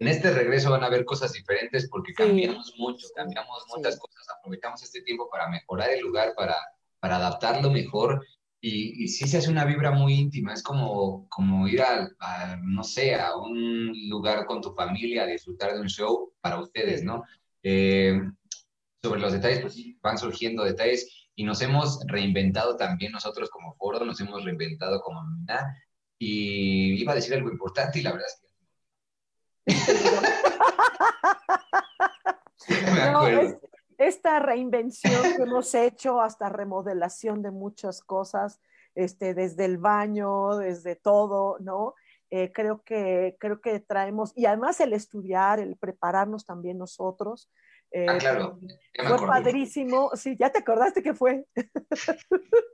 en 0.00 0.08
este 0.08 0.32
regreso 0.32 0.70
van 0.70 0.84
a 0.84 0.88
ver 0.88 1.04
cosas 1.04 1.32
diferentes 1.32 1.88
porque 1.88 2.14
cambiamos 2.14 2.74
mucho, 2.78 3.06
cambiamos 3.14 3.64
muchas 3.74 3.98
cosas, 3.98 4.26
aprovechamos 4.38 4.82
este 4.82 5.02
tiempo 5.02 5.28
para 5.30 5.48
mejorar 5.48 5.90
el 5.90 6.00
lugar, 6.00 6.34
para, 6.36 6.56
para 7.00 7.16
adaptarlo 7.16 7.70
mejor 7.70 8.24
y, 8.60 9.04
y, 9.04 9.08
sí 9.08 9.28
se 9.28 9.38
hace 9.38 9.50
una 9.50 9.66
vibra 9.66 9.90
muy 9.90 10.14
íntima, 10.14 10.54
es 10.54 10.62
como, 10.62 11.28
como 11.28 11.68
ir 11.68 11.82
a, 11.82 12.08
no 12.62 12.82
sé, 12.82 13.14
a 13.14 13.36
un 13.36 13.92
lugar 14.08 14.46
con 14.46 14.62
tu 14.62 14.72
familia 14.72 15.24
a 15.24 15.26
disfrutar 15.26 15.74
de 15.74 15.80
un 15.80 15.88
show 15.88 16.32
para 16.40 16.58
ustedes, 16.58 17.04
¿no? 17.04 17.24
Eh, 17.62 18.18
sobre 19.02 19.20
los 19.20 19.34
detalles, 19.34 19.60
pues 19.60 19.74
sí, 19.74 19.98
van 20.00 20.16
surgiendo 20.16 20.64
detalles 20.64 21.28
y 21.34 21.44
nos 21.44 21.60
hemos 21.60 22.00
reinventado 22.06 22.76
también 22.76 23.12
nosotros 23.12 23.50
como 23.50 23.74
foro, 23.74 24.02
nos 24.04 24.18
hemos 24.20 24.44
reinventado 24.44 25.02
como 25.02 25.22
mina 25.24 25.76
y 26.18 26.94
iba 27.00 27.12
a 27.12 27.16
decir 27.16 27.34
algo 27.34 27.50
importante 27.50 27.98
y 27.98 28.02
la 28.02 28.12
verdad 28.12 28.28
es 28.28 28.40
que... 28.40 28.43
esta 33.98 34.38
reinvención 34.38 35.22
que 35.36 35.42
hemos 35.42 35.74
hecho 35.74 36.20
hasta 36.20 36.48
remodelación 36.48 37.42
de 37.42 37.50
muchas 37.50 38.00
cosas, 38.02 38.60
este, 38.94 39.34
desde 39.34 39.64
el 39.64 39.78
baño, 39.78 40.56
desde 40.56 40.96
todo, 40.96 41.56
¿no? 41.60 41.94
Eh, 42.30 42.52
creo, 42.52 42.82
que, 42.82 43.36
creo 43.38 43.60
que 43.60 43.80
traemos, 43.80 44.32
y 44.34 44.46
además 44.46 44.80
el 44.80 44.92
estudiar, 44.92 45.60
el 45.60 45.76
prepararnos 45.76 46.44
también 46.44 46.78
nosotros, 46.78 47.50
ah, 48.08 48.18
claro. 48.18 48.58
Eh, 48.92 49.06
fue 49.06 49.26
padrísimo. 49.26 50.10
Sí, 50.14 50.36
ya 50.38 50.50
te 50.50 50.58
acordaste 50.58 51.02
que 51.02 51.14
fue. 51.14 51.46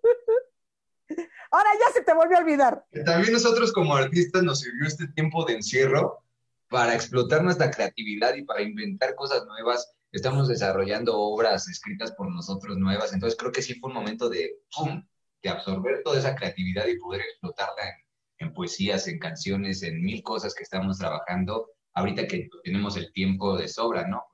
Ahora 1.51 1.69
ya 1.81 1.93
se 1.93 2.03
te 2.03 2.15
volvió 2.15 2.37
a 2.39 2.41
olvidar. 2.41 2.85
También 3.05 3.33
nosotros 3.33 3.73
como 3.73 3.97
artistas 3.97 4.45
nos 4.45 4.61
sirvió 4.61 4.87
este 4.87 5.09
tiempo 5.09 5.45
de 5.45 5.55
encierro 5.55 6.23
para 6.71 6.95
explotar 6.95 7.43
nuestra 7.43 7.71
creatividad 7.71 8.35
y 8.35 8.45
para 8.45 8.63
inventar 8.63 9.15
cosas 9.17 9.45
nuevas. 9.47 9.93
Estamos 10.13 10.49
desarrollando 10.49 11.19
obras 11.19 11.69
escritas 11.69 12.13
por 12.13 12.31
nosotros 12.31 12.79
nuevas. 12.79 13.13
Entonces 13.13 13.39
creo 13.39 13.53
que 13.53 13.63
sí 13.63 13.75
fue 13.75 13.91
un 13.91 13.97
momento 13.97 14.29
de, 14.29 14.59
¡pum!, 14.75 15.05
de 15.43 15.51
absorber 15.51 16.03
toda 16.05 16.19
esa 16.19 16.35
creatividad 16.35 16.87
y 16.87 16.99
poder 16.99 17.23
explotarla 17.23 17.89
en, 17.89 18.47
en 18.47 18.55
poesías, 18.55 19.09
en 19.09 19.19
canciones, 19.19 19.83
en 19.83 20.01
mil 20.03 20.23
cosas 20.23 20.55
que 20.55 20.63
estamos 20.63 20.99
trabajando 20.99 21.67
ahorita 21.95 22.27
que 22.27 22.49
tenemos 22.63 22.97
el 22.97 23.13
tiempo 23.13 23.57
de 23.57 23.69
sobra, 23.69 24.07
¿no? 24.07 24.25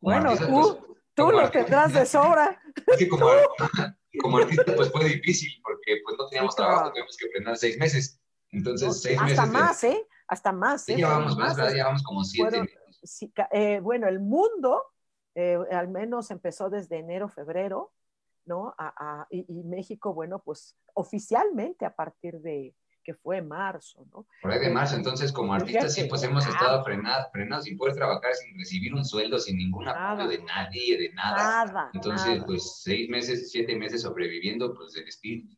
Bueno, 0.00 0.36
tú, 0.36 0.46
pues, 0.46 0.98
tú 1.14 1.30
lo 1.30 1.50
tendrás 1.50 1.92
de 1.92 2.06
sobra. 2.06 2.60
como, 4.20 4.38
artista, 4.38 4.74
pues 4.76 4.90
fue 4.90 5.04
difícil 5.04 5.50
porque 5.62 6.00
pues 6.04 6.16
no 6.18 6.28
teníamos 6.28 6.54
trabajo, 6.54 6.92
tuvimos 6.92 7.16
que 7.16 7.28
frenar 7.30 7.56
seis 7.56 7.78
meses. 7.78 8.20
Entonces, 8.50 9.02
seis 9.02 9.18
hasta 9.18 9.24
meses. 9.24 9.38
Hasta 9.38 9.52
más, 9.52 9.84
¿eh? 9.84 10.06
Hasta 10.28 10.52
más. 10.52 10.88
¿eh? 10.88 10.96
llevamos 10.96 11.36
más, 11.36 11.56
más 11.56 11.72
llevamos 11.72 12.02
como 12.02 12.22
siete 12.22 12.60
meses. 12.60 13.30
Eh, 13.52 13.80
bueno, 13.80 14.08
el 14.08 14.20
mundo 14.20 14.82
eh, 15.34 15.58
al 15.70 15.88
menos 15.88 16.30
empezó 16.30 16.68
desde 16.68 16.98
enero, 16.98 17.28
febrero, 17.28 17.92
¿no? 18.44 18.74
A, 18.78 18.92
a, 18.96 19.26
y, 19.30 19.44
y, 19.48 19.62
México, 19.64 20.12
bueno, 20.12 20.40
pues 20.40 20.76
oficialmente 20.94 21.84
a 21.84 21.94
partir 21.94 22.40
de, 22.40 22.74
que 23.08 23.14
fue 23.14 23.40
marzo, 23.40 24.06
¿no? 24.12 24.26
Por 24.42 24.52
ahí 24.52 24.58
de 24.58 24.68
marzo, 24.68 24.94
entonces 24.94 25.32
como 25.32 25.54
artistas 25.54 25.94
sí, 25.94 26.04
pues 26.04 26.22
hemos 26.24 26.46
estado 26.46 26.84
frenados, 26.84 27.28
frenados 27.32 27.64
sin 27.64 27.78
poder 27.78 27.94
trabajar, 27.94 28.34
sin 28.34 28.58
recibir 28.58 28.94
un 28.94 29.02
sueldo, 29.02 29.38
sin 29.38 29.56
ningún 29.56 29.88
apoyo 29.88 30.28
de 30.28 30.42
nadie, 30.42 30.98
de 30.98 31.14
nada. 31.14 31.64
Nada. 31.64 31.90
Entonces, 31.94 32.42
pues 32.44 32.82
seis 32.82 33.08
meses, 33.08 33.50
siete 33.50 33.76
meses 33.76 34.02
sobreviviendo, 34.02 34.74
pues 34.74 34.92
del 34.92 35.08
espíritu. 35.08 35.56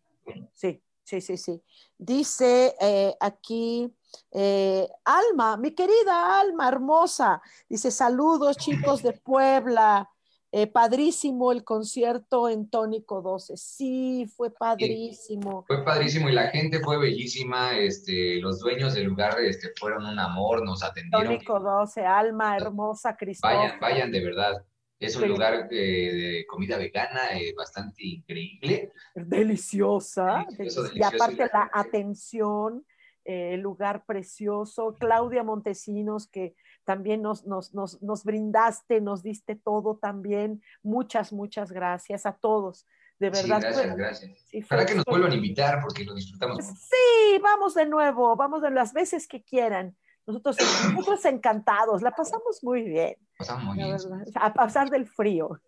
Sí, 0.52 0.80
sí, 1.10 1.20
sí, 1.20 1.36
sí. 1.36 1.62
Dice 1.98 2.76
eh, 2.80 3.14
aquí, 3.18 3.92
eh, 4.32 4.88
Alma, 5.04 5.56
mi 5.56 5.72
querida 5.72 6.40
Alma 6.40 6.68
hermosa, 6.68 7.42
dice 7.68 7.90
saludos 7.90 8.56
chicos 8.56 9.02
de 9.02 9.12
Puebla. 9.24 10.08
Eh, 10.52 10.66
padrísimo 10.66 11.52
el 11.52 11.62
concierto 11.62 12.48
en 12.48 12.68
Tónico 12.68 13.22
12. 13.22 13.56
Sí, 13.56 14.26
fue 14.36 14.50
padrísimo. 14.50 15.64
fue 15.64 15.84
padrísimo 15.84 16.28
y 16.28 16.32
la 16.32 16.48
gente 16.48 16.80
fue 16.80 16.98
bellísima. 16.98 17.78
Este, 17.78 18.40
los 18.40 18.58
dueños 18.58 18.94
del 18.94 19.04
lugar 19.04 19.38
este, 19.40 19.68
fueron 19.78 20.06
un 20.06 20.18
amor, 20.18 20.64
nos 20.64 20.82
atendieron. 20.82 21.24
Tónico 21.24 21.60
12, 21.60 22.04
alma 22.04 22.56
hermosa, 22.56 23.16
Cristóbal. 23.16 23.58
Vayan, 23.58 23.80
vayan 23.80 24.10
de 24.10 24.24
verdad. 24.24 24.64
Es 25.00 25.16
un 25.16 25.28
lugar 25.28 25.66
de 25.70 26.44
comida 26.46 26.76
vegana 26.76 27.32
eh, 27.32 27.54
bastante 27.56 28.04
increíble. 28.04 28.92
Deliciosa. 29.14 30.46
Y 30.94 31.02
aparte 31.02 31.48
la 31.50 31.70
atención, 31.72 32.84
eh, 33.24 33.54
el 33.54 33.60
lugar 33.60 34.04
precioso. 34.04 34.96
Claudia 35.00 35.42
Montesinos, 35.42 36.26
que 36.26 36.54
también 36.84 37.22
nos, 37.22 37.46
nos, 37.46 37.72
nos, 37.72 38.02
nos, 38.02 38.24
brindaste, 38.24 39.00
nos 39.00 39.22
diste 39.22 39.56
todo 39.56 39.96
también. 39.96 40.62
Muchas, 40.82 41.32
muchas 41.32 41.72
gracias 41.72 42.26
a 42.26 42.32
todos. 42.32 42.86
De 43.18 43.30
verdad. 43.30 43.42
Sí, 43.42 43.48
gracias, 43.48 43.96
gracias. 43.96 44.38
Sí, 44.50 44.62
Para 44.62 44.84
que 44.84 44.94
nos 44.96 45.04
vuelvan 45.06 45.32
a 45.32 45.34
invitar 45.34 45.80
porque 45.82 46.04
lo 46.04 46.14
disfrutamos. 46.14 46.62
Sí, 46.64 47.38
vamos 47.42 47.74
de 47.74 47.86
nuevo, 47.86 48.36
vamos 48.36 48.60
de 48.60 48.70
las 48.70 48.92
veces 48.92 49.26
que 49.26 49.42
quieran. 49.42 49.96
Nosotros, 50.26 50.56
nosotros 50.94 51.24
encantados, 51.24 52.02
la 52.02 52.12
pasamos 52.12 52.62
muy 52.62 52.82
bien. 52.82 53.16
Pasamos 53.36 53.64
muy 53.64 53.76
bien. 53.76 53.96
A 54.34 54.52
pasar 54.52 54.90
del 54.90 55.06
frío. 55.06 55.60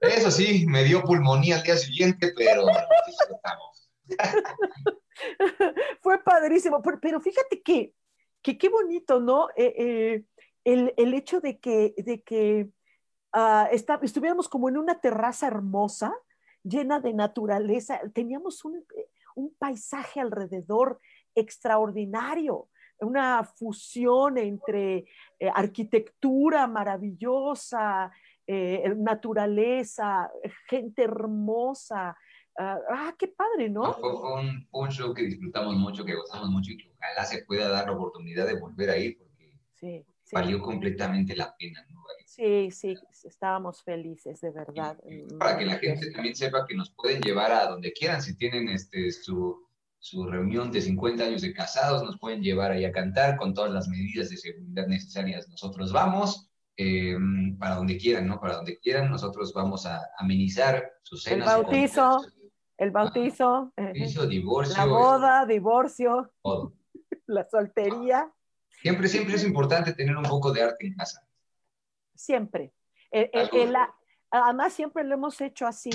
Eso 0.00 0.30
sí, 0.30 0.66
me 0.66 0.84
dio 0.84 1.02
pulmonía 1.02 1.56
al 1.56 1.62
día 1.62 1.76
siguiente, 1.76 2.32
pero 2.36 2.66
disfrutamos. 3.06 3.90
Fue 6.02 6.22
padrísimo, 6.22 6.82
pero, 7.00 7.20
fíjate 7.20 7.62
que, 7.62 7.94
que 8.42 8.58
qué 8.58 8.68
bonito, 8.68 9.20
¿no? 9.20 9.48
Eh, 9.56 9.74
eh, 9.78 10.24
el, 10.64 11.14
hecho 11.14 11.40
de 11.40 11.58
que, 11.58 11.94
de 11.96 12.22
que 12.22 12.68
uh, 13.34 13.66
estuviéramos 14.02 14.48
como 14.48 14.68
en 14.68 14.76
una 14.76 15.00
terraza 15.00 15.46
hermosa, 15.46 16.12
llena 16.62 17.00
de 17.00 17.14
naturaleza, 17.14 18.00
teníamos 18.12 18.64
un, 18.64 18.84
un 19.36 19.54
paisaje 19.58 20.20
alrededor 20.20 21.00
extraordinario, 21.34 22.68
una 23.00 23.44
fusión 23.44 24.38
entre 24.38 25.04
eh, 25.38 25.50
arquitectura 25.52 26.66
maravillosa, 26.66 28.10
eh, 28.46 28.94
naturaleza, 28.96 30.30
gente 30.68 31.02
hermosa. 31.02 32.16
ah, 32.58 32.78
ah 32.90 33.14
qué 33.18 33.28
padre, 33.28 33.68
¿no? 33.68 33.92
fue, 33.94 34.12
un, 34.12 34.66
un, 34.70 34.88
show 34.90 35.12
que 35.12 35.22
disfrutamos 35.22 35.76
mucho, 35.76 36.04
que 36.04 36.14
gozamos 36.14 36.48
mucho 36.48 36.72
y 36.72 36.76
que 36.76 36.90
ojalá 36.90 37.24
se 37.24 37.44
pueda 37.44 37.68
dar 37.68 37.86
la 37.86 37.92
oportunidad 37.92 38.46
de 38.46 38.58
volver 38.58 38.90
ahí, 38.90 39.12
porque 39.12 39.58
sí 39.74 40.04
valió 40.32 40.60
completamente 40.60 41.36
la 41.36 41.54
pena. 41.56 41.86
¿no? 41.90 42.02
Sí, 42.24 42.70
sí, 42.70 42.94
estábamos 43.24 43.82
felices, 43.82 44.40
de 44.40 44.50
verdad. 44.50 44.98
para 45.38 45.58
que 45.58 45.64
la 45.64 45.78
gente 45.78 46.10
también 46.10 46.34
sepa 46.34 46.66
que 46.66 46.74
nos 46.74 46.90
pueden 46.90 47.20
llevar 47.22 47.52
a 47.52 47.66
donde 47.66 47.92
quieran, 47.92 48.20
si 48.20 48.36
tienen 48.36 48.68
este, 48.68 49.10
su, 49.10 49.65
su 49.98 50.26
reunión 50.26 50.70
de 50.70 50.82
50 50.82 51.24
años 51.24 51.42
de 51.42 51.52
casados, 51.52 52.02
nos 52.02 52.18
pueden 52.18 52.42
llevar 52.42 52.72
ahí 52.72 52.84
a 52.84 52.92
cantar 52.92 53.36
con 53.36 53.54
todas 53.54 53.72
las 53.72 53.88
medidas 53.88 54.30
de 54.30 54.36
seguridad 54.36 54.86
necesarias. 54.86 55.48
Nosotros 55.48 55.92
vamos. 55.92 56.50
Eh, 56.78 57.16
para 57.58 57.76
donde 57.76 57.96
quieran, 57.96 58.26
¿no? 58.26 58.38
Para 58.38 58.56
donde 58.56 58.78
quieran, 58.78 59.10
nosotros 59.10 59.50
vamos 59.54 59.86
a 59.86 60.10
amenizar 60.18 60.92
sus 61.02 61.22
cenas. 61.22 61.48
El 61.48 61.62
bautizo, 61.62 62.26
el 62.76 62.90
bautizo, 62.90 63.72
bautizo 63.74 64.26
divorcio. 64.26 64.76
La 64.76 64.84
boda, 64.84 65.46
divorcio. 65.46 66.30
Todo. 66.42 66.74
La 67.26 67.48
soltería. 67.48 68.30
Siempre, 68.68 69.08
siempre 69.08 69.36
es 69.36 69.44
importante 69.44 69.94
tener 69.94 70.16
un 70.16 70.24
poco 70.24 70.52
de 70.52 70.62
arte 70.62 70.86
en 70.86 70.94
casa. 70.94 71.26
Siempre. 72.14 72.72
además, 74.30 74.72
siempre 74.74 75.02
lo 75.04 75.14
hemos 75.14 75.40
hecho 75.40 75.66
así, 75.66 75.90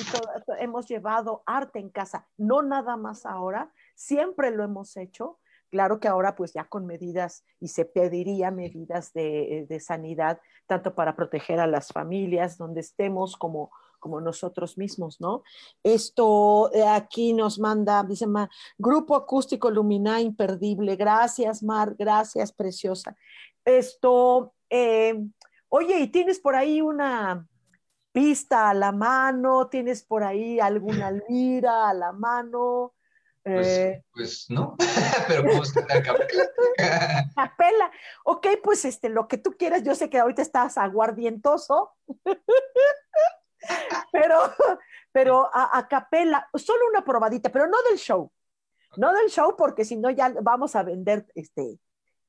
hemos 0.60 0.88
llevado 0.88 1.44
arte 1.46 1.80
en 1.80 1.90
casa, 1.90 2.28
no 2.38 2.64
nada 2.64 2.98
más 2.98 3.26
ahora, 3.26 3.72
siempre 4.02 4.52
lo 4.52 4.64
hemos 4.64 4.98
hecho. 4.98 5.40
Claro 5.70 6.00
que 6.00 6.08
ahora 6.10 6.36
pues 6.36 6.54
ya 6.54 6.66
con 6.66 6.86
medidas 6.86 7.46
y 7.60 7.70
se 7.70 7.86
pediría 7.86 8.52
medidas 8.52 9.14
de, 9.14 9.66
de 9.70 9.80
sanidad, 9.80 10.42
tanto 10.68 10.96
para 10.96 11.16
proteger 11.16 11.60
a 11.60 11.68
las 11.68 11.90
familias 11.94 12.58
donde 12.58 12.82
estemos 12.82 13.38
como, 13.38 13.72
como 14.00 14.20
nosotros 14.20 14.78
mismos, 14.78 15.22
¿no? 15.22 15.44
Esto 15.82 16.74
eh, 16.74 16.86
aquí 16.86 17.32
nos 17.32 17.58
manda, 17.60 18.04
dice 18.04 18.28
Mar, 18.28 18.50
Grupo 18.78 19.16
Acústico 19.16 19.72
Lumina 19.72 20.20
Imperdible. 20.20 20.98
Gracias, 20.98 21.64
Mar, 21.64 21.96
gracias, 21.98 22.52
preciosa. 22.52 23.16
Esto, 23.64 24.54
eh, 24.70 25.24
oye, 25.70 26.00
¿y 26.00 26.08
tienes 26.08 26.40
por 26.40 26.56
ahí 26.56 26.82
una 26.82 27.48
pista 28.12 28.72
a 28.72 28.74
la 28.74 28.92
mano? 28.92 29.70
¿Tienes 29.70 30.04
por 30.04 30.24
ahí 30.24 30.60
alguna 30.60 31.12
lira 31.30 31.88
a 31.90 31.94
la 31.94 32.12
mano? 32.12 32.94
Pues, 33.44 33.68
eh, 33.68 34.04
pues 34.14 34.46
no, 34.50 34.76
pero 35.28 35.44
podemos 35.44 35.74
cantar 35.74 36.04
capela. 36.04 36.50
capela. 37.36 37.92
Ok, 38.24 38.48
pues 38.64 38.86
este, 38.86 39.10
lo 39.10 39.28
que 39.28 39.38
tú 39.38 39.56
quieras, 39.58 39.84
yo 39.84 39.96
sé 39.96 40.10
que 40.10 40.20
ahorita 40.20 40.42
estás 40.42 40.78
aguardientoso. 40.78 41.92
pero, 44.12 44.38
pero 45.12 45.50
a, 45.54 45.88
capela, 45.90 46.48
solo 46.54 46.88
una 46.88 47.04
probadita, 47.04 47.52
pero 47.52 47.68
no 47.68 47.78
del 47.90 47.98
show. 47.98 48.32
No 48.98 49.14
del 49.14 49.30
show, 49.30 49.56
porque 49.58 49.86
si 49.86 49.98
no 49.98 50.12
ya 50.12 50.34
vamos 50.42 50.76
a 50.76 50.84
vender 50.84 51.26
este 51.34 51.80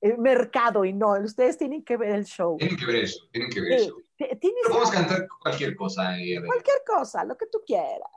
el 0.00 0.18
mercado 0.18 0.84
y 0.84 0.92
no, 0.92 1.12
ustedes 1.12 1.56
tienen 1.56 1.84
que 1.84 1.96
ver 1.96 2.10
el 2.10 2.24
show. 2.24 2.56
Tienen 2.58 2.76
que 2.76 2.86
ver 2.86 2.96
eso, 2.96 3.20
tienen 3.30 3.50
que 3.50 3.60
ver 3.60 3.72
eso. 3.72 3.96
Pero 4.18 4.90
cantar 4.90 5.28
cualquier 5.40 5.76
cosa. 5.76 6.18
Eh, 6.18 6.42
cualquier 6.44 6.82
cosa, 6.84 7.24
lo 7.24 7.36
que 7.36 7.46
tú 7.46 7.62
quieras. 7.64 8.10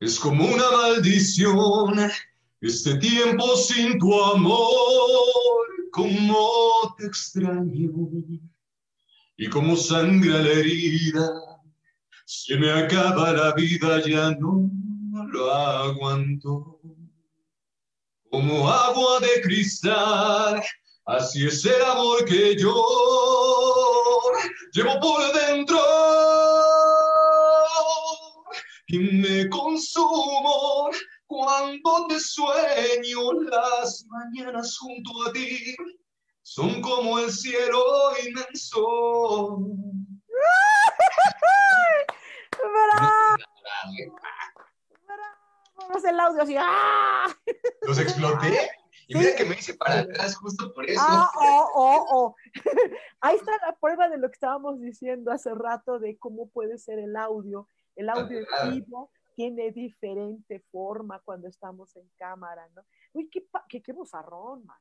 Es 0.00 0.18
como 0.18 0.44
una 0.44 0.70
maldición 0.70 2.10
este 2.60 2.96
tiempo 2.98 3.56
sin 3.56 3.98
tu 3.98 4.20
amor, 4.22 4.68
como 5.92 6.94
te 6.98 7.06
extraño 7.06 7.90
y 9.36 9.48
como 9.48 9.76
sangra 9.76 10.42
la 10.42 10.50
herida 10.50 11.28
se 12.30 12.56
me 12.58 12.70
acaba 12.70 13.32
la 13.32 13.54
vida, 13.54 14.02
ya 14.04 14.32
no 14.32 14.70
lo 15.32 15.50
aguanto. 15.50 16.78
Como 18.30 18.68
agua 18.68 19.20
de 19.20 19.40
cristal, 19.40 20.62
así 21.06 21.46
es 21.46 21.64
el 21.64 21.82
amor 21.82 22.26
que 22.26 22.54
yo 22.54 22.74
llevo 24.74 25.00
por 25.00 25.32
dentro. 25.32 25.78
Y 28.90 28.98
me 28.98 29.50
consumo 29.50 30.88
cuando 31.26 32.06
te 32.08 32.18
sueño 32.18 33.32
las 33.50 34.06
mañanas 34.06 34.78
junto 34.78 35.28
a 35.28 35.32
ti. 35.32 35.76
Son 36.40 36.80
como 36.80 37.18
el 37.18 37.30
cielo 37.30 37.84
inmenso. 38.26 39.58
Vamos 45.76 46.04
el 46.04 46.20
audio 46.20 46.42
así. 46.42 46.56
¡ah! 46.58 47.26
Los 47.82 47.98
exploté. 47.98 48.70
Y 49.06 49.16
mira 49.16 49.36
que 49.36 49.44
me 49.44 49.54
hice 49.54 49.74
para 49.74 50.00
atrás 50.00 50.34
justo 50.36 50.72
por 50.72 50.88
eso. 50.88 51.00
Ah, 51.02 51.30
oh, 51.36 51.70
oh, 51.74 52.06
oh. 52.10 52.36
Ahí 53.20 53.36
está 53.36 53.52
la 53.66 53.76
prueba 53.76 54.08
de 54.08 54.16
lo 54.16 54.28
que 54.28 54.34
estábamos 54.34 54.80
diciendo 54.80 55.30
hace 55.30 55.54
rato 55.54 55.98
de 55.98 56.16
cómo 56.16 56.48
puede 56.48 56.78
ser 56.78 56.98
el 56.98 57.16
audio. 57.16 57.68
El 57.98 58.08
audio 58.10 58.38
en 58.38 58.70
vivo 58.70 59.10
tiene 59.34 59.72
diferente 59.72 60.60
forma 60.70 61.18
cuando 61.20 61.48
estamos 61.48 61.96
en 61.96 62.08
cámara, 62.16 62.68
¿no? 62.76 62.84
Uy, 63.12 63.28
qué, 63.28 63.44
qué, 63.68 63.82
qué 63.82 63.92
bozarrón, 63.92 64.64
man. 64.64 64.78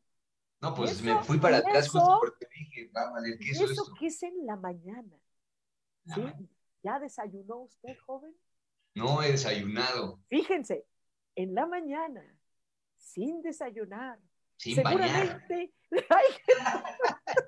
No, 0.61 0.76
pues 0.76 1.01
me 1.01 1.24
fui 1.24 1.39
para 1.39 1.57
atrás 1.57 1.89
justo 1.89 2.20
porque 2.20 2.47
dije, 2.53 2.91
va 2.95 3.07
a 3.07 3.11
valer 3.13 3.39
¿qué 3.39 3.49
es 3.49 3.59
eso? 3.61 3.72
Eso 3.72 3.93
que 3.99 4.05
es 4.05 4.22
en 4.22 4.45
la 4.45 4.55
mañana. 4.55 5.18
¿sí? 6.13 6.22
¿Ya 6.84 6.99
desayunó 6.99 7.61
usted, 7.61 7.97
joven? 8.05 8.36
No 8.93 9.24
he 9.24 9.32
desayunado. 9.32 10.20
Fíjense, 10.30 10.86
en 11.36 11.55
la 11.55 11.65
mañana, 11.65 12.24
sin 12.97 13.41
desayunar. 13.41 14.20
Sin 14.57 14.76
seguramente. 14.76 15.74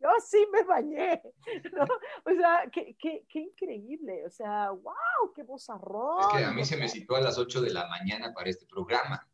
Yo 0.00 0.08
sí 0.24 0.46
me 0.52 0.62
bañé. 0.64 1.22
O 2.24 2.30
sea, 2.30 2.68
qué, 2.70 2.96
qué, 2.98 3.24
qué, 3.28 3.40
increíble. 3.40 4.26
O 4.26 4.30
sea, 4.30 4.70
wow, 4.70 5.32
qué 5.34 5.42
vozarrón. 5.42 6.20
Es 6.20 6.38
que 6.38 6.44
a 6.44 6.52
mí 6.52 6.64
se 6.64 6.76
me 6.76 6.88
citó 6.88 7.16
a 7.16 7.20
las 7.20 7.38
8 7.38 7.62
de 7.62 7.70
la 7.70 7.86
mañana 7.88 8.32
para 8.32 8.50
este 8.50 8.66
programa. 8.66 9.26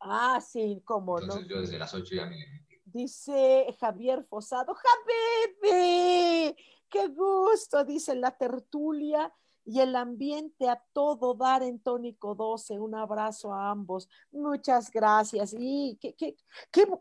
Ah, 0.00 0.40
sí, 0.40 0.82
cómo 0.84 1.16
no. 1.18 1.22
Entonces 1.22 1.48
yo 1.48 1.60
desde 1.60 1.78
las 1.78 1.94
8 1.94 2.14
ya 2.14 2.26
me... 2.26 2.36
Dice 2.84 3.66
Javier 3.80 4.24
Fosado, 4.24 4.74
¡Javier! 4.74 6.54
qué 6.88 7.08
gusto, 7.08 7.84
dice 7.84 8.14
la 8.14 8.30
tertulia 8.30 9.32
y 9.64 9.80
el 9.80 9.96
ambiente 9.96 10.68
a 10.68 10.82
todo 10.92 11.34
dar 11.34 11.62
en 11.62 11.78
Tónico 11.78 12.34
12. 12.34 12.78
Un 12.78 12.94
abrazo 12.94 13.52
a 13.52 13.70
ambos. 13.70 14.08
Muchas 14.30 14.90
gracias. 14.90 15.54
Y 15.58 15.98
qué, 16.00 16.14
qué, 16.14 16.36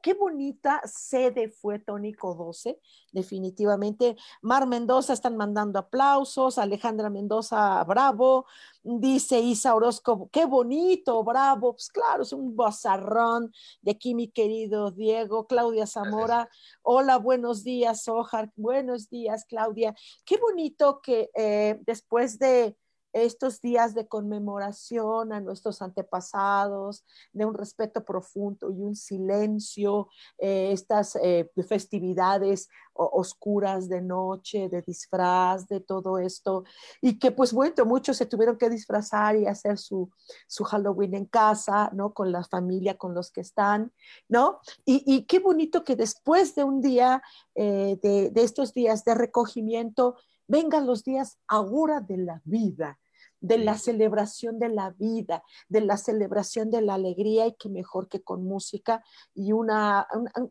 qué, 0.01 0.13
bonita 0.13 0.81
sede 0.85 1.49
fue 1.49 1.79
Tónico 1.79 2.33
12, 2.35 2.79
definitivamente. 3.11 4.15
Mar 4.41 4.67
Mendoza 4.67 5.13
están 5.13 5.35
mandando 5.35 5.79
aplausos, 5.79 6.57
Alejandra 6.57 7.09
Mendoza, 7.09 7.83
bravo. 7.83 8.45
Dice 8.85 9.39
Isa 9.39 9.75
Orozco, 9.75 10.29
qué 10.29 10.45
bonito, 10.45 11.23
bravo. 11.23 11.73
Pues 11.73 11.87
claro, 11.89 12.23
es 12.23 12.33
un 12.33 12.53
bozarrón 12.53 13.53
de 13.81 13.91
aquí, 13.91 14.13
mi 14.13 14.27
querido 14.27 14.91
Diego. 14.91 15.47
Claudia 15.47 15.87
Zamora, 15.87 16.49
hola, 16.81 17.17
buenos 17.17 17.63
días, 17.63 18.05
Ojar. 18.09 18.51
Buenos 18.57 19.09
días, 19.09 19.45
Claudia. 19.45 19.95
Qué 20.25 20.35
bonito 20.37 20.99
que 21.01 21.29
eh, 21.33 21.79
después 21.85 22.39
de 22.39 22.75
estos 23.13 23.61
días 23.61 23.93
de 23.93 24.07
conmemoración 24.07 25.31
a 25.31 25.39
nuestros 25.39 25.81
antepasados, 25.81 27.05
de 27.31 27.45
un 27.45 27.53
respeto 27.53 28.03
profundo 28.03 28.71
y 28.71 28.81
un 28.81 28.95
silencio, 28.95 30.09
eh, 30.39 30.71
estas 30.71 31.15
eh, 31.17 31.49
festividades 31.67 32.69
oscuras 32.95 33.89
de 33.89 34.01
noche, 34.01 34.69
de 34.69 34.81
disfraz, 34.81 35.67
de 35.67 35.79
todo 35.79 36.17
esto, 36.17 36.63
y 37.01 37.17
que 37.17 37.31
pues 37.31 37.53
bueno, 37.53 37.85
muchos 37.85 38.17
se 38.17 38.25
tuvieron 38.25 38.57
que 38.57 38.69
disfrazar 38.69 39.35
y 39.35 39.47
hacer 39.47 39.77
su, 39.77 40.11
su 40.47 40.63
Halloween 40.63 41.15
en 41.15 41.25
casa, 41.25 41.89
¿no? 41.93 42.13
Con 42.13 42.31
la 42.31 42.43
familia, 42.43 42.97
con 42.97 43.13
los 43.13 43.31
que 43.31 43.41
están, 43.41 43.91
¿no? 44.27 44.59
Y, 44.85 45.23
qué 45.25 45.39
bonito 45.39 45.83
que 45.83 45.95
después 45.95 46.55
de 46.55 46.63
un 46.63 46.81
día, 46.81 47.21
eh, 47.55 47.97
de, 48.01 48.29
de 48.29 48.43
estos 48.43 48.73
días 48.73 49.03
de 49.05 49.15
recogimiento, 49.15 50.15
vengan 50.47 50.87
los 50.87 51.03
días 51.03 51.39
ahora 51.47 52.01
de 52.01 52.17
la 52.17 52.41
vida, 52.45 52.99
de 53.39 53.57
la 53.57 53.77
celebración 53.77 54.59
de 54.59 54.69
la 54.69 54.91
vida, 54.91 55.43
de 55.67 55.81
la 55.81 55.97
celebración 55.97 56.71
de 56.71 56.81
la 56.81 56.95
alegría 56.95 57.45
y 57.47 57.55
que 57.55 57.69
mejor 57.69 58.07
que 58.07 58.21
con 58.21 58.45
música 58.45 59.03
y 59.33 59.51
una, 59.51 60.07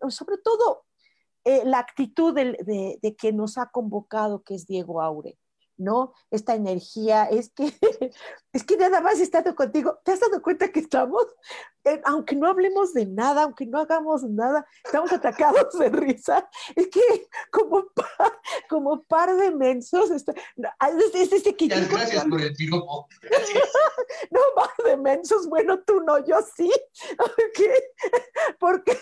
sobre 0.08 0.36
todo 0.38 0.84
eh, 1.44 1.62
la 1.64 1.78
actitud 1.78 2.34
de, 2.34 2.52
de, 2.64 2.98
de, 3.02 3.16
que 3.16 3.32
nos 3.32 3.58
ha 3.58 3.70
convocado, 3.70 4.42
que 4.42 4.54
es 4.54 4.66
Diego 4.66 5.02
Aure. 5.02 5.38
¿No? 5.76 6.12
Esta 6.30 6.54
energía, 6.54 7.24
es 7.24 7.50
que, 7.50 7.72
es 8.52 8.64
que 8.64 8.76
nada 8.76 9.00
más 9.00 9.20
estando 9.20 9.54
contigo, 9.54 9.98
¿te 10.04 10.12
has 10.12 10.20
dado 10.20 10.42
cuenta 10.42 10.70
que 10.70 10.80
estamos, 10.80 11.24
eh, 11.84 12.00
aunque 12.04 12.36
no 12.36 12.46
hablemos 12.46 12.92
de 12.92 13.06
nada, 13.06 13.42
aunque 13.42 13.66
no 13.66 13.78
hagamos 13.78 14.22
nada, 14.24 14.66
estamos 14.84 15.12
atacados 15.12 15.78
de 15.78 15.88
risa? 15.88 16.48
Es 16.76 16.88
que 16.88 17.28
como, 17.50 17.84
como 18.68 19.02
par 19.04 19.34
de 19.36 19.50
mensos, 19.50 20.10
está, 20.10 20.32
es, 21.14 21.32
este 21.32 21.56
que 21.56 21.68
gracias 21.68 22.24
por 22.26 22.40
el 22.40 22.54
piropo. 22.54 23.08
no, 24.30 24.40
par 24.54 24.84
de 24.84 24.96
mensos, 24.96 25.48
bueno, 25.48 25.80
tú 25.80 26.00
no, 26.00 26.24
yo 26.24 26.36
sí, 26.56 26.70
porque 28.60 28.98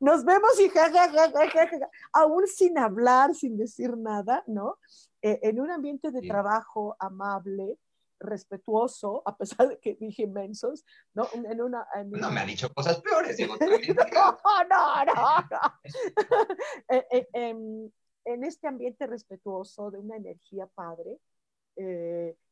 nos 0.00 0.24
vemos 0.24 0.58
y 0.60 0.68
ja, 0.68 0.90
ja, 0.90 1.10
ja, 1.10 1.30
ja, 1.30 1.68
ja, 1.68 1.90
aún 2.12 2.46
sin 2.46 2.78
hablar, 2.78 3.34
sin 3.34 3.56
decir 3.56 3.96
nada, 3.96 4.42
¿no? 4.46 4.78
Eh, 5.22 5.40
en 5.42 5.60
un 5.60 5.70
ambiente 5.70 6.10
de 6.10 6.22
trabajo 6.22 6.96
amable, 7.00 7.78
respetuoso, 8.20 9.22
a 9.26 9.36
pesar 9.36 9.68
de 9.68 9.78
que 9.78 9.94
dije 9.94 10.26
mensos, 10.26 10.84
¿no? 11.14 11.28
En 11.32 11.60
una, 11.60 11.86
No 12.06 12.30
me 12.30 12.40
ha 12.40 12.46
dicho 12.46 12.72
cosas 12.72 13.00
peores. 13.00 13.38
no, 13.48 15.04
no, 15.04 15.14
no. 15.50 15.58
Eh, 16.88 17.06
eh, 17.10 17.28
em, 17.32 17.90
en, 18.24 18.44
este 18.44 18.66
ambiente 18.66 19.06
respetuoso 19.06 19.90
de 19.90 19.98
una 19.98 20.16
energía 20.16 20.66
padre, 20.66 21.18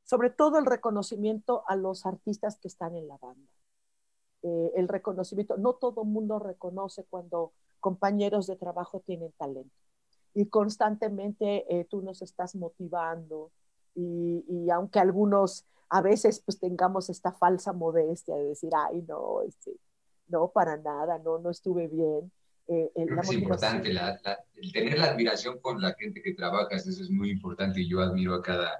sobre 0.04 0.30
todo 0.30 0.58
el 0.58 0.66
reconocimiento 0.66 1.64
a 1.66 1.74
los 1.74 2.06
artistas 2.06 2.58
que 2.60 2.68
están 2.68 2.96
en 2.96 3.08
la 3.08 3.16
banda. 3.16 3.50
eh, 4.42 4.72
el 4.76 4.88
reconocimiento. 4.88 5.56
No 5.56 5.74
todo 5.74 6.04
mundo 6.04 6.38
reconoce 6.38 7.04
cuando 7.04 7.52
compañeros 7.80 8.46
de 8.46 8.56
trabajo 8.56 9.00
tienen 9.00 9.32
talento. 9.32 9.74
Y 10.36 10.46
constantemente 10.48 11.64
eh, 11.70 11.86
tú 11.88 12.02
nos 12.02 12.20
estás 12.20 12.54
motivando 12.54 13.50
y, 13.94 14.68
aunque 14.70 14.98
algunos 14.98 15.64
a 15.88 16.02
veces 16.02 16.42
pues 16.44 16.60
tengamos 16.60 17.08
esta 17.08 17.32
falsa 17.32 17.72
modestia 17.72 18.36
de 18.36 18.48
decir, 18.48 18.70
ay, 18.76 19.02
no, 19.08 19.40
este, 19.40 19.72
no, 20.28 20.48
para 20.48 20.76
nada, 20.76 21.18
no, 21.18 21.38
no 21.38 21.48
estuve 21.48 21.88
bien. 21.88 22.30
Eh, 22.68 22.92
es 22.94 23.32
importante, 23.32 23.94
tener 24.74 24.98
la 24.98 25.06
admiración 25.06 25.58
con 25.60 25.80
la 25.80 25.94
gente 25.94 26.20
que 26.20 26.34
trabajas, 26.34 26.86
eso 26.86 27.02
es 27.02 27.10
muy 27.10 27.30
importante 27.30 27.80
y 27.80 27.88
yo 27.88 28.00
admiro 28.00 28.34
a 28.34 28.42
cada, 28.42 28.72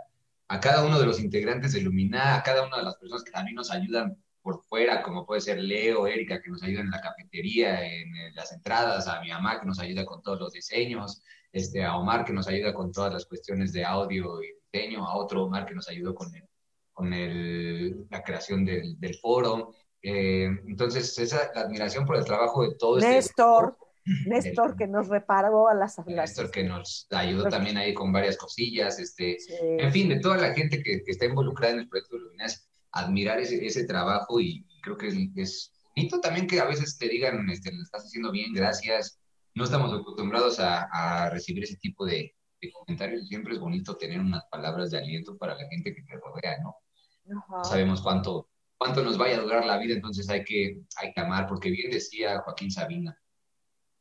a 0.48 0.61
cada 0.61 0.84
uno 0.84 1.00
de 1.00 1.07
los 1.07 1.20
integrantes 1.20 1.72
de 1.72 1.80
Lumina, 1.80 2.36
a 2.36 2.42
cada 2.42 2.66
una 2.66 2.76
de 2.76 2.82
las 2.82 2.96
personas 2.96 3.24
que 3.24 3.30
también 3.30 3.54
nos 3.54 3.70
ayudan 3.70 4.18
por 4.46 4.62
fuera, 4.62 5.02
como 5.02 5.26
puede 5.26 5.40
ser 5.40 5.59
Leo, 5.59 6.07
Erika, 6.07 6.40
que 6.40 6.50
nos 6.50 6.62
ayuda 6.62 6.82
en 6.82 6.90
la 6.90 7.00
cafetería, 7.00 7.84
en, 7.84 8.12
las 8.36 8.52
entradas, 8.52 9.09
a 9.09 9.20
mi 9.20 9.30
mamá, 9.30 9.59
que 9.59 9.66
nos 9.66 9.80
ayuda 9.80 10.04
con 10.04 10.22
todos 10.22 10.38
los 10.38 10.52
diseños, 10.52 11.20
este, 11.57 11.82
a 11.82 11.96
Omar, 11.96 12.22
que 12.22 12.34
nos 12.34 12.48
ayuda 12.48 12.74
con 12.74 12.92
todas 12.92 13.14
las 13.14 13.24
cuestiones 13.24 13.72
de 13.72 13.82
audio 13.82 14.42
y 14.42 14.48
diseño, 14.70 15.07
a 15.07 15.16
otro 15.16 15.44
Omar, 15.44 15.64
que 15.64 15.74
nos 15.74 15.88
ayudó 15.88 16.14
con, 16.14 16.34
el, 16.34 16.44
con 16.92 17.14
el, 17.14 18.07
la 18.11 18.22
creación 18.22 18.62
del, 18.62 19.00
del 19.00 19.14
foro. 19.14 19.72
Eh, 20.02 20.50
entonces, 20.66 21.18
esa 21.18 21.50
la 21.54 21.62
admiración 21.62 22.04
por 22.04 22.16
el 22.16 22.26
trabajo 22.26 22.62
de 22.62 22.74
todos. 22.78 23.02
Este 23.02 23.14
Néstor. 23.14 23.78
Néstor 24.26 24.76
que 24.76 24.86
nos 24.86 25.09
reparó 25.09 25.68
a 25.68 25.74
las 25.74 25.98
Néstor 26.07 26.50
que 26.50 26.62
nos 26.62 27.09
ayudó 27.11 27.48
también 27.48 27.78
ahí 27.78 27.94
con 27.94 28.12
varias 28.12 28.36
cosillas, 28.36 28.98
este, 29.00 29.38
en 29.61 29.90
fin, 29.90 30.11
de 30.11 30.20
toda 30.20 30.36
la 30.36 30.52
gente 30.52 30.82
que, 30.82 31.02
que, 31.02 31.11
está 31.11 31.24
involucrada 31.24 31.72
en 31.72 31.80
el 31.80 31.88
proyecto 31.88 32.16
de 32.16 32.22
Luminas, 32.22 32.68
admirar 32.92 33.40
ese, 33.40 33.64
ese 33.66 33.84
trabajo 33.84 34.40
y 34.40 34.64
creo 34.82 34.96
que 34.96 35.09
es, 35.09 35.16
es, 35.34 35.72
bonito 35.96 36.20
también 36.20 36.46
que 36.46 36.61
a 36.61 36.66
veces 36.66 36.98
te 36.98 37.09
digan, 37.09 37.48
este, 37.50 37.72
lo 37.72 37.82
estás 37.82 38.04
haciendo 38.04 38.30
bien, 38.30 38.52
gracias. 38.52 39.18
No 39.57 39.64
estamos 39.64 39.90
acostumbrados 39.92 40.61
a, 40.61 40.82
a 40.92 41.30
recibir 41.30 41.64
ese 41.64 41.76
tipo 41.78 42.04
de, 42.04 42.36
de, 42.61 42.72
comentarios. 42.72 43.26
Siempre 43.26 43.54
es 43.54 43.59
bonito 43.59 43.96
tener 43.96 44.20
unas 44.20 44.44
palabras 44.50 44.90
de 44.90 44.98
aliento 44.98 45.38
para 45.38 45.54
la 45.54 45.66
gente 45.68 45.94
que 45.94 46.02
te 46.02 46.14
rodea, 46.14 46.59
¿no? 46.62 46.76
No 47.24 47.64
sabemos 47.64 48.02
cuánto, 48.02 48.50
cuánto 48.76 49.02
nos 49.02 49.16
vaya 49.16 49.38
a 49.38 49.40
durar 49.40 49.64
la 49.64 49.78
vida, 49.78 49.94
entonces 49.94 50.28
hay 50.28 50.44
que, 50.44 50.82
hay 50.96 51.11
que 51.11 51.20
amar, 51.20 51.46
porque 51.48 51.70
bien 51.70 51.90
decía 51.90 52.40
Joaquín 52.40 52.70
Sabina, 52.70 53.18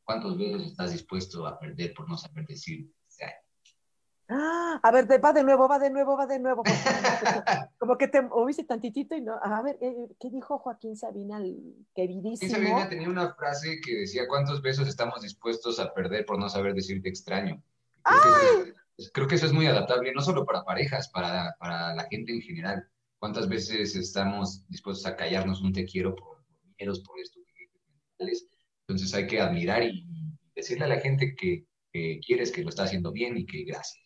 ¿cuántos 0.04 0.38
veces 0.38 0.68
estás 0.68 0.92
dispuesto 0.92 1.48
a 1.48 1.58
perder 1.58 1.94
por 1.94 2.10
no 2.10 2.18
saber 2.18 2.46
decir 2.46 2.92
Ah, 4.28 4.80
a 4.82 4.92
ver, 4.92 5.06
va 5.24 5.34
de 5.34 5.44
nuevo, 5.44 5.68
va 5.68 5.78
de 5.78 5.92
nuevo, 5.92 6.18
va 6.18 6.26
de 6.26 6.40
nuevo. 6.40 6.64
Como 7.78 7.98
que 7.98 8.08
te 8.08 8.20
oíste 8.32 8.64
tantitito 8.64 9.16
y 9.16 9.22
no. 9.22 9.36
A 9.42 9.62
ver, 9.62 9.78
eh, 9.82 10.08
¿qué 10.20 10.32
dijo 10.32 10.58
Joaquín 10.58 10.98
Sabina, 10.98 11.38
el 11.38 11.86
queridísimo? 11.94 12.52
Joaquín 12.52 12.68
Sabina 12.70 12.90
tenía 12.90 13.10
una 13.10 13.36
frase 13.36 13.80
que 13.86 13.98
decía: 13.98 14.28
¿Cuántos 14.28 14.64
besos 14.64 14.88
estamos 14.88 15.22
dispuestos 15.22 15.80
a 15.80 15.94
perder 15.94 16.26
por 16.26 16.40
no 16.40 16.50
saber 16.50 16.74
decirte 16.74 17.08
extraño? 17.10 17.62
Creo, 19.14 19.28
que 19.28 19.36
eso, 19.36 19.46
es 19.46 19.52
muy 19.52 19.68
adaptable, 19.68 20.14
no 20.14 20.22
solo 20.22 20.46
para 20.46 20.64
parejas, 20.64 21.10
para, 21.10 21.56
para, 21.60 21.94
la 21.94 22.06
gente 22.06 22.32
en 22.32 22.42
general. 22.42 22.88
¿Cuántas 23.20 23.50
veces 23.50 23.96
estamos 23.96 24.68
dispuestos 24.70 25.06
a 25.06 25.16
callarnos 25.16 25.62
un 25.62 25.74
te 25.74 25.86
quiero 25.86 26.16
por, 26.16 26.44
miedos, 26.78 27.00
por 27.02 27.20
esto? 27.20 27.40
Entonces 28.88 29.14
hay 29.14 29.28
que 29.28 29.42
admirar 29.42 29.84
y 29.84 30.06
decirle 30.56 30.86
a 30.86 30.90
la 30.90 31.00
gente 31.00 31.36
que, 31.36 31.66
que 31.92 32.20
quieres, 32.26 32.52
que 32.52 32.64
lo 32.64 32.70
está 32.70 32.84
haciendo 32.84 33.12
bien 33.12 33.38
y 33.38 33.46
que 33.46 33.64
gracias. 33.64 34.05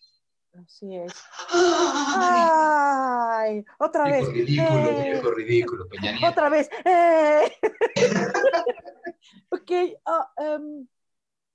Así 0.54 0.96
es. 0.96 1.14
¡Ay! 1.52 3.66
Otra 3.78 4.06
vez. 4.06 4.28
Ridículo, 4.28 4.70
eh. 4.70 5.22
ridículo, 5.36 5.88
Peña 5.88 6.30
Otra 6.30 6.50
vez. 6.50 6.70
Eh. 6.86 7.52
ok. 9.50 9.72
Em, 10.38 10.88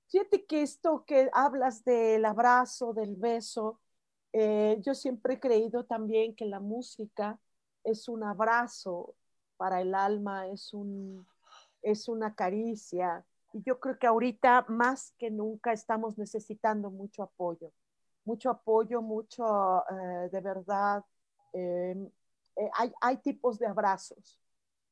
fíjate 0.08 0.46
que 0.46 0.62
esto 0.62 1.04
que 1.04 1.28
hablas 1.32 1.84
del 1.84 2.24
abrazo, 2.24 2.92
del 2.92 3.16
beso, 3.16 3.80
eh, 4.32 4.78
yo 4.80 4.94
siempre 4.94 5.34
he 5.34 5.40
creído 5.40 5.84
también 5.84 6.34
que 6.34 6.46
la 6.46 6.60
música 6.60 7.38
es 7.82 8.08
un 8.08 8.22
abrazo 8.22 9.14
para 9.56 9.80
el 9.80 9.94
alma, 9.94 10.48
es, 10.48 10.72
un, 10.72 11.26
es 11.82 12.08
una 12.08 12.34
caricia. 12.34 13.24
Y 13.52 13.62
yo 13.62 13.80
creo 13.80 13.98
que 13.98 14.06
ahorita 14.06 14.66
más 14.68 15.12
que 15.18 15.30
nunca 15.30 15.72
estamos 15.72 16.16
necesitando 16.16 16.90
mucho 16.90 17.24
apoyo 17.24 17.72
mucho 18.24 18.50
apoyo, 18.50 19.02
mucho, 19.02 19.84
eh, 19.90 20.28
de 20.30 20.40
verdad, 20.40 21.04
em, 21.52 22.10
eh, 22.56 22.70
hay, 22.74 22.92
hay, 23.00 23.16
tipos 23.18 23.58
de 23.58 23.66
abrazos, 23.66 24.40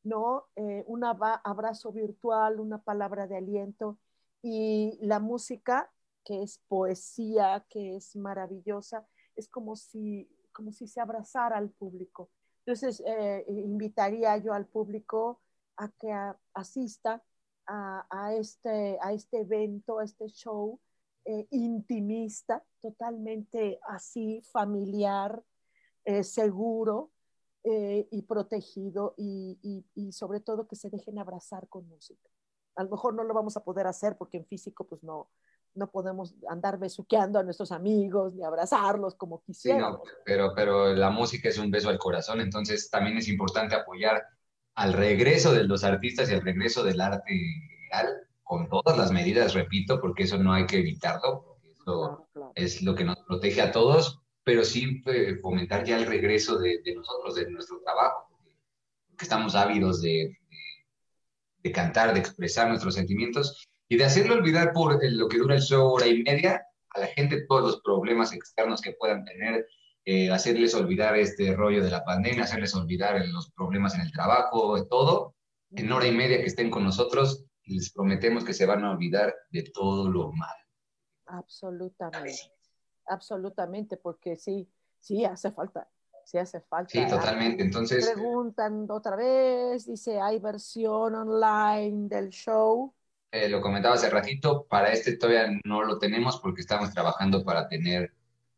¿no? 0.02 0.46
Eh, 0.56 0.84
un 0.86 1.04
abrazo 1.04 1.92
virtual, 1.92 2.60
una 2.60 2.78
palabra 2.82 3.26
de 3.26 3.36
aliento 3.36 3.98
y 4.42 4.98
la 5.00 5.20
música, 5.20 5.90
que 6.24 6.42
es 6.42 6.58
poesía, 6.68 7.64
que 7.68 7.96
es 7.96 8.16
maravillosa, 8.16 9.06
es 9.36 9.48
como 9.48 9.76
si, 9.76 10.28
como 10.52 10.72
si 10.72 10.86
se 10.86 11.00
abrazara 11.00 11.56
al 11.56 11.70
público. 11.70 12.30
Entonces, 12.64 13.02
invitaría 13.48 14.36
yo 14.36 14.52
al 14.52 14.66
público 14.66 15.40
a 15.76 15.88
que 15.88 16.12
asista 16.54 17.22
a, 17.66 18.34
este, 18.34 18.98
a 19.00 19.12
este 19.12 19.40
evento, 19.40 19.98
a 19.98 20.04
este 20.04 20.28
show, 20.28 20.78
eh, 21.24 21.46
intimista, 21.50 22.64
totalmente 22.80 23.78
así, 23.88 24.42
familiar, 24.52 25.42
eh, 26.04 26.24
seguro 26.24 27.10
eh, 27.62 28.08
y 28.10 28.22
protegido 28.22 29.14
y, 29.16 29.84
sobre 30.10 30.40
todo 30.40 30.66
que 30.66 30.74
se 30.74 30.90
dejen 30.90 31.18
abrazar 31.18 31.68
con 31.68 31.86
música. 31.88 32.28
A 32.74 32.82
lo 32.82 32.90
mejor 32.90 33.14
no 33.14 33.22
lo 33.22 33.34
vamos 33.34 33.56
a 33.56 33.62
poder 33.62 33.86
hacer 33.86 34.16
porque 34.16 34.38
en 34.38 34.46
físico 34.46 34.84
pues 34.88 35.04
no, 35.04 35.30
no 35.74 35.90
podemos 35.90 36.34
andar 36.48 36.78
besuqueando 36.78 37.38
a 37.38 37.44
nuestros 37.44 37.70
amigos 37.70 38.34
ni 38.34 38.42
abrazarlos 38.42 39.14
como 39.14 39.42
quisiéramos. 39.42 40.00
pero, 40.24 40.52
pero 40.56 40.92
la 40.92 41.10
música 41.10 41.48
es 41.48 41.58
un 41.58 41.70
beso 41.70 41.88
al 41.88 41.98
corazón, 41.98 42.40
entonces 42.40 42.90
también 42.90 43.16
es 43.16 43.28
importante 43.28 43.76
apoyar 43.76 44.24
al 44.74 44.92
regreso 44.92 45.52
de 45.52 45.64
los 45.64 45.84
artistas 45.84 46.30
y 46.30 46.34
al 46.34 46.42
regreso 46.42 46.82
del 46.82 47.00
arte 47.00 47.32
real 47.90 48.26
con 48.52 48.68
todas 48.68 48.98
las 48.98 49.10
medidas, 49.10 49.54
repito, 49.54 49.98
porque 49.98 50.24
eso 50.24 50.36
no 50.36 50.52
hay 50.52 50.66
que 50.66 50.76
evitarlo, 50.76 51.42
porque 51.42 51.72
eso 51.72 52.28
es 52.54 52.82
lo 52.82 52.94
que 52.94 53.02
nos 53.02 53.18
protege 53.20 53.62
a 53.62 53.72
todos, 53.72 54.20
pero 54.44 54.62
sí 54.62 55.02
eh, 55.06 55.36
fomentar 55.40 55.84
ya 55.84 55.96
el 55.96 56.04
regreso 56.04 56.58
de, 56.58 56.82
nosotros, 56.94 57.34
de 57.34 57.50
nuestro 57.50 57.80
trabajo, 57.80 58.28
porque 59.08 59.24
estamos 59.24 59.54
ávidos 59.54 60.02
de, 60.02 60.36
de, 61.62 61.72
cantar, 61.72 62.12
de 62.12 62.20
expresar 62.20 62.68
nuestros 62.68 62.94
sentimientos 62.94 63.66
y 63.88 63.96
de 63.96 64.04
hacerlo 64.04 64.34
olvidar 64.34 64.74
por 64.74 65.00
lo 65.02 65.28
que 65.28 65.38
dura 65.38 65.54
el 65.54 65.62
show 65.62 65.90
hora 65.90 66.06
y 66.06 66.22
media 66.22 66.62
a 66.90 67.00
la 67.00 67.06
gente 67.06 67.46
todos 67.48 67.62
los 67.62 67.80
problemas 67.80 68.34
externos 68.34 68.82
que 68.82 68.92
puedan 68.92 69.24
tener, 69.24 69.66
eh, 70.04 70.30
hacerles 70.30 70.74
olvidar 70.74 71.16
este 71.16 71.56
rollo 71.56 71.82
de 71.82 71.90
la 71.90 72.04
pandemia, 72.04 72.44
hacerles 72.44 72.74
olvidar 72.74 73.26
los 73.28 73.50
problemas 73.52 73.94
en 73.94 74.02
el 74.02 74.12
trabajo, 74.12 74.86
todo, 74.88 75.36
en 75.70 75.90
hora 75.90 76.06
y 76.06 76.12
media 76.12 76.36
que 76.36 76.48
estén 76.48 76.68
con 76.68 76.84
nosotros 76.84 77.46
y 77.64 77.74
les 77.76 77.92
prometemos 77.92 78.44
que 78.44 78.54
se 78.54 78.66
van 78.66 78.84
a 78.84 78.92
olvidar 78.92 79.34
de 79.50 79.62
todo 79.62 80.10
lo 80.10 80.32
malo. 80.32 80.52
Absolutamente, 81.26 82.52
absolutamente, 83.06 83.96
porque 83.96 84.36
sí, 84.36 84.68
sí 84.98 85.24
hace 85.24 85.50
falta, 85.52 85.88
sí 86.24 86.38
hace 86.38 86.60
falta. 86.60 86.90
Sí, 86.90 87.06
totalmente, 87.08 87.62
entonces... 87.62 88.10
Preguntan 88.10 88.86
otra 88.90 89.16
vez, 89.16 89.86
dice, 89.86 90.20
¿hay 90.20 90.38
versión 90.38 91.14
online 91.14 92.08
del 92.08 92.30
show? 92.30 92.94
Eh, 93.30 93.48
lo 93.48 93.62
comentaba 93.62 93.94
hace 93.94 94.10
ratito, 94.10 94.66
para 94.66 94.92
este 94.92 95.16
todavía 95.16 95.58
no 95.64 95.82
lo 95.82 95.98
tenemos 95.98 96.38
porque 96.38 96.60
estamos 96.60 96.92
trabajando 96.92 97.42
para 97.44 97.66
tener 97.66 98.12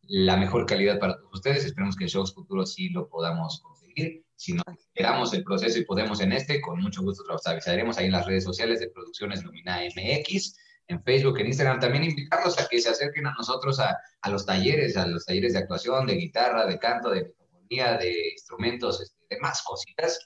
la 0.08 0.36
mejor 0.36 0.66
calidad 0.66 0.98
para 0.98 1.16
todos 1.16 1.34
ustedes. 1.34 1.64
Esperemos 1.64 1.96
que 1.96 2.04
en 2.04 2.10
shows 2.10 2.34
futuros 2.34 2.74
sí 2.74 2.88
lo 2.90 3.08
podamos 3.08 3.60
conseguir. 3.60 4.24
Si 4.36 4.52
nos 4.52 4.64
esperamos 4.76 5.32
el 5.32 5.44
proceso 5.44 5.78
y 5.78 5.84
podemos 5.84 6.20
en 6.20 6.32
este, 6.32 6.60
con 6.60 6.80
mucho 6.80 7.02
gusto 7.02 7.24
los 7.28 7.46
avisaremos 7.46 7.98
ahí 7.98 8.06
en 8.06 8.12
las 8.12 8.26
redes 8.26 8.44
sociales 8.44 8.80
de 8.80 8.90
Producciones 8.90 9.44
Lumina 9.44 9.80
MX, 9.96 10.56
en 10.88 11.02
Facebook, 11.02 11.38
en 11.38 11.46
Instagram. 11.46 11.80
También 11.80 12.04
invitarlos 12.04 12.58
a 12.58 12.68
que 12.68 12.80
se 12.80 12.90
acerquen 12.90 13.26
a 13.26 13.34
nosotros 13.36 13.80
a, 13.80 13.96
a 14.20 14.30
los 14.30 14.44
talleres, 14.44 14.96
a 14.96 15.06
los 15.06 15.24
talleres 15.24 15.52
de 15.52 15.60
actuación, 15.60 16.06
de 16.06 16.14
guitarra, 16.16 16.66
de 16.66 16.78
canto, 16.78 17.10
de 17.10 17.24
microfonía, 17.24 17.96
de 17.96 18.30
instrumentos, 18.32 19.00
este, 19.00 19.16
de 19.30 19.40
más 19.40 19.62
cositas. 19.62 20.18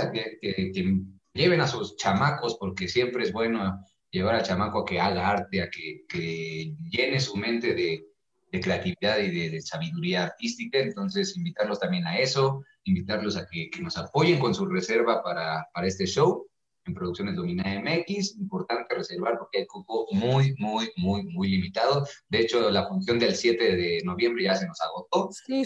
A 0.00 0.10
que, 0.10 0.38
que, 0.40 1.02
lleven 1.34 1.60
a 1.60 1.68
sus 1.68 1.96
chamacos, 1.96 2.56
porque 2.58 2.88
siempre 2.88 3.22
es 3.22 3.32
bueno 3.32 3.84
llevar 4.10 4.36
al 4.36 4.42
chamaco 4.42 4.80
a 4.80 4.84
que 4.86 4.98
haga 4.98 5.28
arte, 5.28 5.60
a 5.60 5.68
que, 5.68 6.04
que 6.08 6.74
llene 6.90 7.20
su 7.20 7.36
mente 7.36 7.74
de, 7.74 8.08
de 8.50 8.60
creatividad 8.60 9.18
y 9.18 9.30
de, 9.30 9.50
de, 9.50 9.60
sabiduría 9.60 10.24
artística. 10.24 10.78
Entonces, 10.78 11.36
invitarlos 11.36 11.80
también 11.80 12.06
a 12.06 12.18
eso 12.18 12.62
invitarlos 12.88 13.36
a 13.36 13.46
que, 13.46 13.70
que 13.70 13.82
nos 13.82 13.96
apoyen 13.96 14.40
con 14.40 14.54
su 14.54 14.66
reserva 14.66 15.22
para, 15.22 15.68
para, 15.72 15.86
este 15.86 16.06
show 16.06 16.46
en 16.84 16.94
Producciones 16.94 17.36
Domina 17.36 17.64
MX. 17.80 18.36
Importante 18.38 18.94
reservar 18.94 19.38
porque 19.38 19.58
hay 19.58 19.66
cupo 19.66 20.06
muy, 20.12 20.54
muy, 20.58 20.90
muy, 20.96 21.22
muy 21.24 21.48
limitado. 21.48 22.06
De 22.28 22.40
hecho, 22.40 22.70
la 22.70 22.86
función 22.88 23.18
del 23.18 23.34
7 23.34 23.76
de 23.76 24.00
noviembre 24.04 24.44
ya 24.44 24.56
se 24.56 24.66
nos 24.66 24.80
agotó. 24.80 25.30
Sí, 25.32 25.64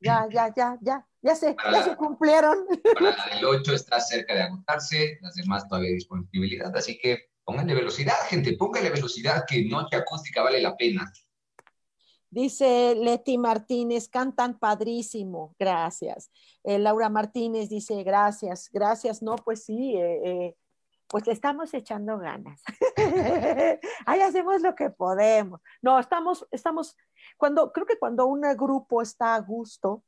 Ya, 0.00 0.28
ya, 0.30 0.52
ya, 0.54 0.78
ya, 0.80 1.06
ya 1.22 1.34
se, 1.34 1.56
ya 1.72 1.82
se 1.82 1.96
cumplieron. 1.96 2.66
Para 2.94 3.16
la 3.16 3.34
del 3.34 3.44
8 3.44 3.74
está 3.74 4.00
cerca 4.00 4.34
de 4.34 4.42
agotarse, 4.42 5.18
las 5.22 5.34
demás 5.34 5.66
todavía 5.66 5.88
hay 5.88 5.94
disponibilidad, 5.94 6.76
así 6.76 6.96
que 6.98 7.18
pónganle 7.44 7.74
velocidad, 7.74 8.14
gente, 8.28 8.52
pónganle 8.56 8.90
velocidad, 8.90 9.44
que 9.48 9.64
noche 9.64 9.96
acústica 9.96 10.42
vale 10.42 10.60
la 10.60 10.76
pena. 10.76 11.10
Dice 12.30 12.94
Leti 12.94 13.38
Martínez, 13.38 14.08
cantan 14.08 14.58
padrísimo, 14.58 15.54
gracias. 15.58 16.30
Eh, 16.62 16.78
Laura 16.78 17.08
Martínez 17.08 17.70
dice, 17.70 18.02
gracias, 18.02 18.68
gracias, 18.70 19.22
no, 19.22 19.36
pues 19.36 19.64
sí, 19.64 19.96
eh, 19.96 20.20
eh, 20.24 20.56
pues 21.06 21.26
le 21.26 21.32
estamos 21.32 21.72
echando 21.72 22.18
ganas. 22.18 22.62
Ahí 24.06 24.20
hacemos 24.20 24.60
lo 24.60 24.74
que 24.74 24.90
podemos. 24.90 25.62
No, 25.80 25.98
estamos, 25.98 26.46
estamos, 26.50 26.96
cuando, 27.38 27.72
creo 27.72 27.86
que 27.86 27.98
cuando 27.98 28.26
un 28.26 28.42
grupo 28.56 29.00
está 29.00 29.34
a 29.34 29.40
gusto, 29.40 30.04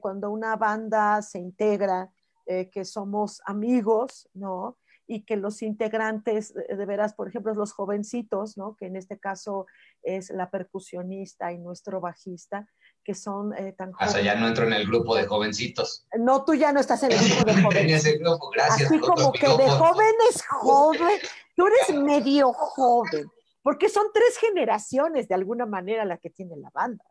cuando 0.00 0.30
una 0.30 0.56
banda 0.56 1.22
se 1.22 1.38
integra, 1.38 2.10
que 2.46 2.84
somos 2.84 3.40
amigos, 3.46 4.28
¿no? 4.34 4.78
Y 5.06 5.24
que 5.24 5.36
los 5.36 5.62
integrantes, 5.62 6.54
de 6.54 6.86
veras, 6.86 7.14
por 7.14 7.28
ejemplo, 7.28 7.52
los 7.54 7.72
jovencitos, 7.72 8.56
¿no? 8.56 8.74
Que 8.76 8.86
en 8.86 8.96
este 8.96 9.18
caso 9.18 9.66
es 10.02 10.30
la 10.30 10.50
percusionista 10.50 11.52
y 11.52 11.58
nuestro 11.58 12.00
bajista, 12.00 12.66
que 13.04 13.14
son 13.14 13.52
eh, 13.54 13.72
tan 13.72 13.92
jóvenes. 13.92 14.14
O 14.14 14.16
sea, 14.16 14.24
ya 14.24 14.34
no 14.40 14.48
entro 14.48 14.66
en 14.66 14.72
el 14.72 14.86
grupo 14.86 15.14
de 15.14 15.26
jovencitos. 15.26 16.06
No, 16.18 16.44
tú 16.44 16.54
ya 16.54 16.72
no 16.72 16.80
estás 16.80 17.02
en 17.02 17.12
el 17.12 17.18
grupo 17.18 17.44
de 17.44 17.54
jóvenes. 17.62 18.06
el 18.06 18.18
grupo, 18.18 18.50
gracias. 18.50 18.90
Así 18.90 18.98
como 18.98 19.30
que 19.32 19.46
de 19.46 19.70
jóvenes 19.70 20.44
joven, 20.48 21.18
tú 21.54 21.66
eres 21.66 22.02
medio 22.02 22.52
joven, 22.52 23.26
porque 23.62 23.88
son 23.88 24.06
tres 24.12 24.38
generaciones 24.38 25.28
de 25.28 25.34
alguna 25.34 25.66
manera 25.66 26.04
la 26.04 26.16
que 26.16 26.30
tiene 26.30 26.56
la 26.56 26.70
banda, 26.70 27.04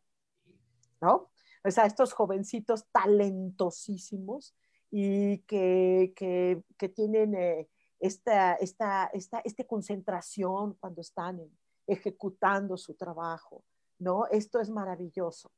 ¿no? 1.00 1.30
O 1.66 1.72
sea, 1.72 1.86
estos 1.86 2.12
jovencitos 2.14 2.86
talentosísimos 2.92 4.54
y 4.92 5.40
que, 5.40 6.14
que, 6.16 6.62
que 6.78 6.90
tienen 6.90 7.36
eh, 7.36 7.70
esta, 8.04 8.56
esta, 8.56 9.10
esta, 9.14 9.40
esta 9.46 9.64
concentración 9.64 10.74
cuando 10.74 11.00
están 11.00 11.40
ejecutando 11.88 12.76
su 12.76 12.96
trabajo, 12.96 13.64
¿no? 14.00 14.26
Esto 14.28 14.60
es 14.60 14.70
maravilloso. 14.70 15.50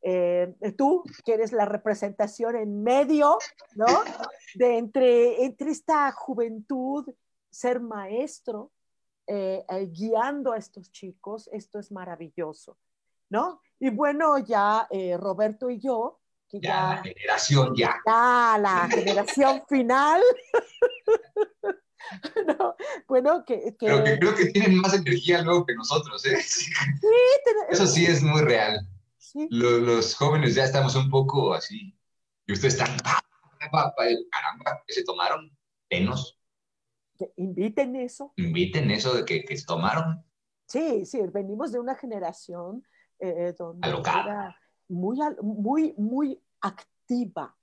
Eh, 0.00 0.54
tú, 0.78 1.04
que 1.26 1.34
eres 1.34 1.52
la 1.52 1.66
representación 1.66 2.56
en 2.56 2.82
medio, 2.82 3.36
¿no? 3.74 3.86
De 4.54 4.78
entre, 4.78 5.44
entre 5.44 5.72
esta 5.72 6.10
juventud, 6.12 7.06
ser 7.50 7.80
maestro, 7.80 8.72
eh, 9.26 9.62
eh, 9.68 9.86
guiando 9.92 10.52
a 10.52 10.56
estos 10.56 10.90
chicos, 10.90 11.50
esto 11.52 11.78
es 11.78 11.92
maravilloso, 11.92 12.78
¿no? 13.28 13.60
Y 13.78 13.90
bueno, 13.90 14.38
ya 14.38 14.88
Roberto 15.18 15.68
y 15.68 15.78
yo, 15.78 16.18
que 16.48 16.60
ya, 16.60 16.94
la 16.94 17.02
generación 17.02 17.74
ya. 17.76 18.00
Ya, 18.06 18.58
la 18.58 18.88
generación 18.88 19.62
final. 19.68 20.22
no, 22.58 22.74
bueno, 23.06 23.44
que, 23.44 23.74
Pero 23.78 24.04
que 24.04 24.18
creo 24.18 24.34
que 24.34 24.46
tienen 24.46 24.76
más 24.76 24.94
energía 24.94 25.42
luego 25.42 25.66
que 25.66 25.74
nosotros, 25.74 26.24
¿eh? 26.26 26.36
Sí, 26.42 26.72
Eso 27.70 27.86
sí 27.86 28.06
es 28.06 28.22
muy 28.22 28.42
real. 28.42 28.86
Los, 29.50 30.14
jóvenes 30.14 30.54
ya 30.54 30.64
estamos 30.64 30.96
un 30.96 31.08
poco 31.10 31.54
así. 31.54 31.96
Y 32.46 32.52
ustedes 32.52 32.74
están, 32.74 32.96
caramba, 33.58 33.94
que 34.86 34.92
se 34.92 35.04
tomaron 35.04 35.56
penos. 35.88 36.38
inviten 37.36 37.96
eso. 37.96 38.32
Inviten 38.36 38.90
eso 38.90 39.14
de 39.14 39.24
que, 39.24 39.56
se 39.56 39.66
tomaron. 39.66 40.24
Sí, 40.66 41.04
sí, 41.04 41.20
venimos 41.32 41.72
de 41.72 41.78
una 41.78 41.94
generación 41.94 42.84
eh, 43.18 43.54
donde 43.56 43.88
era 43.88 44.56
muy, 44.88 45.18
muy, 45.42 45.94
muy 45.96 46.42
activa, 46.60 47.56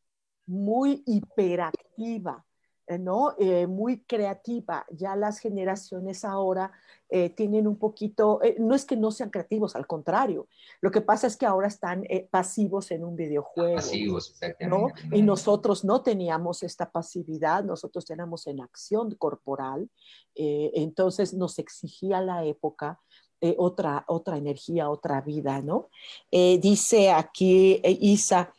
muy 0.46 1.04
hiperactiva. 1.06 2.47
Eh, 2.88 2.98
¿no? 2.98 3.36
Eh, 3.38 3.68
muy 3.68 4.00
creativa. 4.04 4.86
Ya 4.92 5.16
las 5.16 5.40
generaciones 5.40 6.24
ahora 6.24 6.72
eh, 7.10 7.30
tienen 7.30 7.68
un 7.68 7.78
poquito, 7.78 8.40
no 8.60 8.76
es 8.76 8.86
que 8.86 8.96
no 8.96 9.12
sean 9.12 9.30
creativos, 9.30 9.76
al 9.76 9.86
contrario. 9.86 10.48
Lo 10.80 10.90
que 10.90 11.02
pasa 11.02 11.28
es 11.28 11.36
que 11.36 11.46
ahora 11.46 11.68
están 11.68 12.06
pasivos 12.32 12.92
en 12.92 13.04
un 13.04 13.16
videojuego. 13.16 13.76
Pasivos, 13.76 14.30
exactamente. 14.30 15.02
Y 15.12 15.22
nosotros 15.22 15.84
no 15.84 16.02
teníamos 16.02 16.64
esta 16.64 16.90
pasividad, 16.90 17.64
nosotros 17.64 18.06
teníamos 18.06 18.48
en 18.48 18.62
acción 18.62 19.16
corporal. 19.16 19.90
entonces 20.36 21.34
nos 21.34 21.60
exigía 21.60 22.22
la 22.22 22.46
época 22.46 23.00
eh, 23.40 23.56
otra, 23.58 24.04
otra 24.08 24.38
energía, 24.38 24.90
otra 24.90 25.22
vida, 25.22 25.62
¿no? 25.62 25.90
Eh, 26.32 26.60
dice 26.60 27.12
aquí 27.12 27.80
eh, 27.84 27.98
Isa, 28.02 28.52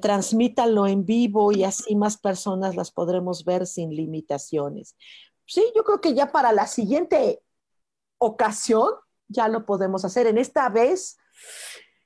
transmítalo 0.00 0.86
en 0.86 1.04
vivo 1.04 1.52
y 1.52 1.64
así 1.64 1.94
más 1.94 2.16
personas 2.16 2.74
las 2.74 2.90
podremos 2.90 3.44
ver 3.44 3.66
sin 3.66 3.90
limitaciones. 3.94 4.96
Sí, 5.46 5.62
yo 5.76 5.84
creo 5.84 6.00
que 6.00 6.14
ya 6.14 6.32
para 6.32 6.52
la 6.52 6.66
siguiente 6.66 7.42
ocasión 8.18 8.90
ya 9.28 9.48
lo 9.48 9.66
podemos 9.66 10.04
hacer. 10.04 10.26
En 10.26 10.38
esta 10.38 10.68
vez, 10.68 11.18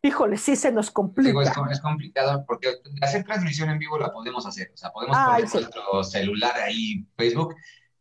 híjole, 0.02 0.36
sí 0.36 0.56
se 0.56 0.72
nos 0.72 0.90
complica. 0.90 1.40
es, 1.70 1.80
complicado 1.80 2.44
porque 2.46 2.74
hacer 3.02 3.24
transmisión 3.24 3.70
en 3.70 3.78
vivo 3.78 3.98
la 3.98 4.12
podemos 4.12 4.46
hacer. 4.46 4.70
O 4.74 4.76
sea, 4.76 4.90
podemos 4.90 5.16
poner 5.16 5.40
nuestro 5.42 6.04
celular 6.04 6.56
ahí, 6.56 7.06
Facebook, 7.16 7.54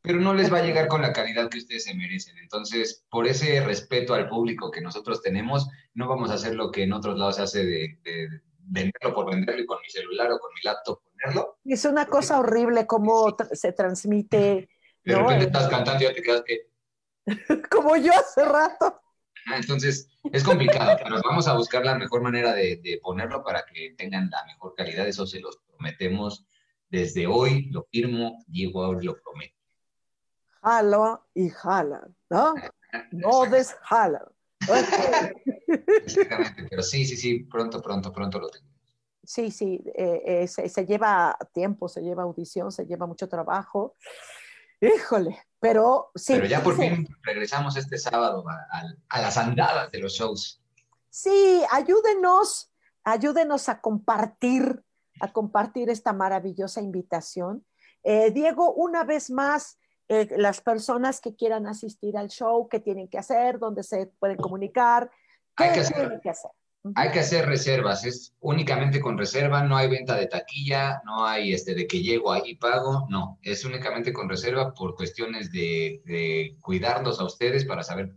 pero 0.08 0.22
no 0.22 0.34
les 0.34 0.51
va 0.51 0.60
a 0.60 0.64
llegar 0.64 0.88
con 0.88 1.01
la 1.01 1.12
calidad 1.12 1.49
que 1.49 1.58
ustedes 1.58 1.84
se 1.84 1.93
merecen. 1.93 2.38
Entonces, 2.38 3.05
por 3.10 3.28
ese 3.28 3.60
respeto 3.60 4.14
al 4.14 4.30
público 4.30 4.72
que 4.72 4.80
nosotros 4.80 5.22
tenemos, 5.22 5.68
no 5.93 6.08
vamos 6.08 6.32
a 6.32 6.36
hacer 6.36 6.55
lo 6.55 6.72
que 6.72 6.84
en 6.84 6.93
otros 6.93 7.18
lados 7.18 7.36
se 7.36 7.41
hace 7.41 7.66
de, 7.66 7.97
venderlo 8.70 9.14
por 9.14 9.30
venderlo 9.30 9.62
y 9.62 9.66
con 9.66 9.80
mi 9.82 9.89
celular 9.89 10.32
o 10.32 10.39
con 10.39 10.53
mi 10.53 10.62
laptop 10.64 11.01
ponerlo. 11.03 11.60
Es 11.66 11.84
una 11.84 12.05
cosa 12.05 12.39
horrible 12.39 12.88
cómo 12.88 13.36
se 13.51 13.74
transmite. 13.74 14.70
De 15.03 15.16
repente 15.16 15.45
estás 15.45 15.68
cantando 15.68 16.03
y 16.03 16.08
ya 16.08 16.14
te 16.14 16.22
quedas 16.22 16.43
que... 16.45 16.70
Como 17.70 17.97
yo 17.97 18.14
hace 18.14 18.43
rato. 18.45 19.01
Entonces, 19.53 20.10
es 20.32 20.43
complicado, 20.43 20.97
pero 21.01 21.22
vamos 21.24 21.47
a 21.47 21.53
buscar 21.53 21.86
la 21.86 21.95
mejor 21.95 22.22
manera 22.22 22.53
de, 22.53 22.78
de 22.84 22.99
ponerlo 23.01 23.43
para 23.43 23.64
que 23.66 23.93
tengan 23.97 24.30
la 24.30 24.43
mejor 24.45 24.74
calidad. 24.76 25.08
Eso 25.08 25.26
se 25.26 25.39
los 25.39 25.58
prometemos 25.58 26.45
desde 26.89 27.28
hoy, 27.28 27.70
lo 27.70 27.84
firmo, 27.89 28.43
Diego 28.47 28.84
ahora 28.84 29.01
lo 29.01 29.18
prometo 29.22 29.57
jala 30.68 31.22
y 31.34 31.49
jala, 31.49 32.07
¿no? 32.30 32.55
No 33.11 33.45
desjala. 33.45 34.30
Exactamente, 36.03 36.68
pero 36.70 36.82
sí, 36.84 37.05
sí, 37.05 37.15
sí, 37.15 37.39
pronto, 37.43 37.82
pronto, 37.82 38.11
pronto 38.11 38.39
lo 38.39 38.49
tenemos. 38.49 38.76
Sí, 39.24 39.51
sí, 39.51 39.82
eh, 39.93 40.43
eh, 40.43 40.47
se, 40.47 40.86
lleva 40.86 41.38
tiempo, 41.53 41.88
se 41.89 42.01
lleva 42.01 42.24
audición, 42.24 42.72
se 42.72 42.86
lleva 42.86 43.05
mucho 43.05 43.28
trabajo. 43.28 43.95
Híjole, 44.80 45.38
pero 45.59 46.11
sí. 46.15 46.34
Pero 46.34 46.45
ya 46.45 46.63
por 46.63 46.78
fin 46.78 47.07
regresamos 47.24 47.76
este 47.76 47.97
sábado 47.97 48.45
a, 49.09 49.22
las 49.22 49.38
andadas 49.38 49.91
de 49.91 49.99
los 49.99 50.13
shows. 50.13 50.61
Sí, 51.09 51.61
ayúdenos, 51.72 52.72
ayúdenos 53.03 53.70
a 53.70 53.82
compartir, 53.82 54.84
a 55.20 55.32
compartir 55.34 55.89
esta 55.89 56.13
maravillosa 56.13 56.82
invitación. 56.82 57.65
Eh, 58.03 58.32
Diego, 58.32 58.74
una 58.74 59.03
vez 59.03 59.30
más, 59.30 59.78
eh, 60.10 60.28
las 60.38 60.62
personas 60.62 61.20
que 61.20 61.36
quieran 61.36 61.68
asistir 61.68 62.18
al 62.18 62.30
show, 62.30 62.68
qué 62.70 62.80
tienen 62.80 63.08
que 63.08 63.18
hacer, 63.18 63.60
dónde 63.60 63.84
se 63.84 64.08
pueden 64.20 64.38
comunicar, 64.38 65.10
qué 65.55 65.66
hay 65.66 65.74
que 65.74 65.80
hacer, 65.82 66.20
que 66.22 66.30
hacer. 66.30 66.51
Hay 66.95 67.12
que 67.12 67.20
hacer 67.20 67.45
reservas, 67.45 68.05
es 68.05 68.34
únicamente 68.39 69.01
con 69.01 69.18
reserva, 69.18 69.64
no 69.64 69.76
hay 69.76 69.89
venta 69.89 70.16
de 70.16 70.28
taquilla, 70.28 71.01
no 71.05 71.26
hay 71.26 71.51
este 71.53 71.76
de 71.76 71.86
que 71.86 72.01
llego 72.01 72.32
ahí 72.32 72.43
y 72.45 72.55
pago, 72.55 73.05
no, 73.10 73.39
es 73.41 73.66
únicamente 73.66 74.14
con 74.14 74.30
reserva 74.30 74.74
por 74.74 74.95
cuestiones 74.95 75.51
de, 75.51 76.01
de 76.05 76.55
cuidarlos 76.62 77.20
a 77.20 77.26
ustedes 77.26 77.66
para 77.66 77.84
saber 77.84 78.16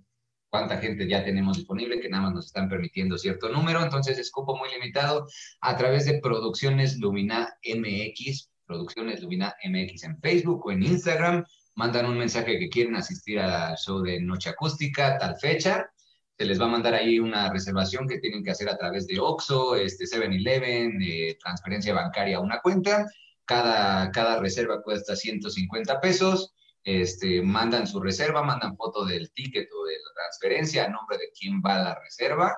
cuánta 0.51 0.79
gente 0.79 1.09
ya 1.09 1.25
tenemos 1.25 1.57
disponible, 1.57 2.01
que 2.01 2.09
nada 2.09 2.25
más 2.25 2.35
nos 2.35 2.47
están 2.47 2.69
permitiendo 2.69 3.17
cierto 3.17 3.49
número, 3.49 3.83
entonces 3.83 4.19
es 4.19 4.31
cupo 4.31 4.57
muy 4.57 4.69
limitado 4.71 5.27
a 5.61 5.77
través 5.77 6.05
de 6.05 6.21
Producciones 6.21 6.99
Lumina 6.99 7.57
MX, 7.65 8.51
Producciones 8.67 9.23
Lumina 9.23 9.55
MX 9.65 10.05
en 10.05 10.21
Facebook 10.21 10.67
o 10.67 10.73
en 10.73 10.83
Instagram, 10.83 11.45
mandan 11.81 12.05
un 12.05 12.19
mensaje 12.19 12.59
que 12.59 12.69
quieren 12.69 12.95
asistir 12.95 13.39
al 13.41 13.75
show 13.79 14.03
de 14.03 14.21
Noche 14.21 14.51
Acústica, 14.51 15.17
tal 15.17 15.39
fecha, 15.39 15.91
se 16.37 16.45
les 16.45 16.61
va 16.61 16.67
a 16.67 16.75
mandar 16.77 16.93
ahí 16.93 17.19
una 17.19 17.51
reservación 17.51 18.07
que 18.07 18.19
tienen 18.19 18.45
que 18.45 18.51
hacer 18.51 18.69
a 18.69 18.77
través 18.77 19.07
de 19.07 19.19
OXO, 19.19 19.77
este 19.77 20.05
7-Eleven, 20.05 20.99
transferencia 21.39 21.95
bancaria 21.95 22.37
a 22.37 22.41
una 22.41 22.61
cuenta. 22.61 23.07
Cada, 23.47 24.11
cada 24.11 24.41
reserva 24.41 24.83
cuesta 24.83 25.17
150 25.17 26.01
pesos. 26.03 26.53
Este, 26.85 27.41
mandan 27.41 27.87
su 27.87 27.99
reserva, 27.99 28.43
mandan 28.43 28.77
foto 28.77 29.07
del 29.07 29.33
ticket 29.33 29.69
o 29.73 29.85
de 29.87 29.95
la 29.95 30.13
transferencia 30.15 30.85
a 30.85 30.89
nombre 30.89 31.17
de 31.17 31.31
quién 31.39 31.63
va 31.65 31.77
a 31.77 31.83
la 31.83 31.99
reserva 31.99 32.55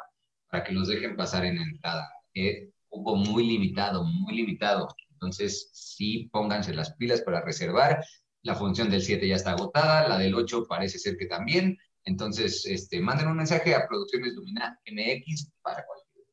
para 0.48 0.64
que 0.64 0.72
los 0.72 0.88
dejen 0.88 1.16
pasar 1.16 1.44
en 1.44 1.56
la 1.56 1.62
entrada. 1.62 2.08
Es 2.34 2.70
un 2.90 3.22
muy 3.22 3.46
limitado, 3.46 4.02
muy 4.02 4.34
limitado. 4.34 4.88
Entonces, 5.12 5.70
sí, 5.72 6.28
pónganse 6.32 6.74
las 6.74 6.94
pilas 6.94 7.20
para 7.20 7.44
reservar. 7.44 8.04
La 8.43 8.55
función 8.55 8.90
del 8.90 9.03
7 9.03 9.26
ya 9.26 9.36
está 9.36 9.53
agotada, 9.53 10.09
la 10.09 10.18
del 10.18 10.34
8 10.34 10.66
parece 10.68 10.99
ser 10.99 11.16
que 11.16 11.26
también. 11.26 11.78
Entonces, 12.05 12.66
este, 12.66 13.01
manden 13.01 13.28
un 13.28 13.36
mensaje 13.36 13.74
a 13.74 13.86
Producciones 13.86 14.34
Lumina 14.34 14.80
MX 14.86 15.53
para 15.62 15.86
cualquier. 15.86 16.26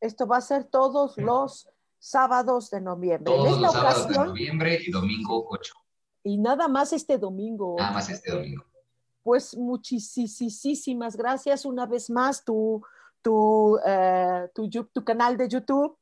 Esto 0.00 0.26
va 0.26 0.38
a 0.38 0.40
ser 0.40 0.64
todos 0.64 1.16
los 1.18 1.68
sábados 1.98 2.70
de 2.70 2.80
noviembre. 2.80 3.24
Todos 3.24 3.60
los 3.60 3.72
sábados 3.72 4.08
de 4.08 4.14
noviembre 4.14 4.80
y 4.84 4.90
domingo 4.90 5.46
8. 5.50 5.74
Y 6.24 6.38
nada 6.38 6.68
más 6.68 6.92
este 6.92 7.18
domingo. 7.18 7.76
Nada 7.78 7.92
más 7.92 8.08
este 8.10 8.30
domingo. 8.30 8.64
Pues 9.22 9.56
muchísimas 9.56 11.16
gracias 11.16 11.64
una 11.66 11.86
vez 11.86 12.08
más. 12.08 12.42
Tu, 12.42 12.82
tu, 13.22 13.78
eh, 13.86 14.48
tu, 14.54 15.04
canal 15.04 15.36
de 15.36 15.48
YouTube. 15.48 15.96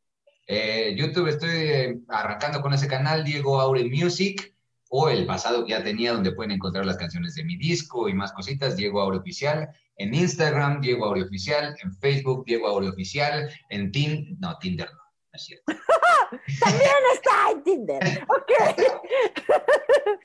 Eh, 0.47 0.95
YouTube 0.97 1.29
estoy 1.29 2.05
arrancando 2.09 2.63
con 2.63 2.73
ese 2.73 2.89
canal, 2.89 3.25
Diego 3.25 3.61
Aure 3.61 3.85
Music, 3.85 4.55
o 4.89 5.09
el 5.09 5.27
pasado 5.27 5.65
que 5.65 5.73
ya 5.73 5.85
tenía, 5.85 6.13
donde 6.13 6.33
pueden 6.33 6.53
encontrar 6.53 6.87
las 6.87 6.97
canciones 6.97 7.35
de 7.35 7.45
mi 7.45 7.57
disco 7.57 8.09
y 8.09 8.15
más 8.15 8.33
cositas, 8.33 8.77
Diego 8.77 9.01
Aure 9.01 9.19
Oficial. 9.19 9.69
En 9.97 10.15
Instagram, 10.15 10.81
Diego 10.81 11.05
Aure 11.05 11.23
Oficial. 11.23 11.77
En 11.83 11.93
Facebook, 11.95 12.45
Diego 12.47 12.69
Aure 12.69 12.89
Oficial. 12.89 13.51
En 13.69 13.93
Tinder, 13.93 14.37
no, 14.39 14.57
Tinder 14.59 14.89
no, 14.91 14.97
no 14.97 15.31
es 15.35 15.45
cierto. 15.45 15.65
También 16.61 16.91
está 17.15 17.51
en 17.51 17.63
Tinder. 17.63 18.27
Ok. 18.29 18.53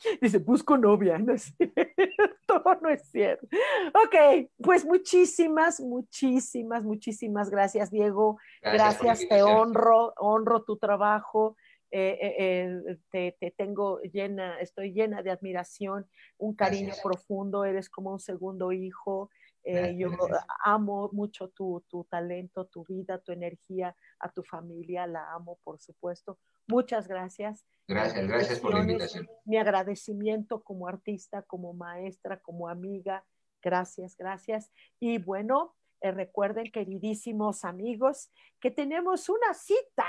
Dice, 0.21 0.37
busco 0.39 0.77
novia. 0.77 1.17
No 1.17 1.33
es 1.33 1.53
cierto. 1.57 2.33
No 2.81 2.89
es 2.89 3.01
cierto. 3.09 3.47
Ok, 3.93 4.47
pues 4.61 4.85
muchísimas, 4.85 5.79
muchísimas, 5.79 6.83
muchísimas 6.83 7.49
gracias, 7.49 7.89
Diego. 7.89 8.37
Gracias, 8.61 9.27
te 9.27 9.41
honro, 9.41 10.13
honro 10.17 10.63
tu 10.63 10.77
trabajo. 10.77 11.55
Eh, 11.95 12.17
eh, 12.39 12.97
eh, 13.13 13.37
te, 13.39 13.51
tengo 13.51 14.01
llena, 14.01 14.59
estoy 14.59 14.93
llena 14.93 15.21
de 15.21 15.29
admiración, 15.29 16.09
un 16.39 16.55
cariño 16.55 16.95
profundo, 17.03 17.65
eres 17.65 17.87
como 17.87 18.11
un 18.11 18.19
segundo 18.19 18.71
hijo. 18.71 19.29
yo 19.95 20.09
amo 20.65 21.11
mucho 21.13 21.49
tu, 21.49 21.85
tu, 21.87 22.03
talento, 22.05 22.65
tu 22.65 22.83
vida, 22.83 23.19
tu 23.19 23.31
energía, 23.31 23.95
a 24.17 24.31
tu 24.31 24.41
familia, 24.43 25.05
la 25.05 25.33
amo, 25.33 25.59
por 25.63 25.79
supuesto. 25.79 26.39
Muchas 26.67 27.07
gracias. 27.07 27.63
Gracias, 27.87 28.27
gracias 28.27 28.59
por 28.59 28.73
la 28.73 28.79
invitación. 28.79 29.29
Mi 29.45 29.57
agradecimiento 29.57 30.63
como 30.63 30.87
artista, 30.87 31.43
como 31.43 31.73
maestra, 31.73 32.39
como 32.39 32.69
amiga. 32.69 33.23
Gracias, 33.61 34.17
gracias. 34.17 34.71
Y 34.99 35.19
bueno, 35.19 35.75
eh, 36.01 36.11
recuerden, 36.11 36.71
queridísimos 36.71 37.63
amigos, 37.63 38.31
que 38.59 38.71
tenemos 38.71 39.29
una 39.29 39.53
cita 39.53 40.07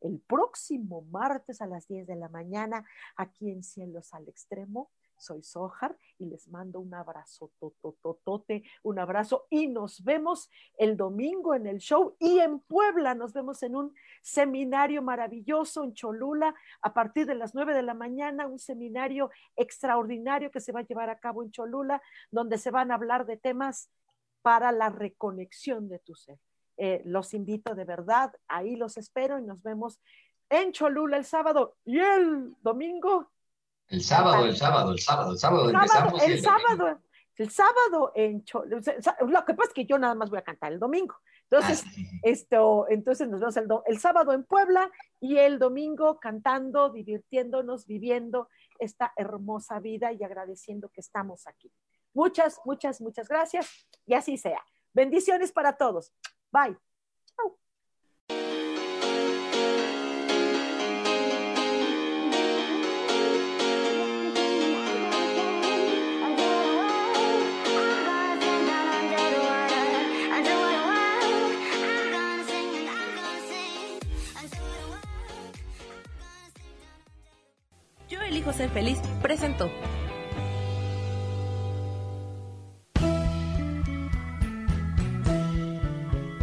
el 0.00 0.20
próximo 0.20 1.02
martes 1.10 1.60
a 1.60 1.66
las 1.66 1.86
10 1.88 2.06
de 2.06 2.16
la 2.16 2.28
mañana 2.28 2.84
aquí 3.16 3.50
en 3.50 3.62
Cielos 3.62 4.14
al 4.14 4.28
Extremo 4.28 4.90
soy 5.18 5.42
Sojar 5.42 5.96
y 6.18 6.26
les 6.26 6.48
mando 6.48 6.80
un 6.80 6.94
abrazo, 6.94 7.50
totototote, 7.58 8.62
un 8.82 8.98
abrazo 8.98 9.46
y 9.50 9.66
nos 9.66 10.02
vemos 10.04 10.50
el 10.76 10.96
domingo 10.96 11.54
en 11.54 11.66
el 11.66 11.78
show 11.78 12.16
y 12.18 12.38
en 12.38 12.60
Puebla 12.60 13.14
nos 13.14 13.32
vemos 13.32 13.62
en 13.62 13.76
un 13.76 13.94
seminario 14.22 15.02
maravilloso 15.02 15.84
en 15.84 15.94
Cholula 15.94 16.54
a 16.82 16.94
partir 16.94 17.26
de 17.26 17.34
las 17.34 17.54
9 17.54 17.74
de 17.74 17.82
la 17.82 17.94
mañana, 17.94 18.46
un 18.46 18.58
seminario 18.58 19.30
extraordinario 19.56 20.50
que 20.50 20.60
se 20.60 20.72
va 20.72 20.80
a 20.80 20.86
llevar 20.86 21.10
a 21.10 21.18
cabo 21.18 21.42
en 21.42 21.50
Cholula, 21.50 22.00
donde 22.30 22.58
se 22.58 22.70
van 22.70 22.90
a 22.90 22.94
hablar 22.94 23.26
de 23.26 23.36
temas 23.36 23.90
para 24.42 24.72
la 24.72 24.88
reconexión 24.88 25.88
de 25.88 25.98
tu 25.98 26.14
ser. 26.14 26.38
Eh, 26.78 27.02
los 27.04 27.34
invito 27.34 27.74
de 27.74 27.84
verdad, 27.84 28.32
ahí 28.46 28.76
los 28.76 28.96
espero 28.96 29.38
y 29.38 29.42
nos 29.42 29.62
vemos 29.62 29.98
en 30.48 30.72
Cholula 30.72 31.16
el 31.16 31.24
sábado 31.24 31.76
y 31.84 31.98
el 31.98 32.54
domingo 32.62 33.30
el 33.88 34.02
sábado, 34.02 34.44
el 34.44 34.56
sábado, 34.56 34.92
el 34.92 34.98
sábado, 34.98 35.32
el 35.32 35.38
sábado, 35.38 35.70
empezamos. 35.70 36.22
El, 36.22 36.42
sábado, 36.42 37.00
el 37.36 37.50
sábado 37.50 38.12
en 38.14 38.44
Lo 39.28 39.44
que 39.44 39.54
pasa 39.54 39.68
es 39.68 39.74
que 39.74 39.86
yo 39.86 39.98
nada 39.98 40.14
más 40.14 40.28
voy 40.28 40.38
a 40.38 40.42
cantar 40.42 40.72
el 40.72 40.78
domingo. 40.78 41.16
Entonces, 41.50 41.84
ah, 41.86 42.18
esto, 42.22 42.86
entonces 42.90 43.28
nos 43.28 43.40
vemos 43.40 43.56
el, 43.56 43.66
el 43.86 43.98
sábado 43.98 44.34
en 44.34 44.44
Puebla 44.44 44.90
y 45.20 45.38
el 45.38 45.58
domingo 45.58 46.20
cantando, 46.20 46.90
divirtiéndonos, 46.90 47.86
viviendo 47.86 48.48
esta 48.78 49.14
hermosa 49.16 49.80
vida 49.80 50.12
y 50.12 50.22
agradeciendo 50.22 50.90
que 50.90 51.00
estamos 51.00 51.46
aquí. 51.46 51.72
Muchas, 52.12 52.60
muchas, 52.66 53.00
muchas 53.00 53.26
gracias 53.26 53.86
y 54.04 54.12
así 54.12 54.36
sea. 54.36 54.62
Bendiciones 54.92 55.50
para 55.50 55.78
todos. 55.78 56.12
Bye. 56.52 56.76
ser 78.58 78.68
feliz 78.70 78.98
presentó. 79.22 79.70